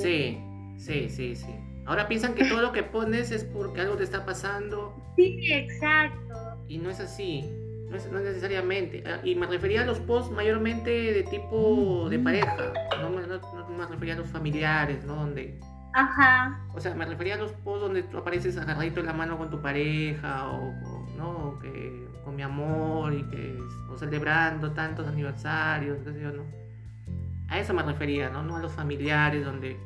Sí, 0.00 0.38
sí, 0.76 1.08
sí, 1.08 1.36
sí. 1.36 1.54
Ahora 1.84 2.06
piensan 2.06 2.34
que 2.34 2.44
todo 2.44 2.62
lo 2.62 2.72
que 2.72 2.82
pones 2.82 3.30
es 3.32 3.44
porque 3.44 3.80
algo 3.80 3.96
te 3.96 4.04
está 4.04 4.24
pasando. 4.24 4.94
Sí, 5.16 5.52
exacto. 5.52 6.58
Y 6.68 6.78
no 6.78 6.90
es 6.90 7.00
así. 7.00 7.44
No, 7.88 7.96
es, 7.96 8.10
necesariamente. 8.10 9.02
Ah, 9.06 9.20
y 9.22 9.34
me 9.34 9.46
refería 9.46 9.82
a 9.82 9.84
los 9.84 9.98
posts 10.00 10.32
mayormente 10.32 10.90
de 10.90 11.22
tipo 11.24 12.08
de 12.08 12.18
pareja. 12.18 12.72
No, 13.00 13.10
me 13.10 13.86
refería 13.86 14.14
a 14.14 14.18
los 14.18 14.28
familiares, 14.28 15.04
¿no? 15.04 15.16
Donde 15.16 15.58
Ajá. 15.94 16.60
O 16.74 16.80
sea, 16.80 16.94
me 16.94 17.04
refería 17.04 17.34
a 17.34 17.38
los 17.38 17.52
posts 17.52 17.82
donde 17.82 18.02
tú 18.02 18.18
apareces 18.18 18.56
agarradito 18.56 19.00
en 19.00 19.06
la 19.06 19.12
mano 19.12 19.36
con 19.36 19.50
tu 19.50 19.60
pareja 19.60 20.48
o, 20.48 20.72
¿no? 21.16 21.58
Que, 21.60 22.08
con 22.24 22.36
mi 22.36 22.42
amor 22.42 23.12
y 23.12 23.24
que 23.28 23.58
o 23.90 23.96
celebrando 23.96 24.72
tantos 24.72 25.06
aniversarios, 25.06 25.98
qué 26.04 26.12
sé 26.12 26.20
yo, 26.20 26.32
¿no? 26.32 26.44
A 27.48 27.58
eso 27.58 27.74
me 27.74 27.82
refería, 27.82 28.30
¿no? 28.30 28.42
No 28.42 28.56
a 28.56 28.60
los 28.60 28.72
familiares 28.72 29.44
donde 29.44 29.78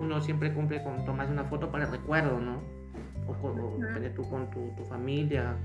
uno 0.00 0.20
siempre 0.20 0.52
cumple 0.52 0.82
con 0.82 1.04
tomarse 1.04 1.32
una 1.32 1.44
foto 1.44 1.70
para 1.70 1.84
el 1.84 1.90
recuerdo, 1.90 2.40
¿no? 2.40 2.60
O, 3.28 3.34
con, 3.34 3.56
tú 4.14 4.28
con 4.28 4.50
tu, 4.50 4.74
tu, 4.76 4.84
familia, 4.84 5.56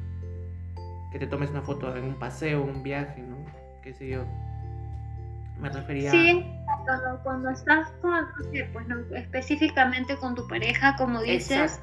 que 1.12 1.20
te 1.20 1.28
tomes 1.28 1.50
una 1.50 1.62
foto 1.62 1.96
en 1.96 2.04
un 2.04 2.16
paseo, 2.16 2.64
un 2.64 2.84
viaje, 2.84 3.22
¿no? 3.22 3.38
Qué 3.82 3.94
sé 3.94 4.10
yo 4.10 4.26
me 5.62 5.70
refería. 5.70 6.12
Sí, 6.12 6.45
cuando, 6.86 7.20
cuando 7.24 7.49
estás 7.51 7.89
con, 8.01 8.14
pues 8.74 8.88
no, 8.88 9.16
específicamente 9.16 10.18
con 10.18 10.36
tu 10.36 10.47
pareja, 10.47 10.95
como 10.97 11.22
dices, 11.22 11.80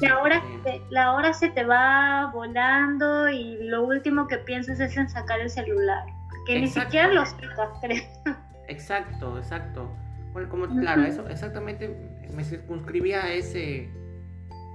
la, 0.00 0.18
hora 0.18 0.42
se, 0.62 0.82
la 0.90 1.12
hora 1.12 1.32
se 1.32 1.48
te 1.48 1.64
va 1.64 2.30
volando 2.32 3.28
y 3.30 3.56
lo 3.68 3.84
último 3.84 4.26
que 4.26 4.38
piensas 4.38 4.78
es 4.80 4.96
en 4.96 5.08
sacar 5.08 5.40
el 5.40 5.50
celular, 5.50 6.04
que 6.46 6.60
ni 6.60 6.68
siquiera 6.68 7.08
los 7.08 7.30
sacas, 7.30 7.70
creo. 7.80 8.02
Exacto, 8.68 9.38
exacto. 9.38 9.90
Bueno, 10.32 10.50
como, 10.50 10.66
claro, 10.68 11.02
eso 11.02 11.26
exactamente 11.28 11.88
me 12.34 12.44
circunscribía 12.44 13.24
a 13.24 13.32
ese, 13.32 13.88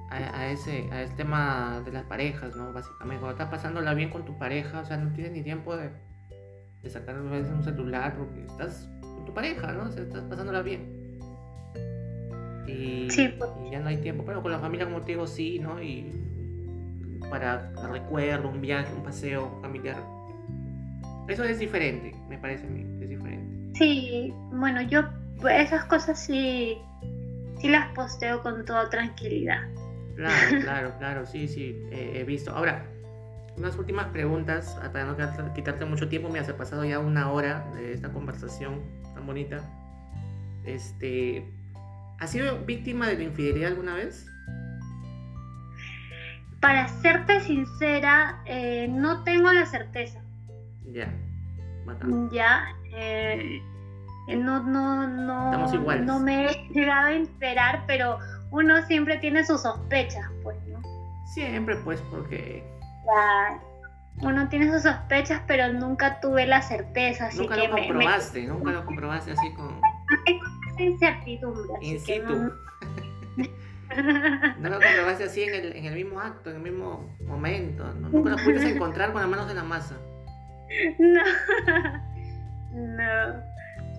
a, 0.10 0.48
ese, 0.48 0.90
a 0.92 1.04
ese 1.04 1.14
tema 1.14 1.82
de 1.86 1.92
las 1.92 2.04
parejas, 2.06 2.56
¿no? 2.56 2.74
Básicamente, 2.74 3.20
cuando 3.20 3.32
estás 3.32 3.50
pasándola 3.50 3.94
bien 3.94 4.10
con 4.10 4.26
tu 4.26 4.40
pareja, 4.40 4.80
o 4.80 4.86
sea, 4.86 4.98
no 4.98 5.14
tienes 5.14 5.34
ni 5.34 5.44
tiempo 5.44 5.78
de 5.78 5.92
de 6.82 6.90
sacar 6.90 7.16
a 7.16 7.22
veces 7.22 7.52
un 7.52 7.64
celular 7.64 8.16
porque 8.18 8.44
estás 8.46 8.90
con 9.02 9.26
tu 9.26 9.34
pareja, 9.34 9.72
¿no? 9.74 9.84
O 9.84 9.92
sea, 9.92 10.04
estás 10.04 10.24
pasándola 10.24 10.62
bien. 10.62 11.02
Y, 12.68 13.08
pues. 13.38 13.50
y, 13.66 13.72
ya 13.72 13.80
no 13.80 13.90
hay 13.90 13.98
tiempo, 13.98 14.24
pero 14.26 14.42
con 14.42 14.52
la 14.52 14.60
familia, 14.60 14.86
como 14.86 15.02
te 15.02 15.14
digo, 15.14 15.28
sí, 15.28 15.60
¿no? 15.60 15.82
Y 15.82 16.12
para 17.30 17.72
recuerdo, 17.92 18.50
un 18.50 18.62
viaje, 18.62 18.94
un 18.94 19.04
paseo 19.04 19.60
familiar. 19.62 19.98
Eso 21.28 21.44
es 21.44 21.60
diferente, 21.60 22.16
me 22.28 22.38
parece 22.38 22.66
a 22.66 22.70
mí, 22.70 22.86
es 23.02 23.10
diferente. 23.10 23.78
Sí, 23.78 24.34
bueno, 24.52 24.82
yo 24.82 25.04
esas 25.50 25.86
cosas 25.86 26.20
sí, 26.20 26.78
sí 27.60 27.70
las 27.70 27.94
posteo 27.94 28.42
con 28.42 28.66
toda 28.66 28.90
tranquilidad. 28.90 29.62
Claro, 30.16 30.60
claro, 30.62 30.94
claro, 30.98 31.26
sí, 31.26 31.48
sí, 31.48 31.80
he 31.92 32.24
visto. 32.24 32.52
Ahora, 32.52 32.86
unas 33.58 33.78
últimas 33.78 34.08
preguntas, 34.08 34.80
para 34.92 35.06
no 35.06 35.54
quitarte 35.54 35.86
mucho 35.86 36.08
tiempo, 36.08 36.30
me 36.30 36.40
hace 36.40 36.54
pasado 36.54 36.86
ya 36.86 37.00
una 37.00 37.32
hora 37.32 37.66
de 37.76 37.94
esta 37.94 38.12
conversación 38.12 38.82
tan 39.14 39.26
bonita. 39.26 39.62
Este, 40.66 41.46
¿Has 42.20 42.32
sido 42.32 42.64
víctima 42.66 43.08
de 43.08 43.18
la 43.18 43.24
infidelidad 43.24 43.72
alguna 43.72 43.96
vez? 43.96 44.28
Para 46.60 46.88
serte 46.88 47.40
sincera, 47.42 48.42
eh, 48.46 48.88
no 48.88 49.24
tengo 49.24 49.52
la 49.52 49.66
certeza. 49.66 50.22
Ya, 50.92 51.12
Ya, 52.32 52.76
eh, 52.96 53.60
no, 54.38 54.64
no, 54.64 55.08
no, 55.08 55.98
no 56.04 56.20
me 56.20 56.46
he 56.46 56.70
llegado 56.70 57.08
a 57.08 57.14
enterar, 57.14 57.84
pero 57.88 58.20
uno 58.52 58.82
siempre 58.86 59.18
tiene 59.18 59.44
sus 59.44 59.62
sospechas, 59.62 60.30
pues, 60.44 60.58
¿no? 60.68 60.82
Siempre, 61.34 61.76
pues, 61.78 62.00
porque 62.12 62.64
uno 64.22 64.50
tiene 64.50 64.72
sus 64.72 64.84
sospechas, 64.84 65.42
pero 65.48 65.74
nunca 65.74 66.20
tuve 66.20 66.46
la 66.46 66.62
certeza. 66.62 67.28
Así 67.28 67.40
nunca 67.40 67.56
que 67.56 67.68
lo 67.68 67.76
comprobaste, 67.76 68.44
nunca 68.48 68.72
lo 68.72 68.86
comprobaste 68.86 69.32
así 69.32 69.54
con. 69.54 69.82
incertidumbre. 70.78 71.74
In 71.82 72.00
situ. 72.00 72.54
No. 74.64 74.70
lo 74.70 74.80
comprobaste 74.80 75.26
así 75.26 75.44
en 75.44 75.54
el, 75.54 75.76
en 75.76 75.86
el 75.86 75.96
mismo 75.96 76.20
acto, 76.20 76.50
en 76.50 76.58
el 76.58 76.62
mismo 76.62 77.16
momento. 77.26 77.86
Nunca 77.94 78.32
lo 78.32 78.38
pudiste 78.38 78.70
encontrar 78.76 79.12
con 79.12 79.22
las 79.22 79.30
manos 79.30 79.50
en 79.50 79.56
la 79.56 79.64
masa. 79.64 79.98
No. 81.00 81.22
No. 82.74 83.44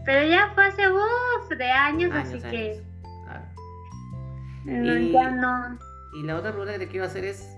Pero 0.06 0.26
ya 0.26 0.50
fue 0.54 0.66
hace 0.66 0.90
uf, 0.90 1.48
de 1.58 1.70
años, 1.70 2.10
así 2.14 2.40
que. 2.40 2.82
No, 4.64 4.96
y, 4.96 5.12
ya 5.12 5.30
no. 5.30 5.78
Y 6.14 6.22
la 6.22 6.36
otra 6.36 6.50
pregunta 6.52 6.72
que 6.72 6.78
te 6.78 6.88
quiero 6.88 7.04
hacer 7.06 7.24
es 7.24 7.51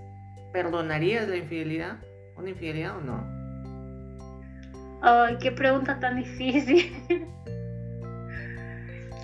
¿Perdonarías 0.55 1.27
la 1.27 1.35
infidelidad? 1.35 1.97
¿Una 2.37 2.51
infidelidad 2.51 2.95
o 2.95 3.01
no? 3.01 3.21
Ay, 5.01 5.35
qué 5.41 5.51
pregunta 5.51 5.99
tan 5.99 6.15
difícil. 6.15 6.95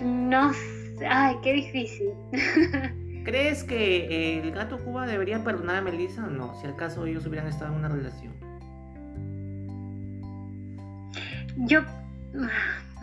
no 0.04 0.52
sé. 0.52 1.06
Ay, 1.08 1.36
qué 1.42 1.54
difícil. 1.54 2.10
¿Crees 3.24 3.64
que 3.64 4.40
el 4.40 4.52
gato 4.52 4.76
Cuba 4.84 5.06
debería 5.06 5.42
perdonar 5.42 5.76
a 5.76 5.80
Melissa 5.80 6.26
o 6.26 6.28
no? 6.28 6.54
Si 6.60 6.66
al 6.66 6.76
caso 6.76 7.06
ellos 7.06 7.24
hubieran 7.24 7.48
estado 7.48 7.72
en 7.72 7.78
una 7.78 7.88
relación. 7.88 8.34
Yo 11.56 11.80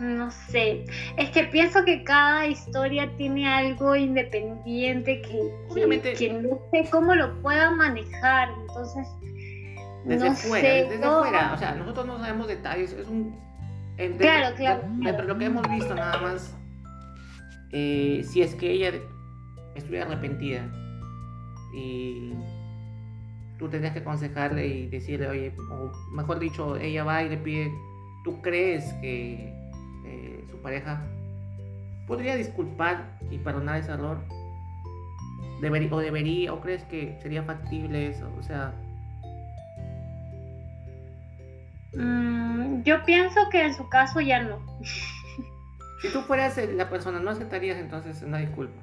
no 0.00 0.30
sé, 0.30 0.84
es 1.16 1.30
que 1.30 1.44
pienso 1.44 1.84
que 1.84 2.04
cada 2.04 2.46
historia 2.46 3.10
tiene 3.16 3.48
algo 3.48 3.94
independiente 3.94 5.22
que, 5.22 6.14
que, 6.16 6.32
no 6.32 6.60
sé 6.70 6.88
cómo 6.90 7.14
lo 7.14 7.40
pueda 7.42 7.70
manejar, 7.70 8.48
entonces... 8.60 9.06
Desde 10.04 10.30
fuera, 10.32 10.68
desde 10.68 10.98
fuera, 10.98 11.52
o 11.54 11.58
sea, 11.58 11.74
nosotros 11.74 12.06
no 12.06 12.18
sabemos 12.18 12.48
detalles, 12.48 12.92
es 12.94 13.06
un... 13.06 13.38
claro, 14.18 14.56
claro. 14.56 14.82
De 14.98 15.22
lo 15.24 15.38
que 15.38 15.44
hemos 15.44 15.68
visto 15.70 15.94
nada 15.94 16.18
más, 16.22 16.56
eh, 17.72 18.22
si 18.24 18.40
es 18.40 18.54
que 18.54 18.70
ella 18.70 18.92
estuviera 19.74 20.06
arrepentida. 20.06 20.68
Y 21.72 22.32
tú 23.58 23.68
tendrías 23.68 23.92
que 23.92 24.00
aconsejarle 24.00 24.66
y 24.66 24.86
decirle, 24.86 25.28
oye, 25.28 25.54
o 25.70 25.92
mejor 26.12 26.38
dicho, 26.38 26.76
ella 26.76 27.04
va 27.04 27.22
y 27.22 27.28
le 27.28 27.36
pide, 27.36 27.70
¿tú 28.24 28.40
crees 28.42 28.92
que 28.94 29.60
pareja 30.60 31.00
podría 32.06 32.36
disculpar 32.36 33.18
y 33.30 33.38
perdonar 33.38 33.80
ese 33.80 33.92
error? 33.92 34.18
¿O 35.90 35.98
debería, 35.98 36.52
o 36.52 36.60
crees 36.60 36.84
que 36.84 37.18
sería 37.22 37.42
factible 37.42 38.08
eso? 38.08 38.32
O 38.38 38.42
sea... 38.42 38.72
Mm, 41.94 42.82
yo 42.82 43.04
pienso 43.04 43.40
que 43.50 43.64
en 43.64 43.74
su 43.74 43.88
caso 43.88 44.20
ya 44.20 44.42
no. 44.42 44.58
si 46.02 46.12
tú 46.12 46.22
fueras 46.22 46.56
la 46.56 46.88
persona, 46.88 47.20
¿no 47.20 47.30
aceptarías 47.30 47.78
entonces 47.78 48.22
una 48.22 48.38
disculpa? 48.38 48.80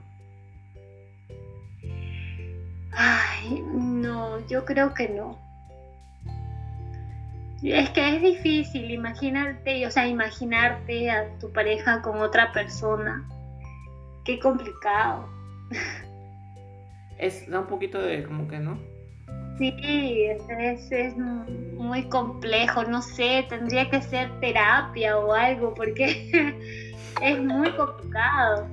Ay, 2.92 3.64
no, 3.72 4.46
yo 4.48 4.66
creo 4.66 4.94
que 4.94 5.10
no. 5.10 5.47
Es 7.64 7.90
que 7.90 8.16
es 8.16 8.22
difícil, 8.22 8.92
imagínate, 8.92 9.86
o 9.88 9.92
sea, 9.92 10.08
imaginarte 10.08 11.10
a 11.10 11.28
tu 11.40 11.52
pareja 11.52 12.02
con 12.02 12.20
otra 12.22 12.52
persona. 12.52 13.28
Qué 14.26 14.40
complicado. 14.40 15.28
Es, 17.18 17.50
da 17.50 17.62
un 17.62 17.68
poquito 17.68 18.00
de 18.00 18.24
como 18.24 18.48
que, 18.48 18.60
¿no? 18.60 18.78
Sí, 19.58 19.74
es, 20.60 20.92
es, 20.92 21.18
muy 21.18 22.04
complejo, 22.10 22.84
no 22.84 23.02
sé, 23.02 23.44
tendría 23.50 23.90
que 23.90 24.04
ser 24.04 24.30
terapia 24.40 25.18
o 25.18 25.34
algo, 25.34 25.74
porque 25.74 26.30
es 27.24 27.40
muy 27.40 27.72
complicado. 27.72 28.68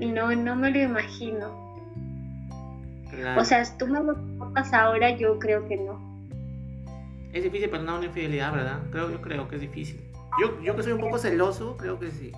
No, 0.00 0.34
no 0.34 0.56
me 0.56 0.70
lo 0.72 0.80
imagino. 0.80 1.62
O 3.36 3.44
sea, 3.44 3.64
si 3.64 3.78
tú 3.78 3.86
me 3.86 4.02
lo 4.02 4.14
preguntas 4.14 4.72
ahora, 4.72 5.10
yo 5.10 5.38
creo 5.38 5.68
que 5.68 5.76
no. 5.76 6.13
Es 7.34 7.42
difícil 7.42 7.68
perdonar 7.68 7.96
una 7.96 8.06
infidelidad, 8.06 8.52
¿verdad? 8.52 8.78
Creo, 8.92 9.10
yo 9.10 9.20
creo 9.20 9.48
que 9.48 9.56
es 9.56 9.60
difícil. 9.60 10.00
Yo, 10.40 10.62
yo 10.62 10.76
que 10.76 10.84
soy 10.84 10.92
un 10.92 11.00
poco 11.00 11.18
celoso, 11.18 11.76
creo 11.76 11.98
que 11.98 12.10
sí. 12.12 12.30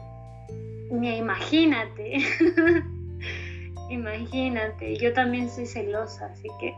Imagínate. 0.90 2.18
Imagínate. 3.90 4.96
Yo 4.96 5.12
también 5.12 5.50
soy 5.50 5.66
celosa, 5.66 6.26
así 6.32 6.48
que 6.58 6.74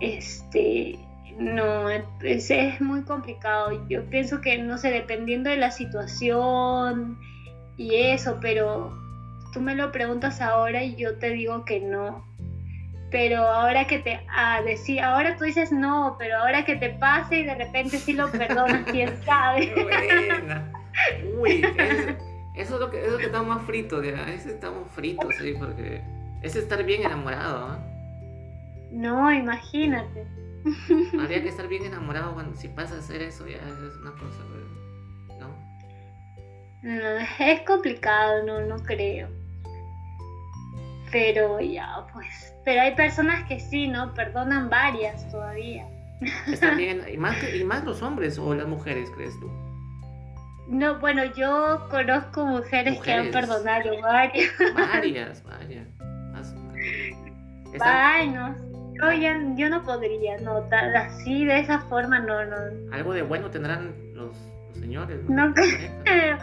este 0.00 0.98
no, 1.38 1.88
es, 1.88 2.50
es, 2.50 2.80
muy 2.80 3.02
complicado. 3.02 3.86
Yo 3.88 4.04
pienso 4.10 4.40
que, 4.40 4.58
no 4.58 4.76
sé, 4.76 4.90
dependiendo 4.90 5.48
de 5.48 5.56
la 5.56 5.70
situación 5.70 7.18
y 7.76 7.94
eso, 7.94 8.38
pero 8.40 8.92
tú 9.52 9.60
me 9.60 9.76
lo 9.76 9.92
preguntas 9.92 10.40
ahora 10.40 10.82
y 10.82 10.96
yo 10.96 11.18
te 11.18 11.30
digo 11.30 11.64
que 11.64 11.78
no. 11.78 12.24
Pero 13.12 13.42
ahora 13.42 13.86
que 13.86 13.98
te, 13.98 14.20
ah, 14.30 14.62
decir, 14.62 15.00
ahora 15.00 15.36
tú 15.36 15.44
dices 15.44 15.70
no, 15.70 16.16
pero 16.18 16.38
ahora 16.38 16.64
que 16.64 16.76
te 16.76 16.88
pase 16.88 17.40
y 17.40 17.44
de 17.44 17.54
repente 17.54 17.98
sí 17.98 18.14
lo 18.14 18.32
perdonas, 18.32 18.84
quién 18.90 19.22
sabe. 19.22 19.72
Uy, 21.38 21.62
eso, 22.54 22.74
es 22.74 22.80
lo 22.80 22.90
que, 22.90 23.04
es 23.04 23.12
lo 23.12 23.18
que 23.18 23.26
estamos 23.26 23.56
más 23.56 23.66
fritos, 23.66 23.98
a 23.98 24.24
veces 24.24 24.54
estamos 24.54 24.90
fritos, 24.92 25.34
sí, 25.38 25.54
porque 25.58 26.02
es 26.42 26.56
estar 26.56 26.82
bien 26.84 27.02
enamorado. 27.02 27.66
¿ah? 27.66 27.78
No, 28.90 29.30
imagínate. 29.30 30.26
Habría 31.20 31.42
que 31.42 31.48
estar 31.50 31.68
bien 31.68 31.84
enamorado 31.84 32.32
cuando 32.32 32.56
si 32.56 32.68
pasa 32.68 32.94
a 32.94 32.98
hacer 32.98 33.20
eso, 33.20 33.46
ya 33.46 33.58
es 33.58 33.96
una 34.00 34.12
cosa, 34.12 34.38
pero, 34.50 35.38
¿no? 35.38 35.54
No, 36.82 37.18
es 37.38 37.60
complicado, 37.62 38.42
no, 38.44 38.60
no 38.60 38.82
creo. 38.82 39.28
Pero 41.10 41.60
ya, 41.60 42.06
pues. 42.12 42.51
Pero 42.64 42.80
hay 42.82 42.94
personas 42.94 43.46
que 43.48 43.60
sí, 43.60 43.88
¿no? 43.88 44.14
Perdonan 44.14 44.70
varias 44.70 45.28
todavía. 45.30 45.86
Están 46.46 46.76
bien, 46.76 47.02
y 47.12 47.16
más, 47.16 47.36
y 47.54 47.64
más 47.64 47.84
los 47.84 48.02
hombres 48.02 48.38
o 48.38 48.54
las 48.54 48.66
mujeres, 48.66 49.10
¿crees 49.16 49.38
tú? 49.40 49.50
No, 50.68 50.98
bueno, 51.00 51.24
yo 51.34 51.86
conozco 51.90 52.46
mujeres, 52.46 53.00
que 53.00 53.12
han 53.12 53.30
perdonado 53.30 54.00
varias. 54.00 54.52
Varias, 54.74 55.42
varias. 55.42 55.88
Ay, 57.80 58.28
no 58.28 58.54
yo, 59.56 59.68
no 59.68 59.82
podría, 59.82 60.38
no, 60.38 60.64
así, 60.96 61.44
de 61.44 61.60
esa 61.60 61.80
forma, 61.80 62.20
no, 62.20 62.44
no. 62.44 62.56
Algo 62.92 63.12
de 63.12 63.22
bueno 63.22 63.50
tendrán 63.50 63.92
los, 64.14 64.36
señores. 64.74 65.18
No, 65.28 65.52
creo. 65.54 66.38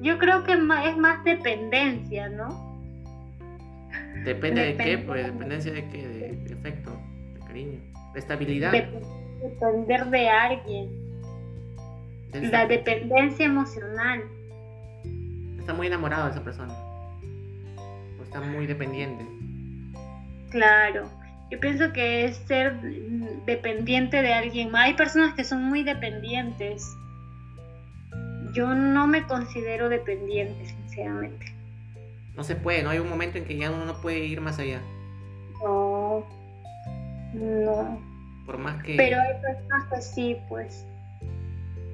Yo 0.00 0.18
creo 0.18 0.44
que 0.44 0.52
es 0.52 0.96
más 0.96 1.24
dependencia, 1.24 2.28
¿no? 2.28 2.65
Depende 4.26 4.60
de 4.60 4.76
qué, 4.76 4.98
pues, 4.98 5.24
dependencia 5.24 5.72
de 5.72 5.88
qué, 5.88 6.04
de, 6.08 6.52
afecto, 6.52 6.90
de 7.34 7.40
cariño, 7.46 7.78
de 8.12 8.18
estabilidad. 8.18 8.72
depender 8.72 10.06
de 10.06 10.28
alguien. 10.28 10.88
La 12.50 12.66
dependencia 12.66 13.46
emocional. 13.46 14.24
Está 15.60 15.72
muy 15.74 15.86
enamorado 15.86 16.24
de 16.24 16.32
esa 16.32 16.42
persona. 16.42 16.74
O 18.18 18.24
está 18.24 18.40
muy 18.40 18.66
dependiente. 18.66 19.24
Claro. 20.50 21.08
Yo 21.52 21.60
pienso 21.60 21.92
que 21.92 22.24
es 22.24 22.36
ser 22.48 22.80
dependiente 23.46 24.20
de 24.20 24.32
alguien 24.32 24.74
Hay 24.74 24.94
personas 24.94 25.34
que 25.34 25.44
son 25.44 25.62
muy 25.62 25.84
dependientes. 25.84 26.84
Yo 28.52 28.74
no 28.74 29.06
me 29.06 29.22
considero 29.22 29.88
dependiente, 29.88 30.66
sinceramente. 30.66 31.55
No 32.36 32.44
se 32.44 32.54
puede, 32.54 32.82
no 32.82 32.90
hay 32.90 32.98
un 32.98 33.08
momento 33.08 33.38
en 33.38 33.44
que 33.44 33.56
ya 33.56 33.70
uno 33.70 33.84
no 33.84 34.00
puede 34.00 34.18
ir 34.18 34.40
más 34.40 34.58
allá. 34.58 34.80
No, 35.62 36.26
no. 37.32 38.00
Por 38.44 38.58
más 38.58 38.82
que... 38.82 38.96
Pero 38.96 39.18
hay 39.20 39.40
personas 39.40 39.84
que 39.90 40.02
sí, 40.02 40.36
pues. 40.48 40.86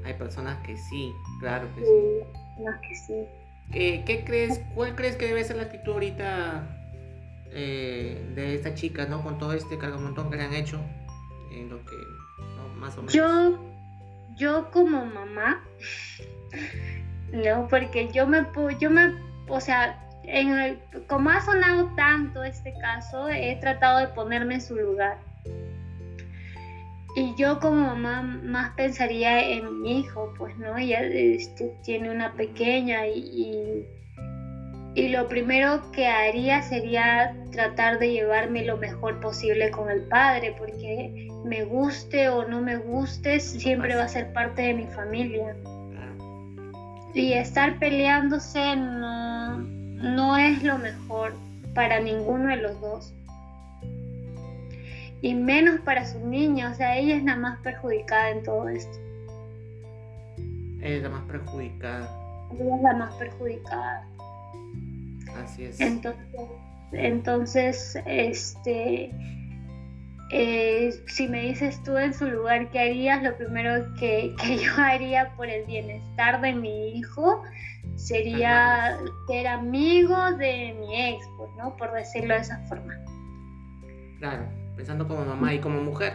Hay 0.05 0.15
personas 0.15 0.59
que 0.67 0.77
sí, 0.77 1.13
claro 1.41 1.67
que 1.75 1.83
sí. 1.83 1.87
sí. 1.87 2.39
Personas 2.57 2.81
que 2.81 2.95
sí. 2.97 3.27
Eh, 3.73 4.03
¿Qué 4.05 4.25
crees, 4.25 4.61
cuál 4.75 4.95
crees 4.95 5.17
que 5.17 5.27
debe 5.27 5.45
ser 5.45 5.57
la 5.57 5.63
actitud 5.63 5.93
ahorita 5.93 6.79
eh, 7.53 8.31
de 8.35 8.55
esta 8.55 8.75
chica, 8.75 9.07
¿no? 9.07 9.23
Con 9.23 9.39
todo 9.39 9.53
este 9.53 9.79
cargamontón 9.79 10.31
que 10.31 10.37
le 10.37 10.43
han 10.43 10.55
hecho, 10.55 10.81
en 11.53 11.71
lo 11.71 11.79
que, 11.85 11.97
Más 12.79 12.97
o 12.99 13.03
menos. 13.03 13.15
Yo, 13.15 13.59
yo 14.37 14.71
como 14.71 15.07
mamá, 15.07 15.63
no, 17.33 17.69
porque 17.69 18.11
yo 18.13 18.27
me, 18.27 18.45
yo 18.79 18.91
me, 18.91 19.15
o 19.49 19.61
sea, 19.61 19.99
en 20.25 20.79
como 21.09 21.31
ha 21.31 21.41
sonado 21.41 21.91
tanto 21.97 22.43
este 22.45 22.75
caso, 22.81 23.29
he 23.29 23.57
tratado 23.57 23.99
de 23.99 24.09
ponerme 24.09 24.55
en 24.55 24.61
su 24.61 24.77
lugar. 24.77 25.19
Y 27.15 27.35
yo 27.37 27.61
como 27.61 27.95
mamá 27.95 28.23
más 28.23 28.71
pensaría 28.71 29.47
en 29.51 29.83
mi 29.83 30.01
hijo, 30.01 30.33
pues, 30.39 30.57
¿no? 30.57 30.79
Ella 30.79 31.01
este, 31.03 31.75
tiene 31.83 32.11
una 32.11 32.33
pequeña 32.33 33.07
y 33.07 33.85
y 34.95 35.09
lo 35.09 35.27
primero 35.27 35.91
que 35.93 36.07
haría 36.07 36.61
sería 36.63 37.35
tratar 37.51 37.99
de 37.99 38.13
llevarme 38.13 38.65
lo 38.65 38.77
mejor 38.77 39.21
posible 39.21 39.71
con 39.71 39.91
el 39.91 40.03
padre, 40.03 40.55
porque 40.59 41.29
me 41.47 41.65
guste 41.65 42.29
o 42.29 42.47
no 42.47 42.61
me 42.61 42.77
guste, 42.77 43.41
siempre 43.41 43.95
va 43.95 44.05
a 44.05 44.09
ser 44.09 44.33
parte 44.35 44.63
de 44.63 44.75
mi 44.75 44.87
familia. 44.89 45.57
Y 47.15 47.33
estar 47.33 47.79
peleándose 47.79 48.77
no, 48.77 49.67
no 50.03 50.37
es 50.37 50.63
lo 50.63 50.79
mejor 50.79 51.35
para 51.75 52.01
ninguno 52.01 52.49
de 52.49 52.57
los 52.57 52.81
dos. 52.81 53.15
Y 55.23 55.35
menos 55.35 55.81
para 55.81 56.05
su 56.05 56.19
niña, 56.27 56.73
o 56.73 56.75
sea, 56.75 56.99
ella 56.99 57.17
es 57.17 57.25
la 57.25 57.37
más 57.37 57.59
perjudicada 57.61 58.31
en 58.31 58.43
todo 58.43 58.69
esto. 58.69 58.99
Ella 60.81 60.97
es 60.97 61.03
la 61.03 61.09
más 61.11 61.23
perjudicada. 61.23 62.49
Ella 62.53 62.77
es 62.77 62.83
la 62.83 62.93
más 62.95 63.15
perjudicada. 63.15 64.07
Así 65.37 65.65
es. 65.65 65.81
Entonces, 65.81 66.27
entonces 66.93 67.99
este, 68.05 69.13
eh, 70.33 70.91
si 71.07 71.29
me 71.29 71.43
dices 71.43 71.83
tú 71.85 71.97
en 71.97 72.13
su 72.15 72.27
lugar 72.27 72.71
qué 72.71 72.81
harías, 72.81 73.23
lo 73.23 73.37
primero 73.37 73.95
que, 74.01 74.35
yo 74.63 74.83
haría 74.83 75.31
por 75.37 75.49
el 75.49 75.65
bienestar 75.67 76.41
de 76.41 76.53
mi 76.55 76.97
hijo 76.97 77.43
sería 78.03 78.99
ser 79.29 79.47
amigo 79.47 80.33
de 80.33 80.75
mi 80.81 81.01
ex, 81.01 81.25
pues, 81.37 81.51
¿no? 81.57 81.77
Por 81.77 81.93
decirlo 81.93 82.35
de 82.35 82.41
esa 82.41 82.59
forma. 82.69 82.95
Claro, 84.19 84.45
pensando 84.77 85.07
como 85.07 85.25
mamá 85.25 85.55
y 85.55 85.61
como 85.61 85.81
mujer. 85.83 86.15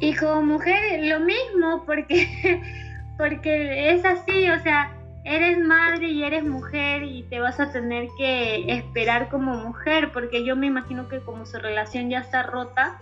Y 0.00 0.14
como 0.14 0.42
mujer 0.42 1.04
lo 1.04 1.20
mismo, 1.20 1.84
porque, 1.84 2.62
porque 3.18 3.92
es 3.92 4.04
así, 4.06 4.48
o 4.48 4.58
sea, 4.60 4.90
eres 5.24 5.58
madre 5.58 6.08
y 6.08 6.24
eres 6.24 6.44
mujer 6.44 7.02
y 7.02 7.22
te 7.24 7.40
vas 7.40 7.60
a 7.60 7.70
tener 7.72 8.08
que 8.16 8.72
esperar 8.72 9.28
como 9.28 9.54
mujer, 9.54 10.12
porque 10.12 10.46
yo 10.46 10.56
me 10.56 10.66
imagino 10.66 11.08
que 11.08 11.20
como 11.20 11.44
su 11.44 11.58
relación 11.58 12.08
ya 12.08 12.20
está 12.20 12.42
rota, 12.42 12.98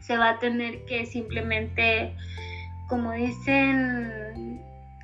se 0.00 0.18
va 0.18 0.30
a 0.30 0.38
tener 0.40 0.84
que 0.86 1.06
simplemente, 1.06 2.16
como 2.88 3.12
dicen, 3.12 4.49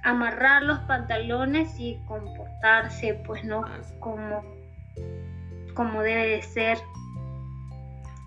amarrar 0.07 0.63
los 0.63 0.79
pantalones 0.81 1.75
y 1.81 1.99
comportarse, 2.07 3.15
pues 3.27 3.45
no 3.45 3.65
como, 3.99 4.45
como 5.75 6.01
debe 6.01 6.29
de 6.29 6.43
ser. 6.43 6.79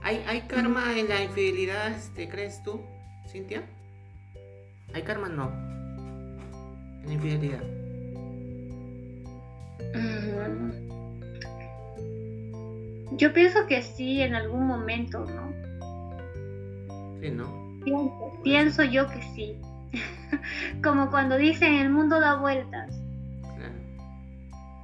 ¿Hay, 0.03 0.21
¿Hay 0.27 0.41
karma 0.41 0.97
en 0.97 1.07
la 1.07 1.23
infidelidad, 1.23 1.87
este, 1.87 2.27
crees 2.27 2.61
tú, 2.63 2.81
Cintia? 3.29 3.63
¿Hay 4.93 5.03
karma? 5.03 5.29
No. 5.29 5.51
En 7.01 7.07
la 7.07 7.13
infidelidad. 7.13 7.63
Yo 13.13 13.33
pienso 13.33 13.65
que 13.67 13.81
sí, 13.81 14.21
en 14.21 14.35
algún 14.35 14.67
momento, 14.67 15.25
¿no? 15.25 15.53
Sí, 17.21 17.29
¿no? 17.31 18.41
Pienso, 18.43 18.83
yo 18.83 19.07
que 19.07 19.21
sí. 19.33 19.57
Como 20.83 21.09
cuando 21.09 21.37
dicen 21.37 21.73
el 21.75 21.89
mundo 21.89 22.19
da 22.19 22.35
vueltas. 22.35 22.95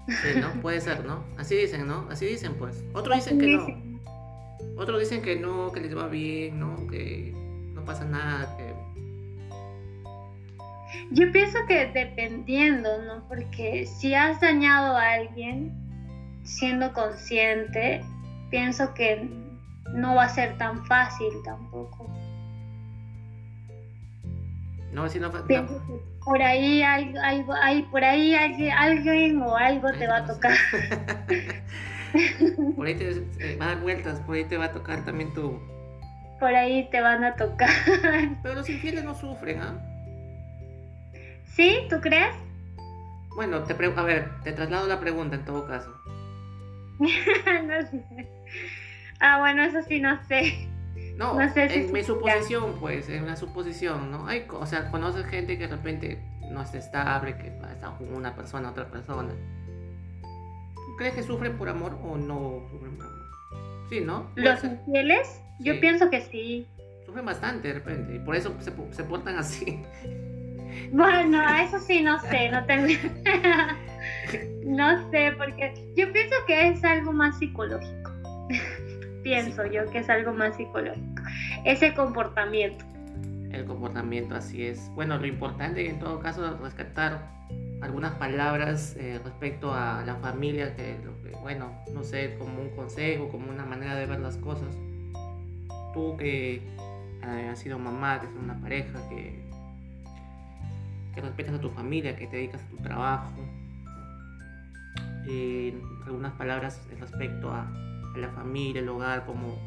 Sí, 0.08 0.40
¿no? 0.40 0.62
Puede 0.62 0.82
ser, 0.82 1.04
¿no? 1.04 1.24
Así 1.36 1.56
dicen, 1.56 1.88
¿no? 1.88 2.08
Así 2.12 2.28
dicen, 2.28 2.54
pues. 2.60 2.84
Otros 2.94 3.16
dicen 3.16 3.40
que 3.40 3.58
no. 3.58 3.68
Otros 4.78 5.00
dicen 5.00 5.22
que 5.24 5.36
no, 5.36 5.72
que 5.72 5.80
les 5.80 5.98
va 5.98 6.08
bien, 6.08 6.60
¿no? 6.60 6.86
Que 6.88 7.34
no 7.74 7.84
pasa 7.86 8.06
nada, 8.06 8.56
que 8.56 8.76
yo 11.12 11.32
pienso 11.32 11.60
que 11.68 11.88
dependiendo, 11.88 13.02
¿no? 13.04 13.28
Porque 13.28 13.86
si 13.86 14.14
has 14.14 14.40
dañado 14.42 14.98
a 14.98 15.14
alguien 15.14 15.74
siendo 16.44 16.94
consciente, 16.94 18.04
pienso 18.50 18.94
que 18.94 19.30
no 19.94 20.16
va 20.16 20.26
a 20.26 20.30
ser 20.30 20.58
tan 20.58 20.86
fácil 20.86 21.30
tampoco. 21.44 22.10
No, 24.96 25.10
si 25.10 25.20
no, 25.20 25.30
por 26.24 26.42
ahí 26.42 26.82
hay, 26.82 27.14
hay, 27.22 27.84
por 27.84 28.02
ahí 28.02 28.34
alguien, 28.34 28.72
alguien 28.72 29.42
o 29.42 29.58
algo 29.58 29.92
te 29.92 30.08
va 30.08 30.20
a 30.20 30.26
tocar. 30.26 30.54
por 32.78 32.88
ahí 32.88 32.96
te 32.96 33.10
eh, 33.10 33.58
va 33.60 33.66
a 33.66 33.68
dar 33.76 33.82
vueltas, 33.82 34.22
por 34.22 34.38
ahí 34.38 34.46
te 34.46 34.56
va 34.56 34.66
a 34.66 34.72
tocar 34.72 35.04
también 35.04 35.34
tu... 35.34 35.60
Por 36.40 36.56
ahí 36.56 36.90
te 36.92 37.02
van 37.02 37.26
a 37.26 37.36
tocar. 37.36 37.70
Pero 38.42 38.56
los 38.56 38.70
infieles 38.70 39.04
no 39.04 39.14
sufren, 39.16 39.60
¿ah? 39.60 39.78
¿Sí? 41.44 41.88
¿Tú 41.90 42.00
crees? 42.00 42.34
Bueno, 43.36 43.64
te 43.64 43.74
a 43.74 44.04
ver, 44.04 44.30
te 44.44 44.54
traslado 44.54 44.88
la 44.88 45.02
pregunta 45.02 45.36
en 45.36 45.44
todo 45.44 45.68
caso. 45.68 45.94
no 47.00 47.10
sé. 47.12 48.30
Ah, 49.20 49.40
bueno, 49.40 49.62
eso 49.62 49.82
sí 49.82 50.00
no 50.00 50.24
sé. 50.24 50.70
No, 51.18 51.40
en 51.40 51.92
mi 51.94 52.04
suposición, 52.04 52.78
pues, 52.80 53.08
es 53.08 53.22
una 53.22 53.36
suposición, 53.38 54.12
¿no? 54.12 54.28
Hay, 54.28 54.46
o 54.50 54.66
sea, 54.66 54.92
conoces 54.92 55.26
gente 55.26 55.58
que 55.58 55.68
de 55.68 55.76
repente 55.76 56.22
no 56.52 56.62
es 56.62 56.74
estable, 56.74 57.38
que 57.38 57.48
está 57.48 57.96
con 57.98 58.14
una 58.14 58.36
persona, 58.36 58.70
otra 58.70 58.90
persona. 58.90 59.34
¿Crees 60.98 61.14
que 61.14 61.24
sufren 61.24 61.58
por 61.58 61.70
amor 61.70 61.98
o 62.04 62.18
no 62.18 62.68
sufren 62.70 62.98
por 62.98 63.06
amor? 63.06 63.26
Sí, 63.90 64.02
¿no? 64.02 64.30
¿Los 64.36 64.64
infieles? 64.64 65.42
Yo 65.60 65.80
pienso 65.80 66.10
que 66.10 66.22
sí. 66.22 66.68
Sufren 67.06 67.26
bastante 67.26 67.70
de 67.70 67.76
repente 67.76 68.16
y 68.16 68.20
por 68.20 68.36
eso 68.36 68.54
se, 68.60 68.72
se 68.92 69.04
portan 69.04 69.38
así. 69.38 69.84
Bueno, 70.92 71.42
eso 71.62 71.80
sí 71.80 72.02
no 72.02 72.20
sé, 72.20 72.50
no 72.50 72.66
tengo... 72.66 72.88
no 74.66 75.10
sé, 75.12 75.34
porque 75.38 75.74
yo 75.96 76.12
pienso 76.12 76.36
que 76.48 76.70
es 76.70 76.84
algo 76.84 77.14
más 77.14 77.38
psicológico. 77.38 78.12
pienso 79.26 79.66
yo 79.66 79.90
que 79.90 79.98
es 79.98 80.10
algo 80.10 80.34
más 80.34 80.56
psicológico. 80.56 81.24
Ese 81.66 81.96
comportamiento. 81.96 82.86
El 83.52 83.66
comportamiento, 83.66 84.36
así 84.36 84.64
es. 84.68 84.88
Bueno, 84.94 85.18
lo 85.18 85.26
importante 85.26 85.90
en 85.90 85.98
todo 85.98 86.20
caso 86.20 86.46
es 86.46 86.60
rescatar 86.60 87.28
algunas 87.82 88.14
palabras 88.16 88.96
eh, 89.00 89.20
respecto 89.24 89.74
a 89.74 90.04
la 90.06 90.16
familia, 90.18 90.76
que, 90.76 90.98
bueno, 91.42 91.74
no 91.92 92.04
sé, 92.04 92.36
como 92.38 92.62
un 92.62 92.70
consejo, 92.76 93.30
como 93.30 93.50
una 93.50 93.66
manera 93.66 93.96
de 93.96 94.06
ver 94.06 94.20
las 94.20 94.38
cosas. 94.38 94.78
Tú 95.96 96.16
que 96.18 96.62
eh, 97.24 97.50
has 97.52 97.58
sido 97.58 97.80
mamá, 97.80 98.20
que 98.20 98.28
es 98.28 98.34
una 98.34 98.62
pareja, 98.62 99.10
que, 99.10 99.44
que 101.16 101.22
respetas 101.22 101.56
a 101.56 101.62
tu 101.62 101.72
familia, 101.72 102.16
que 102.16 102.28
te 102.28 102.36
dedicas 102.36 102.62
a 102.62 102.70
tu 102.70 102.78
trabajo. 102.78 103.34
Eh, 105.28 105.74
algunas 106.06 106.34
palabras 106.34 106.88
respecto 107.00 107.50
a, 107.50 107.62
a 107.62 107.85
la 108.18 108.30
familia, 108.30 108.82
el 108.82 108.90
hogar, 108.90 109.26
como 109.26 109.58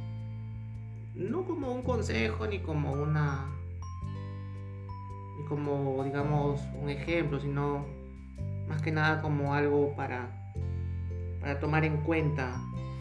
no 1.15 1.45
como 1.45 1.73
un 1.73 1.83
consejo 1.83 2.47
ni 2.47 2.61
como 2.61 2.93
una 2.93 3.47
ni 5.37 5.45
como 5.47 6.03
digamos 6.05 6.61
un 6.81 6.89
ejemplo, 6.91 7.41
sino 7.41 7.85
más 8.69 8.83
que 8.83 8.93
nada 8.93 9.21
como 9.23 9.55
algo 9.55 9.95
para, 9.97 10.29
para 11.41 11.59
tomar 11.59 11.85
en 11.85 11.97
cuenta 11.99 12.61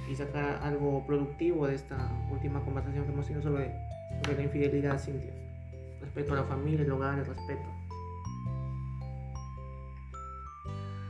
y 0.10 0.16
sacar 0.16 0.60
algo 0.64 1.06
productivo 1.06 1.68
de 1.68 1.76
esta 1.76 1.98
última 2.32 2.62
conversación 2.62 3.06
que 3.06 3.12
hemos 3.12 3.26
tenido 3.26 3.44
sobre, 3.44 3.74
sobre 4.24 4.38
la 4.38 4.44
infidelidad, 4.44 5.00
Cintia. 5.00 5.34
Respecto 6.02 6.34
a 6.34 6.38
la 6.38 6.44
familia, 6.44 6.84
el 6.84 6.92
hogar, 6.92 7.20
el 7.20 7.26
respeto. 7.26 7.70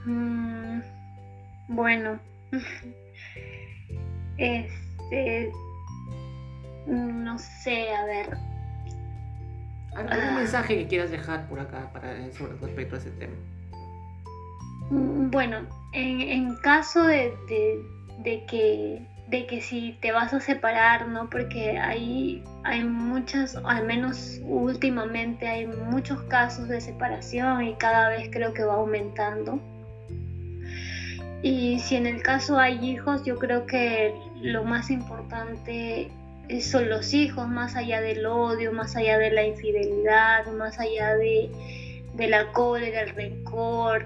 Mm, 0.06 0.80
bueno, 1.68 2.20
este, 4.38 5.52
no 6.86 7.38
sé, 7.38 7.94
a 7.94 8.06
ver. 8.06 8.38
¿Algún 9.96 10.14
ah. 10.14 10.36
mensaje 10.36 10.78
que 10.78 10.88
quieras 10.88 11.12
dejar 11.12 11.48
por 11.48 11.60
acá 11.60 11.90
para, 11.92 12.32
sobre 12.32 12.54
respecto 12.58 12.96
a 12.96 13.00
ese 13.00 13.12
tema? 13.12 13.34
Mm, 14.90 15.32
bueno, 15.32 15.66
en, 15.94 16.56
caso 16.58 17.04
de, 17.04 17.34
que, 18.24 19.02
de 19.28 19.48
que 19.48 19.62
si 19.62 19.98
te 20.02 20.12
vas 20.12 20.34
a 20.34 20.40
separar, 20.40 21.08
¿no? 21.08 21.30
Porque 21.30 21.78
hay, 21.78 22.44
hay 22.64 22.84
muchas, 22.84 23.56
al 23.56 23.86
menos 23.86 24.40
últimamente 24.44 25.48
hay 25.48 25.68
muchos 25.68 26.22
casos 26.24 26.68
de 26.68 26.80
separación 26.80 27.64
y 27.64 27.76
cada 27.76 28.10
vez 28.10 28.30
creo 28.32 28.54
que 28.54 28.64
va 28.64 28.76
aumentando. 28.76 29.60
Y 31.42 31.80
si 31.80 31.96
en 31.96 32.08
el 32.08 32.22
caso 32.24 32.58
hay 32.58 32.84
hijos, 32.84 33.24
yo 33.24 33.38
creo 33.38 33.66
que 33.66 34.14
lo 34.42 34.64
más 34.64 34.90
importante 34.90 36.10
son 36.62 36.90
los 36.90 37.14
hijos, 37.14 37.48
más 37.48 37.76
allá 37.76 38.02
del 38.02 38.26
odio, 38.26 38.72
más 38.72 38.96
allá 38.96 39.18
de 39.18 39.32
la 39.32 39.46
infidelidad, 39.46 40.46
más 40.54 40.80
allá 40.80 41.16
de, 41.16 41.50
de 42.16 42.28
la 42.28 42.52
cólera, 42.54 43.02
el 43.02 43.10
rencor, 43.10 44.06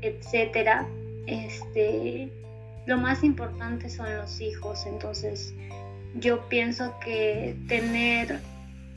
etcétera, 0.00 0.86
este, 1.26 2.30
lo 2.86 2.96
más 2.96 3.24
importante 3.24 3.90
son 3.90 4.16
los 4.16 4.40
hijos. 4.40 4.86
Entonces, 4.86 5.52
yo 6.14 6.48
pienso 6.48 6.94
que 7.04 7.56
tener 7.68 8.40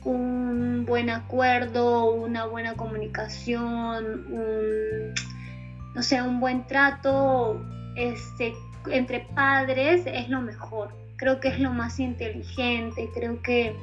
un 0.04 0.84
buen 0.86 1.10
acuerdo, 1.10 2.12
una 2.12 2.44
buena 2.46 2.74
comunicación, 2.74 4.26
un, 4.32 5.14
no 5.94 6.02
sé, 6.02 6.20
un 6.22 6.40
buen 6.40 6.66
trato 6.66 7.60
este, 7.96 8.54
entre 8.90 9.20
padres 9.20 10.02
es 10.06 10.28
lo 10.28 10.40
mejor. 10.40 10.94
Creo 11.16 11.40
que 11.40 11.48
es 11.48 11.60
lo 11.60 11.72
más 11.72 12.00
inteligente. 12.00 13.10
Creo 13.14 13.40
que 13.42 13.74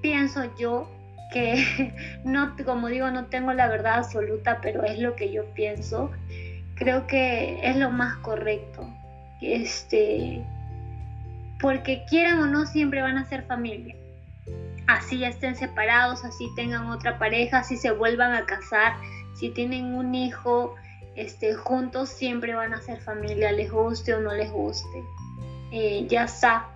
pienso 0.00 0.54
yo 0.56 0.88
que 1.32 1.94
no, 2.24 2.56
como 2.64 2.88
digo, 2.88 3.10
no 3.10 3.26
tengo 3.26 3.52
la 3.52 3.68
verdad 3.68 3.98
absoluta, 3.98 4.60
pero 4.60 4.84
es 4.84 4.98
lo 4.98 5.16
que 5.16 5.32
yo 5.32 5.44
pienso 5.54 6.10
creo 6.80 7.06
que 7.06 7.60
es 7.62 7.76
lo 7.76 7.90
más 7.90 8.16
correcto. 8.16 8.88
Este, 9.40 10.42
porque 11.60 12.04
quieran 12.08 12.40
o 12.40 12.46
no, 12.46 12.66
siempre 12.66 13.02
van 13.02 13.18
a 13.18 13.26
ser 13.26 13.44
familia. 13.44 13.94
Así 14.88 15.22
estén 15.22 15.54
separados, 15.54 16.24
así 16.24 16.48
tengan 16.56 16.88
otra 16.88 17.18
pareja, 17.18 17.58
así 17.58 17.76
se 17.76 17.92
vuelvan 17.92 18.32
a 18.32 18.46
casar, 18.46 18.94
si 19.34 19.50
tienen 19.50 19.94
un 19.94 20.14
hijo 20.14 20.74
este, 21.16 21.54
juntos, 21.54 22.08
siempre 22.08 22.54
van 22.54 22.72
a 22.72 22.80
ser 22.80 23.00
familia, 23.00 23.52
les 23.52 23.70
guste 23.70 24.14
o 24.14 24.20
no 24.20 24.32
les 24.32 24.50
guste. 24.50 25.04
Eh, 25.72 26.06
ya 26.08 26.24
está, 26.24 26.68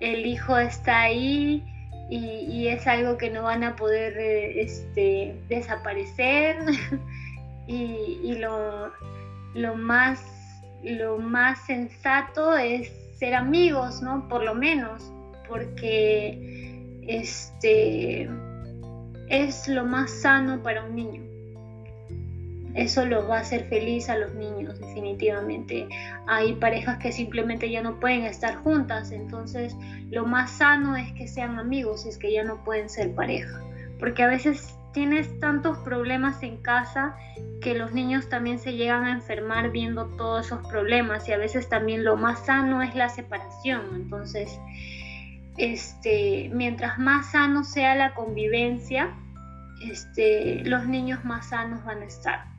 el 0.00 0.24
hijo 0.26 0.56
está 0.56 1.02
ahí 1.02 1.62
y, 2.08 2.66
es 2.68 2.86
algo 2.86 3.16
que 3.16 3.30
no 3.30 3.44
van 3.44 3.62
a 3.64 3.76
poder 3.76 4.18
eh, 4.18 4.62
este, 4.62 5.40
desaparecer. 5.48 6.56
y, 7.66 8.34
lo 9.54 9.74
más, 9.76 10.20
lo 10.82 11.18
más 11.18 11.66
sensato 11.66 12.56
es 12.56 12.90
ser 13.18 13.34
amigos, 13.34 14.00
¿no? 14.02 14.28
Por 14.28 14.44
lo 14.44 14.54
menos, 14.54 15.12
porque 15.48 17.00
este 17.06 18.30
es 19.28 19.68
lo 19.68 19.84
más 19.84 20.10
sano 20.10 20.62
para 20.62 20.84
un 20.84 20.94
niño. 20.94 21.29
Eso 22.74 23.04
lo 23.04 23.26
va 23.26 23.38
a 23.38 23.40
hacer 23.40 23.64
feliz 23.64 24.08
a 24.08 24.16
los 24.16 24.34
niños, 24.34 24.78
definitivamente. 24.78 25.88
Hay 26.26 26.54
parejas 26.54 26.98
que 26.98 27.10
simplemente 27.10 27.70
ya 27.70 27.82
no 27.82 27.98
pueden 27.98 28.24
estar 28.24 28.56
juntas, 28.56 29.10
entonces 29.10 29.76
lo 30.10 30.24
más 30.24 30.50
sano 30.52 30.96
es 30.96 31.12
que 31.12 31.26
sean 31.26 31.58
amigos, 31.58 32.06
es 32.06 32.16
que 32.16 32.32
ya 32.32 32.44
no 32.44 32.62
pueden 32.62 32.88
ser 32.88 33.14
pareja. 33.14 33.60
Porque 33.98 34.22
a 34.22 34.28
veces 34.28 34.74
tienes 34.92 35.38
tantos 35.40 35.78
problemas 35.78 36.42
en 36.42 36.56
casa 36.58 37.16
que 37.60 37.74
los 37.74 37.92
niños 37.92 38.28
también 38.28 38.58
se 38.58 38.72
llegan 38.72 39.04
a 39.04 39.12
enfermar 39.12 39.70
viendo 39.70 40.06
todos 40.16 40.46
esos 40.46 40.66
problemas 40.66 41.28
y 41.28 41.32
a 41.32 41.38
veces 41.38 41.68
también 41.68 42.04
lo 42.04 42.16
más 42.16 42.46
sano 42.46 42.82
es 42.82 42.94
la 42.94 43.08
separación. 43.08 43.82
Entonces, 43.94 44.58
este, 45.56 46.50
mientras 46.54 46.98
más 46.98 47.32
sano 47.32 47.64
sea 47.64 47.94
la 47.94 48.14
convivencia, 48.14 49.14
este, 49.82 50.62
los 50.64 50.86
niños 50.86 51.24
más 51.24 51.50
sanos 51.50 51.84
van 51.84 52.02
a 52.02 52.06
estar. 52.06 52.49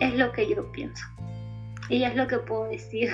Es 0.00 0.14
lo 0.14 0.32
que 0.32 0.48
yo 0.48 0.70
pienso. 0.72 1.06
Y 1.88 2.02
es 2.02 2.14
lo 2.14 2.26
que 2.26 2.38
puedo 2.38 2.68
decir. 2.68 3.10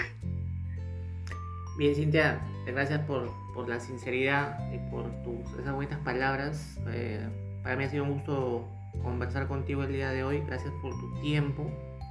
Bien, 1.78 1.94
Cintia, 1.94 2.40
gracias 2.66 3.00
por, 3.00 3.30
la 3.68 3.78
sinceridad 3.78 4.58
y 4.72 4.78
por 4.90 5.04
tus, 5.22 5.58
esas 5.58 5.74
buenas 5.74 5.98
palabras. 6.00 6.80
Eh, 6.88 7.26
para 7.62 7.76
mí 7.76 7.84
ha 7.84 7.88
sido 7.88 8.04
un 8.04 8.14
gusto 8.14 8.68
conversar 9.02 9.46
contigo 9.46 9.84
el 9.84 9.92
día 9.92 10.10
de 10.10 10.24
hoy. 10.24 10.42
Gracias 10.46 10.72
por 10.82 10.92
tu 10.98 11.20
tiempo. 11.20 11.70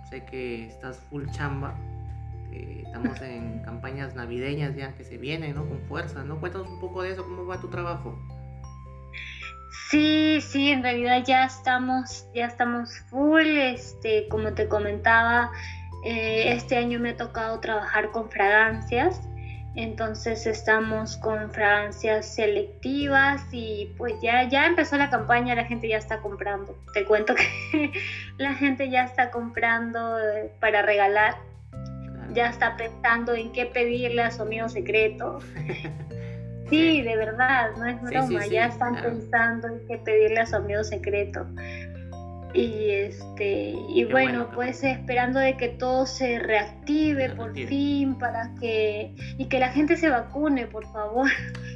Sé 0.10 0.24
que 0.26 0.68
estás 0.68 1.00
full 1.10 1.26
chamba. 1.32 1.76
estamos 2.52 3.22
en 3.22 3.60
campañas 3.66 4.16
navideñas 4.16 4.76
ya 4.76 4.94
que 4.96 5.04
se 5.04 5.18
vienen, 5.18 5.56
¿no? 5.56 5.68
Con 5.68 5.82
fuerza, 5.82 6.24
¿no? 6.24 6.40
Cuéntanos 6.40 6.68
un 6.68 6.80
poco 6.80 7.02
de 7.04 7.12
eso, 7.12 7.24
¿cómo 7.24 7.46
va 7.46 7.60
tu 7.60 7.68
trabajo? 7.68 8.18
Sí, 9.90 10.40
sí, 10.42 10.72
en 10.72 10.84
realidad 10.84 11.24
ya 11.26 11.46
estamos, 11.46 12.28
ya 12.34 12.46
estamos 12.46 13.00
full, 13.10 13.46
este, 13.46 14.28
como 14.28 14.54
te 14.54 14.68
comentaba, 14.68 15.52
eh, 16.06 16.54
este 16.54 16.78
año 16.78 17.00
me 17.00 17.12
ha 17.12 17.18
tocado 17.18 17.60
trabajar 17.60 18.12
con 18.12 18.30
fragancias 18.30 19.22
entonces 19.76 20.46
estamos 20.48 21.16
con 21.18 21.50
fragancias 21.50 22.26
selectivas 22.26 23.42
y 23.54 23.94
pues 23.98 24.14
ya, 24.22 24.44
ya 24.50 24.66
empezó 24.66 24.98
la 24.98 25.10
campaña, 25.10 25.56
la 25.56 25.64
gente 25.64 25.88
ya 25.88 25.98
está 25.98 26.20
comprando. 26.20 26.78
Te 26.94 27.06
cuento 27.06 27.36
que 27.36 27.92
la 28.38 28.54
gente 28.54 28.90
ya 28.90 29.06
está 29.06 29.32
comprando 29.32 30.20
eh, 30.20 30.52
para 30.60 30.82
regalar. 30.82 31.36
ya 32.34 32.50
está 32.50 32.76
pensando 32.76 33.34
en 33.34 33.54
qué 33.54 33.66
pedirle 33.66 34.24
a 34.24 34.32
su 34.32 34.42
amigo 34.42 34.68
secreto. 34.68 35.40
Sí, 36.72 37.02
de 37.02 37.16
verdad, 37.16 37.72
no 37.78 37.86
es 37.86 38.02
broma, 38.02 38.48
ya 38.48 38.68
están 38.68 39.02
pensando 39.02 39.68
en 39.68 39.88
qué 39.88 39.98
pedirle 40.00 40.40
a 40.40 40.46
su 40.46 40.56
amigo 40.56 40.84
secreto. 40.84 41.46
Y 42.54 42.90
este 42.90 43.74
y 43.90 44.04
bueno, 44.06 44.50
pues 44.54 44.84
esperando 44.84 45.40
de 45.40 45.56
que 45.56 45.70
todo 45.70 46.06
se 46.06 46.38
reactive 46.40 47.30
por 47.30 47.54
fin 47.54 48.16
para 48.16 48.54
que 48.60 49.16
y 49.38 49.46
que 49.46 49.60
la 49.60 49.70
gente 49.70 49.96
se 49.96 50.10
vacune, 50.10 50.68
por 50.68 50.86
favor. 50.92 51.30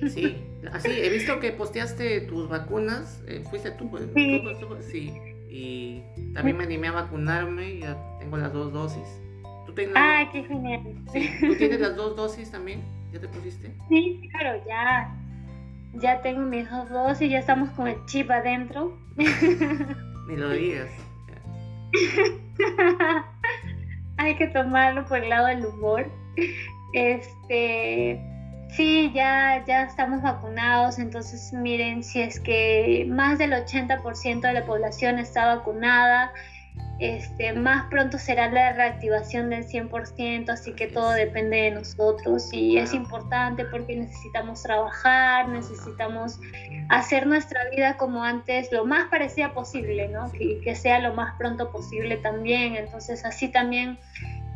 Sí, 0.10 0.36
así 0.74 0.92
he 0.92 1.10
visto 1.10 1.40
que 1.40 1.52
posteaste 1.52 2.22
tus 2.22 2.50
vacunas, 2.50 3.24
eh, 3.28 3.44
fuiste 3.50 3.72
tú, 3.72 3.90
pues, 3.90 4.04
sí. 4.14 4.44
sí. 4.92 5.14
Y 5.50 6.04
también 6.34 6.58
me 6.58 6.66
animé 6.66 6.90
a 6.90 6.92
vacunarme, 6.92 7.80
ya 7.80 7.98
tengo 8.20 8.36
las 8.36 8.52
dos 8.52 8.74
dosis. 8.74 9.22
¿Tú 9.66 9.74
tienes 9.74 9.96
Ah, 9.98 10.28
qué 10.32 10.44
genial. 10.44 10.82
¿Tú 11.40 11.56
tienes 11.56 11.80
las 11.80 11.96
dos 11.96 12.18
dosis 12.18 12.52
también? 12.52 12.82
¿Ya 13.12 13.20
te 13.20 13.28
pusiste? 13.28 13.74
Sí, 13.90 14.30
claro, 14.32 14.62
ya. 14.68 15.14
Ya 15.94 16.22
tengo 16.22 16.42
mis 16.42 16.70
dos 16.70 16.90
dosis, 16.90 17.30
ya 17.30 17.40
estamos 17.40 17.70
con 17.72 17.88
el 17.88 17.96
chip 18.06 18.30
adentro. 18.30 18.98
Ni 19.16 20.36
lo 20.36 20.50
digas. 20.50 20.90
Hay 24.18 24.36
que 24.36 24.48
tomarlo 24.48 25.06
por 25.06 25.20
el 25.20 25.30
lado 25.30 25.48
del 25.48 25.66
humor. 25.66 26.10
Este, 26.94 28.20
sí, 28.76 29.12
ya, 29.14 29.64
ya 29.66 29.84
estamos 29.84 30.22
vacunados, 30.22 31.00
entonces 31.00 31.54
miren, 31.54 32.04
si 32.04 32.22
es 32.22 32.40
que 32.40 33.06
más 33.10 33.38
del 33.38 33.52
80% 33.54 34.42
de 34.42 34.54
la 34.54 34.66
población 34.66 35.20
está 35.20 35.56
vacunada, 35.56 36.32
este, 37.00 37.52
más 37.54 37.88
pronto 37.90 38.18
será 38.18 38.50
la 38.50 38.74
reactivación 38.74 39.50
del 39.50 39.68
100%, 39.68 40.50
así 40.50 40.74
que 40.74 40.88
todo 40.88 41.12
depende 41.12 41.58
de 41.58 41.72
nosotros 41.72 42.48
y 42.54 42.78
es 42.78 42.94
importante 42.94 43.66
porque 43.66 43.98
necesitamos 43.98 44.64
trabajar, 44.64 45.50
necesitamos 45.50 46.40
hacer 46.90 47.28
nuestra 47.28 47.70
vida 47.70 47.98
como 47.98 48.24
antes, 48.24 48.72
lo 48.72 48.86
más 48.86 49.10
parecida 49.10 49.54
posible, 49.54 50.08
¿no? 50.08 50.32
Que, 50.32 50.62
que 50.62 50.76
sea 50.76 51.00
lo 51.00 51.14
más 51.14 51.36
pronto 51.38 51.70
posible 51.72 52.18
también, 52.18 52.76
entonces 52.76 53.26
así 53.26 53.50
también 53.50 54.00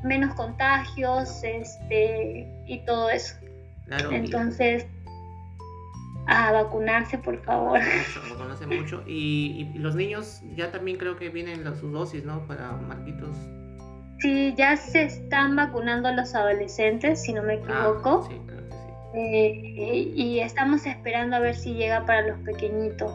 menos 0.03 0.33
contagios 0.35 1.43
este, 1.43 2.47
y 2.65 2.79
todo 2.85 3.09
eso. 3.09 3.35
entonces 4.11 4.85
a 6.29 6.51
vacunarse, 6.51 7.17
por 7.17 7.41
favor. 7.43 7.79
Vacunarse 8.29 8.67
mucho. 8.67 9.03
Y, 9.07 9.71
y, 9.73 9.79
los 9.79 9.95
niños 9.95 10.41
ya 10.55 10.71
también 10.71 10.97
creo 10.97 11.17
que 11.17 11.29
vienen 11.29 11.63
las, 11.63 11.79
sus 11.79 11.91
dosis, 11.91 12.23
¿no? 12.23 12.45
Para 12.45 12.71
Marquitos. 12.73 13.35
Sí, 14.19 14.53
ya 14.55 14.75
se 14.77 15.03
están 15.03 15.55
vacunando 15.55 16.11
los 16.11 16.35
adolescentes, 16.35 17.23
si 17.23 17.33
no 17.33 17.41
me 17.41 17.53
ah, 17.53 17.55
equivoco. 17.55 18.27
sí, 18.29 18.39
claro 18.45 18.63
que 18.67 18.75
sí. 18.75 18.77
Eh, 19.15 20.11
y 20.15 20.39
estamos 20.39 20.85
esperando 20.85 21.37
a 21.37 21.39
ver 21.39 21.55
si 21.55 21.73
llega 21.73 22.05
para 22.05 22.27
los 22.27 22.39
pequeñitos. 22.41 23.11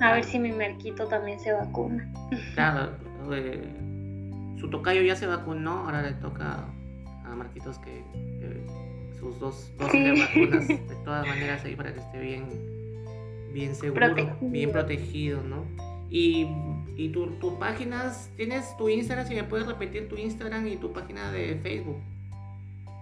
A 0.00 0.14
ver 0.14 0.24
si 0.24 0.38
mi 0.38 0.50
Marquito 0.50 1.06
también 1.06 1.38
se 1.38 1.52
vacuna. 1.52 2.10
Claro, 2.54 2.92
eh, 3.32 4.56
su 4.58 4.70
tocayo 4.70 5.02
ya 5.02 5.14
se 5.14 5.26
vacunó, 5.26 5.84
ahora 5.84 6.02
le 6.02 6.12
toca 6.14 6.64
a 7.24 7.34
Marquitos 7.36 7.78
que 7.78 8.02
sus 9.20 9.38
dos 9.38 9.70
dosis 9.78 10.02
de 10.02 10.20
vacunas 10.20 10.68
de 10.68 10.96
todas 11.04 11.26
maneras 11.26 11.64
ahí 11.64 11.76
para 11.76 11.92
que 11.92 12.00
esté 12.00 12.18
bien, 12.18 12.44
bien 13.52 13.74
seguro, 13.74 14.14
bien 14.40 14.72
protegido, 14.72 15.42
¿no? 15.42 15.64
Y, 16.10 16.48
y 16.96 17.10
tus 17.10 17.38
tu 17.38 17.58
páginas, 17.58 18.30
¿tienes 18.36 18.76
tu 18.76 18.88
Instagram? 18.88 19.26
Si 19.28 19.34
me 19.34 19.44
puedes 19.44 19.66
repetir 19.66 20.08
tu 20.08 20.16
Instagram 20.16 20.66
y 20.66 20.76
tu 20.76 20.92
página 20.92 21.30
de 21.30 21.56
Facebook. 21.62 21.98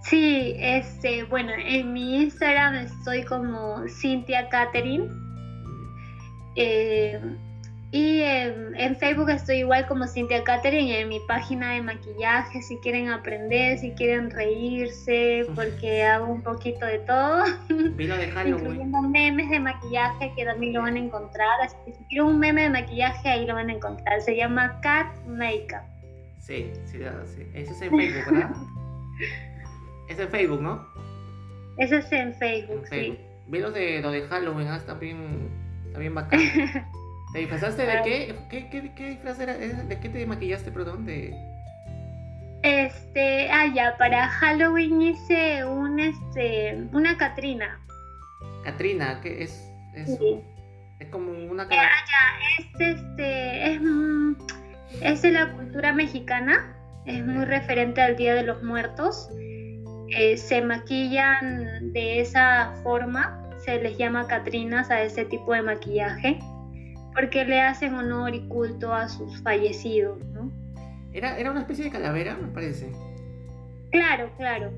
Sí, 0.03 0.55
este, 0.59 1.25
bueno, 1.25 1.53
en 1.57 1.93
mi 1.93 2.23
Instagram 2.23 2.75
estoy 2.75 3.25
como 3.25 3.85
Cynthia 3.89 4.49
Catherine. 4.49 5.09
Eh, 6.57 7.21
y 7.91 8.21
en, 8.21 8.97
Facebook 8.97 9.31
estoy 9.31 9.61
igual 9.61 9.87
como 9.87 10.07
Cintia 10.07 10.45
Catherine, 10.45 11.01
en 11.01 11.09
mi 11.09 11.21
página 11.21 11.73
de 11.73 11.81
maquillaje, 11.81 12.61
si 12.61 12.77
quieren 12.79 13.09
aprender, 13.09 13.79
si 13.79 13.93
quieren 13.93 14.31
reírse, 14.31 15.47
porque 15.55 16.05
hago 16.05 16.27
un 16.27 16.43
poquito 16.43 16.85
de 16.85 16.99
todo. 16.99 17.45
Incluyendo 17.99 19.01
memes 19.03 19.49
de 19.49 19.61
maquillaje 19.61 20.33
que 20.37 20.45
también 20.45 20.75
lo 20.75 20.83
van 20.83 20.97
a 20.97 20.99
encontrar. 20.99 21.61
Así 21.63 21.77
que 21.87 21.93
si 21.93 22.05
quieren 22.05 22.27
un 22.27 22.39
meme 22.39 22.63
de 22.63 22.71
maquillaje, 22.71 23.27
ahí 23.27 23.47
lo 23.47 23.55
van 23.55 23.71
a 23.71 23.73
encontrar. 23.73 24.21
Se 24.21 24.37
llama 24.37 24.81
Cat 24.83 25.07
Makeup. 25.27 25.83
Sí, 26.41 26.71
sí, 26.85 26.99
sí. 27.25 27.43
Ese 27.55 27.73
es 27.73 27.83
en 27.83 27.91
Facebook, 27.91 28.35
¿verdad? 28.35 28.51
es 30.09 30.19
en 30.19 30.29
Facebook, 30.29 30.61
¿no? 30.61 30.87
Ese 31.79 31.99
es 31.99 32.13
en 32.13 32.35
Facebook, 32.35 32.87
sí. 32.91 33.19
Vi 33.47 33.61
lo 33.61 33.71
de, 33.71 34.03
lo 34.03 34.11
de 34.11 34.27
Halloween, 34.27 34.69
¿ah? 34.69 34.77
está 34.77 34.93
bien, 34.93 35.49
está 35.87 35.99
bien 35.99 36.15
bacán. 36.15 36.41
¿Te 37.33 37.41
disfrazaste 37.41 37.85
de 37.85 38.03
qué? 38.03 38.35
¿Qué, 38.49 38.69
qué, 38.71 38.93
qué 38.95 39.11
disfraz 39.11 39.39
era? 39.39 39.55
¿De 39.55 40.01
qué 40.01 40.09
te 40.09 40.25
maquillaste, 40.25 40.71
perdón? 40.71 41.05
De... 41.05 41.35
Este, 42.63 43.51
ah, 43.51 43.67
ya, 43.67 43.97
para 43.99 44.29
Halloween 44.29 45.03
hice 45.03 45.65
un, 45.65 46.01
este, 46.01 46.77
una 46.93 47.17
Catrina. 47.19 47.81
Catrina, 48.65 49.21
¿qué 49.23 49.43
es 49.43 49.71
eso? 49.95 50.43
Es 50.99 51.09
como 51.11 51.33
una... 51.33 51.65
Ah, 51.65 51.69
ya, 51.71 52.59
es, 52.59 52.97
este, 52.97 53.73
es, 53.73 53.81
mm, 53.81 54.35
es 55.03 55.23
de 55.23 55.31
la 55.31 55.53
cultura 55.53 55.93
mexicana, 55.93 56.75
es 57.05 57.25
muy 57.25 57.45
referente 57.45 58.01
al 58.01 58.17
Día 58.17 58.35
de 58.35 58.43
los 58.43 58.63
Muertos. 58.63 59.29
Eh, 60.09 60.39
se 60.39 60.63
maquillan 60.63 61.93
de 61.93 62.21
esa 62.21 62.73
forma, 62.83 63.39
se 63.65 63.81
les 63.83 63.99
llama 63.99 64.27
Catrinas 64.27 64.91
a 64.91 65.03
ese 65.03 65.27
tipo 65.27 65.53
de 65.53 65.61
maquillaje 65.61 66.41
porque 67.19 67.45
le 67.45 67.61
hacen 67.61 67.95
honor 67.95 68.33
y 68.35 68.47
culto 68.47 68.95
a 68.95 69.09
sus 69.09 69.43
fallecidos, 69.43 70.19
¿no? 70.35 70.53
Era, 71.13 71.37
era 71.37 71.51
una 71.51 71.61
especie 71.61 71.85
de 71.85 71.91
calavera, 71.91 72.37
me 72.41 72.47
parece. 72.49 72.93
Claro, 73.91 74.31
claro. 74.37 74.71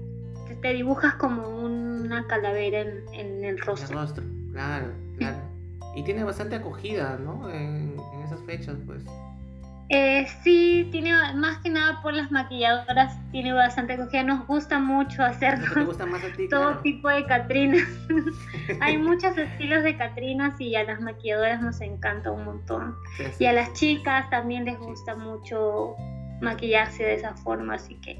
Te, 0.62 0.72
dibujas 0.72 1.14
como 1.16 1.46
una 1.46 2.26
calavera 2.26 2.80
en, 3.12 3.44
el 3.44 3.58
rostro. 3.60 3.86
En 3.88 3.92
el 3.92 3.98
rostro, 3.98 4.24
claro, 4.52 4.86
claro. 5.18 5.36
Y 5.94 6.02
tiene 6.02 6.24
bastante 6.24 6.56
acogida, 6.56 7.18
¿no? 7.22 7.50
En, 7.50 7.96
en 8.14 8.22
esas 8.24 8.40
fechas, 8.46 8.76
pues. 8.86 9.02
Eh, 9.92 10.24
sí, 10.44 10.88
tiene 10.92 11.12
más 11.34 11.58
que 11.58 11.68
nada 11.68 12.00
por 12.00 12.14
las 12.14 12.30
maquilladoras, 12.30 13.18
tiene 13.32 13.52
bastante 13.52 13.96
cogida. 13.96 14.22
Nos 14.22 14.46
gusta 14.46 14.78
mucho 14.78 15.24
hacer 15.24 15.58
todo 16.48 16.78
tipo 16.78 17.08
de 17.08 17.26
Catrinas. 17.26 17.88
Hay 18.80 18.98
muchos 18.98 19.36
estilos 19.36 19.82
de 19.82 19.96
Catrinas 19.96 20.60
y 20.60 20.76
a 20.76 20.84
las 20.84 21.00
maquilladoras 21.00 21.60
nos 21.60 21.80
encanta 21.80 22.30
un 22.30 22.44
montón. 22.44 22.94
Y 23.40 23.46
a 23.46 23.52
las 23.52 23.72
chicas 23.72 24.30
también 24.30 24.64
les 24.64 24.78
gusta 24.78 25.16
mucho 25.16 25.96
maquillarse 26.40 27.02
de 27.02 27.14
esa 27.14 27.34
forma, 27.34 27.74
así 27.74 27.96
que 27.96 28.16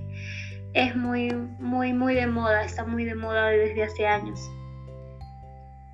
es 0.75 0.97
muy, 0.97 1.33
muy, 1.61 1.93
muy 1.93 2.17
de 2.17 2.27
moda, 2.27 2.65
está 2.65 2.85
muy 2.85 3.05
de 3.05 3.15
moda 3.15 3.47
desde 3.47 3.85
hace 3.85 4.09
años. 4.09 4.41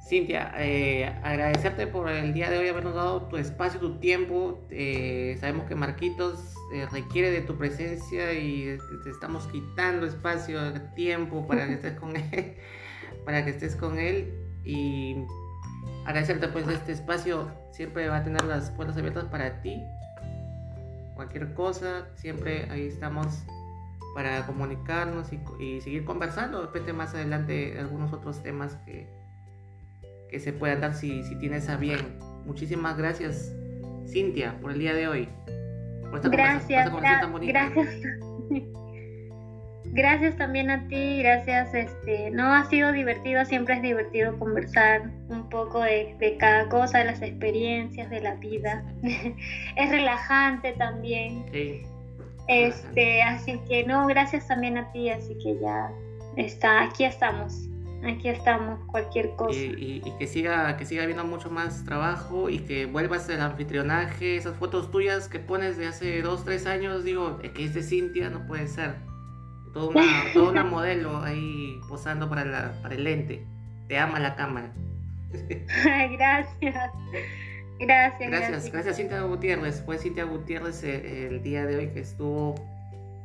Cintia, 0.07 0.53
eh, 0.57 1.05
agradecerte 1.25 1.89
por 1.89 2.09
el 2.09 2.33
día 2.33 2.49
de 2.49 2.59
hoy 2.59 2.69
habernos 2.69 2.95
dado 2.95 3.23
tu 3.23 3.37
espacio, 3.39 3.81
tu 3.81 3.99
tiempo. 3.99 4.65
Eh, 4.71 5.37
sabemos 5.41 5.67
que 5.67 5.75
Marquitos 5.75 6.55
eh, 6.73 6.87
requiere 6.93 7.33
de 7.33 7.41
tu 7.41 7.59
presencia 7.59 8.33
y 8.33 8.79
te 9.03 9.11
estamos 9.11 9.49
quitando 9.49 10.07
espacio, 10.07 10.61
tiempo 10.95 11.45
para 11.49 11.67
que 11.67 11.73
estés 11.75 11.99
con 11.99 12.15
él, 12.15 12.55
para 13.25 13.45
que 13.45 13.51
estés 13.51 13.75
con 13.75 13.99
él 13.99 14.33
y 14.63 15.17
agradecerte 16.05 16.47
pues 16.49 16.69
este 16.69 16.93
espacio 16.93 17.51
siempre 17.73 18.09
va 18.09 18.19
a 18.19 18.23
tener 18.23 18.45
las 18.45 18.71
puertas 18.71 18.97
abiertas 18.97 19.25
para 19.25 19.61
ti. 19.61 19.83
Cualquier 21.17 21.53
cosa, 21.53 22.07
siempre 22.15 22.69
ahí 22.71 22.87
estamos 22.87 23.43
para 24.15 24.47
comunicarnos 24.47 25.33
y, 25.33 25.41
y 25.61 25.81
seguir 25.81 26.05
conversando. 26.05 26.61
De 26.61 26.67
repente 26.67 26.93
más 26.93 27.13
adelante 27.13 27.77
algunos 27.81 28.13
otros 28.13 28.41
temas 28.45 28.77
que 28.87 29.26
que 30.37 30.41
se 30.41 30.53
pueda 30.53 30.77
dar 30.77 30.93
si, 30.93 31.23
si 31.25 31.35
tienes 31.37 31.67
a 31.71 31.79
bien. 31.79 31.99
Muchísimas 32.45 32.99
gracias, 32.99 33.55
Cintia, 34.07 34.55
por 34.61 34.71
el 34.71 34.79
día 34.79 34.93
de 34.93 35.09
hoy. 35.09 35.29
Por 36.11 36.17
esta 36.17 36.29
gracias, 36.29 36.85
tan 36.85 37.33
bonita. 37.33 37.71
gracias. 37.71 38.03
Gracias 39.93 40.37
también 40.37 40.69
a 40.69 40.87
ti, 40.89 41.23
gracias. 41.23 41.73
Este, 41.73 42.31
no 42.33 42.53
ha 42.53 42.69
sido 42.69 42.93
divertido, 42.93 43.47
siempre 43.47 43.77
es 43.77 43.83
divertido 43.83 44.39
conversar 44.39 45.11
un 45.31 45.49
poco 45.49 45.81
de, 45.81 46.15
de 46.19 46.37
cada 46.37 46.69
cosa, 46.69 46.99
de 46.99 47.07
las 47.07 47.23
experiencias, 47.23 48.11
de 48.11 48.21
la 48.21 48.35
vida. 48.35 48.85
es 49.77 49.91
relajante 49.91 50.73
también. 50.73 51.47
Sí. 51.51 51.83
Este, 52.47 53.23
así 53.23 53.59
que 53.67 53.85
no, 53.85 54.07
gracias 54.07 54.47
también 54.49 54.77
a 54.77 54.93
ti, 54.93 55.09
así 55.09 55.35
que 55.39 55.59
ya 55.63 55.91
está, 56.37 56.83
aquí 56.83 57.07
estamos 57.07 57.71
aquí 58.05 58.29
estamos, 58.29 58.81
cualquier 58.87 59.35
cosa. 59.37 59.59
Y, 59.59 60.03
que 60.19 60.27
siga 60.27 60.77
que 60.77 60.85
siga 60.85 61.03
habiendo 61.03 61.25
mucho 61.25 61.51
más 61.51 61.85
trabajo 61.85 62.49
y 62.49 62.61
que 62.61 62.87
vuelvas 62.87 63.29
al 63.29 63.41
anfitrionaje, 63.41 64.37
esas 64.37 64.57
fotos 64.57 64.91
tuyas 64.91 65.29
que 65.29 65.39
pones 65.39 65.77
de 65.77 65.87
hace 65.87 66.23
dos, 66.23 66.45
tres 66.45 66.67
años, 66.67 67.05
digo, 67.05 67.39
que 67.39 67.65
es 67.65 67.75
de 67.75 67.83
Cintia, 67.83 68.31
no 68.31 68.47
puede 68.47 68.69
ser. 68.69 68.97
Toda 69.73 69.89
una, 69.89 70.03
toda 70.33 70.51
una 70.51 70.65
modelo 70.65 71.19
ahí 71.23 71.79
posando 71.89 72.29
para, 72.29 72.45
la, 72.45 72.73
para 72.83 72.95
el 72.95 73.05
lente. 73.05 73.47
Te 73.89 73.99
ama 73.99 74.19
la 74.19 74.35
cámara. 74.35 74.73
gracias. 76.13 76.91
Gracias, 77.79 78.31
gracias. 78.31 78.73
Gracias, 78.73 78.97
Cintia 78.97 79.21
Gutiérrez. 79.23 79.83
Fue 79.85 79.99
Cintia 79.99 80.25
Gutiérrez 80.25 80.83
eh, 80.83 81.27
el, 81.27 81.43
día 81.43 81.67
de 81.67 81.77
hoy 81.77 81.89
que 81.89 82.01
estuvo 82.01 82.55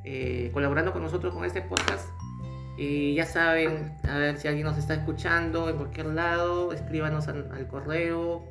eh, 0.04 0.50
colaborando 0.54 0.92
con 0.92 1.02
nosotros 1.02 1.34
con 1.34 1.46
este 1.46 1.62
podcast. 1.62 2.10
Y 2.82 3.14
ya 3.14 3.28
saben, 3.28 3.96
a 4.10 4.18
ver 4.18 4.38
si 4.38 4.48
alguien 4.48 4.66
nos 4.66 4.76
está 4.76 4.96
escuchando 4.96 5.70
en 5.70 5.78
cualquier 5.78 6.08
lado, 6.08 6.74
escríbanos 6.74 7.28
al, 7.28 7.68
correo 7.68 8.44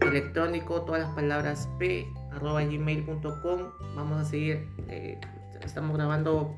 electrónico, 0.00 0.80
todas 0.86 1.02
las 1.02 1.10
palabras 1.10 1.68
p 1.78 2.06
arroba 2.32 2.64
gmail.com. 2.64 3.60
Vamos 3.94 4.18
a 4.18 4.24
seguir, 4.24 4.66
eh, 4.88 5.20
estamos 5.60 5.94
grabando 5.94 6.56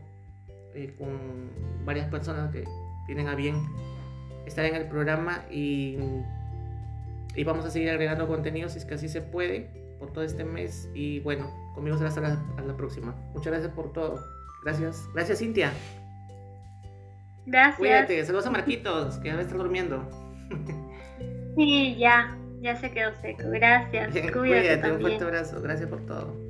con 0.96 1.50
varias 1.84 2.08
personas 2.08 2.52
que 2.52 2.64
tienen 3.06 3.26
a 3.26 3.34
bien 3.34 3.56
estar 4.46 4.64
en 4.64 4.76
el 4.76 4.86
programa 4.86 5.44
y 5.50 5.98
y 7.34 7.42
vamos 7.42 7.64
a 7.64 7.70
seguir 7.70 7.90
agregando 7.90 8.28
contenido 8.28 8.68
si 8.68 8.78
es 8.78 8.84
que 8.84 8.94
así 8.94 9.08
se 9.08 9.22
puede 9.22 9.96
por 9.98 10.12
todo 10.12 10.22
este 10.22 10.44
mes. 10.44 10.88
Y 10.94 11.18
bueno, 11.20 11.50
conmigo 11.74 11.96
será 11.96 12.10
hasta 12.10 12.20
la, 12.20 12.40
la 12.64 12.76
próxima. 12.76 13.16
Muchas 13.34 13.52
gracias 13.52 13.72
por 13.72 13.92
todo. 13.92 14.20
Gracias. 14.62 15.08
Gracias, 15.14 15.40
Cintia. 15.40 15.72
Gracias. 17.50 17.78
Cuídate. 17.78 18.24
Saludos 18.24 18.46
a 18.46 18.50
Marquitos, 18.50 19.18
que 19.18 19.30
debe 19.30 19.42
estar 19.42 19.58
durmiendo. 19.58 20.08
Sí, 21.56 21.96
ya. 21.96 22.36
Ya 22.60 22.76
se 22.76 22.90
quedó 22.90 23.12
seco. 23.20 23.42
Gracias. 23.46 24.10
Cuídate, 24.32 24.92
un 24.92 25.00
fuerte 25.00 25.24
abrazo. 25.24 25.60
Gracias 25.60 25.88
por 25.88 26.04
todo. 26.06 26.49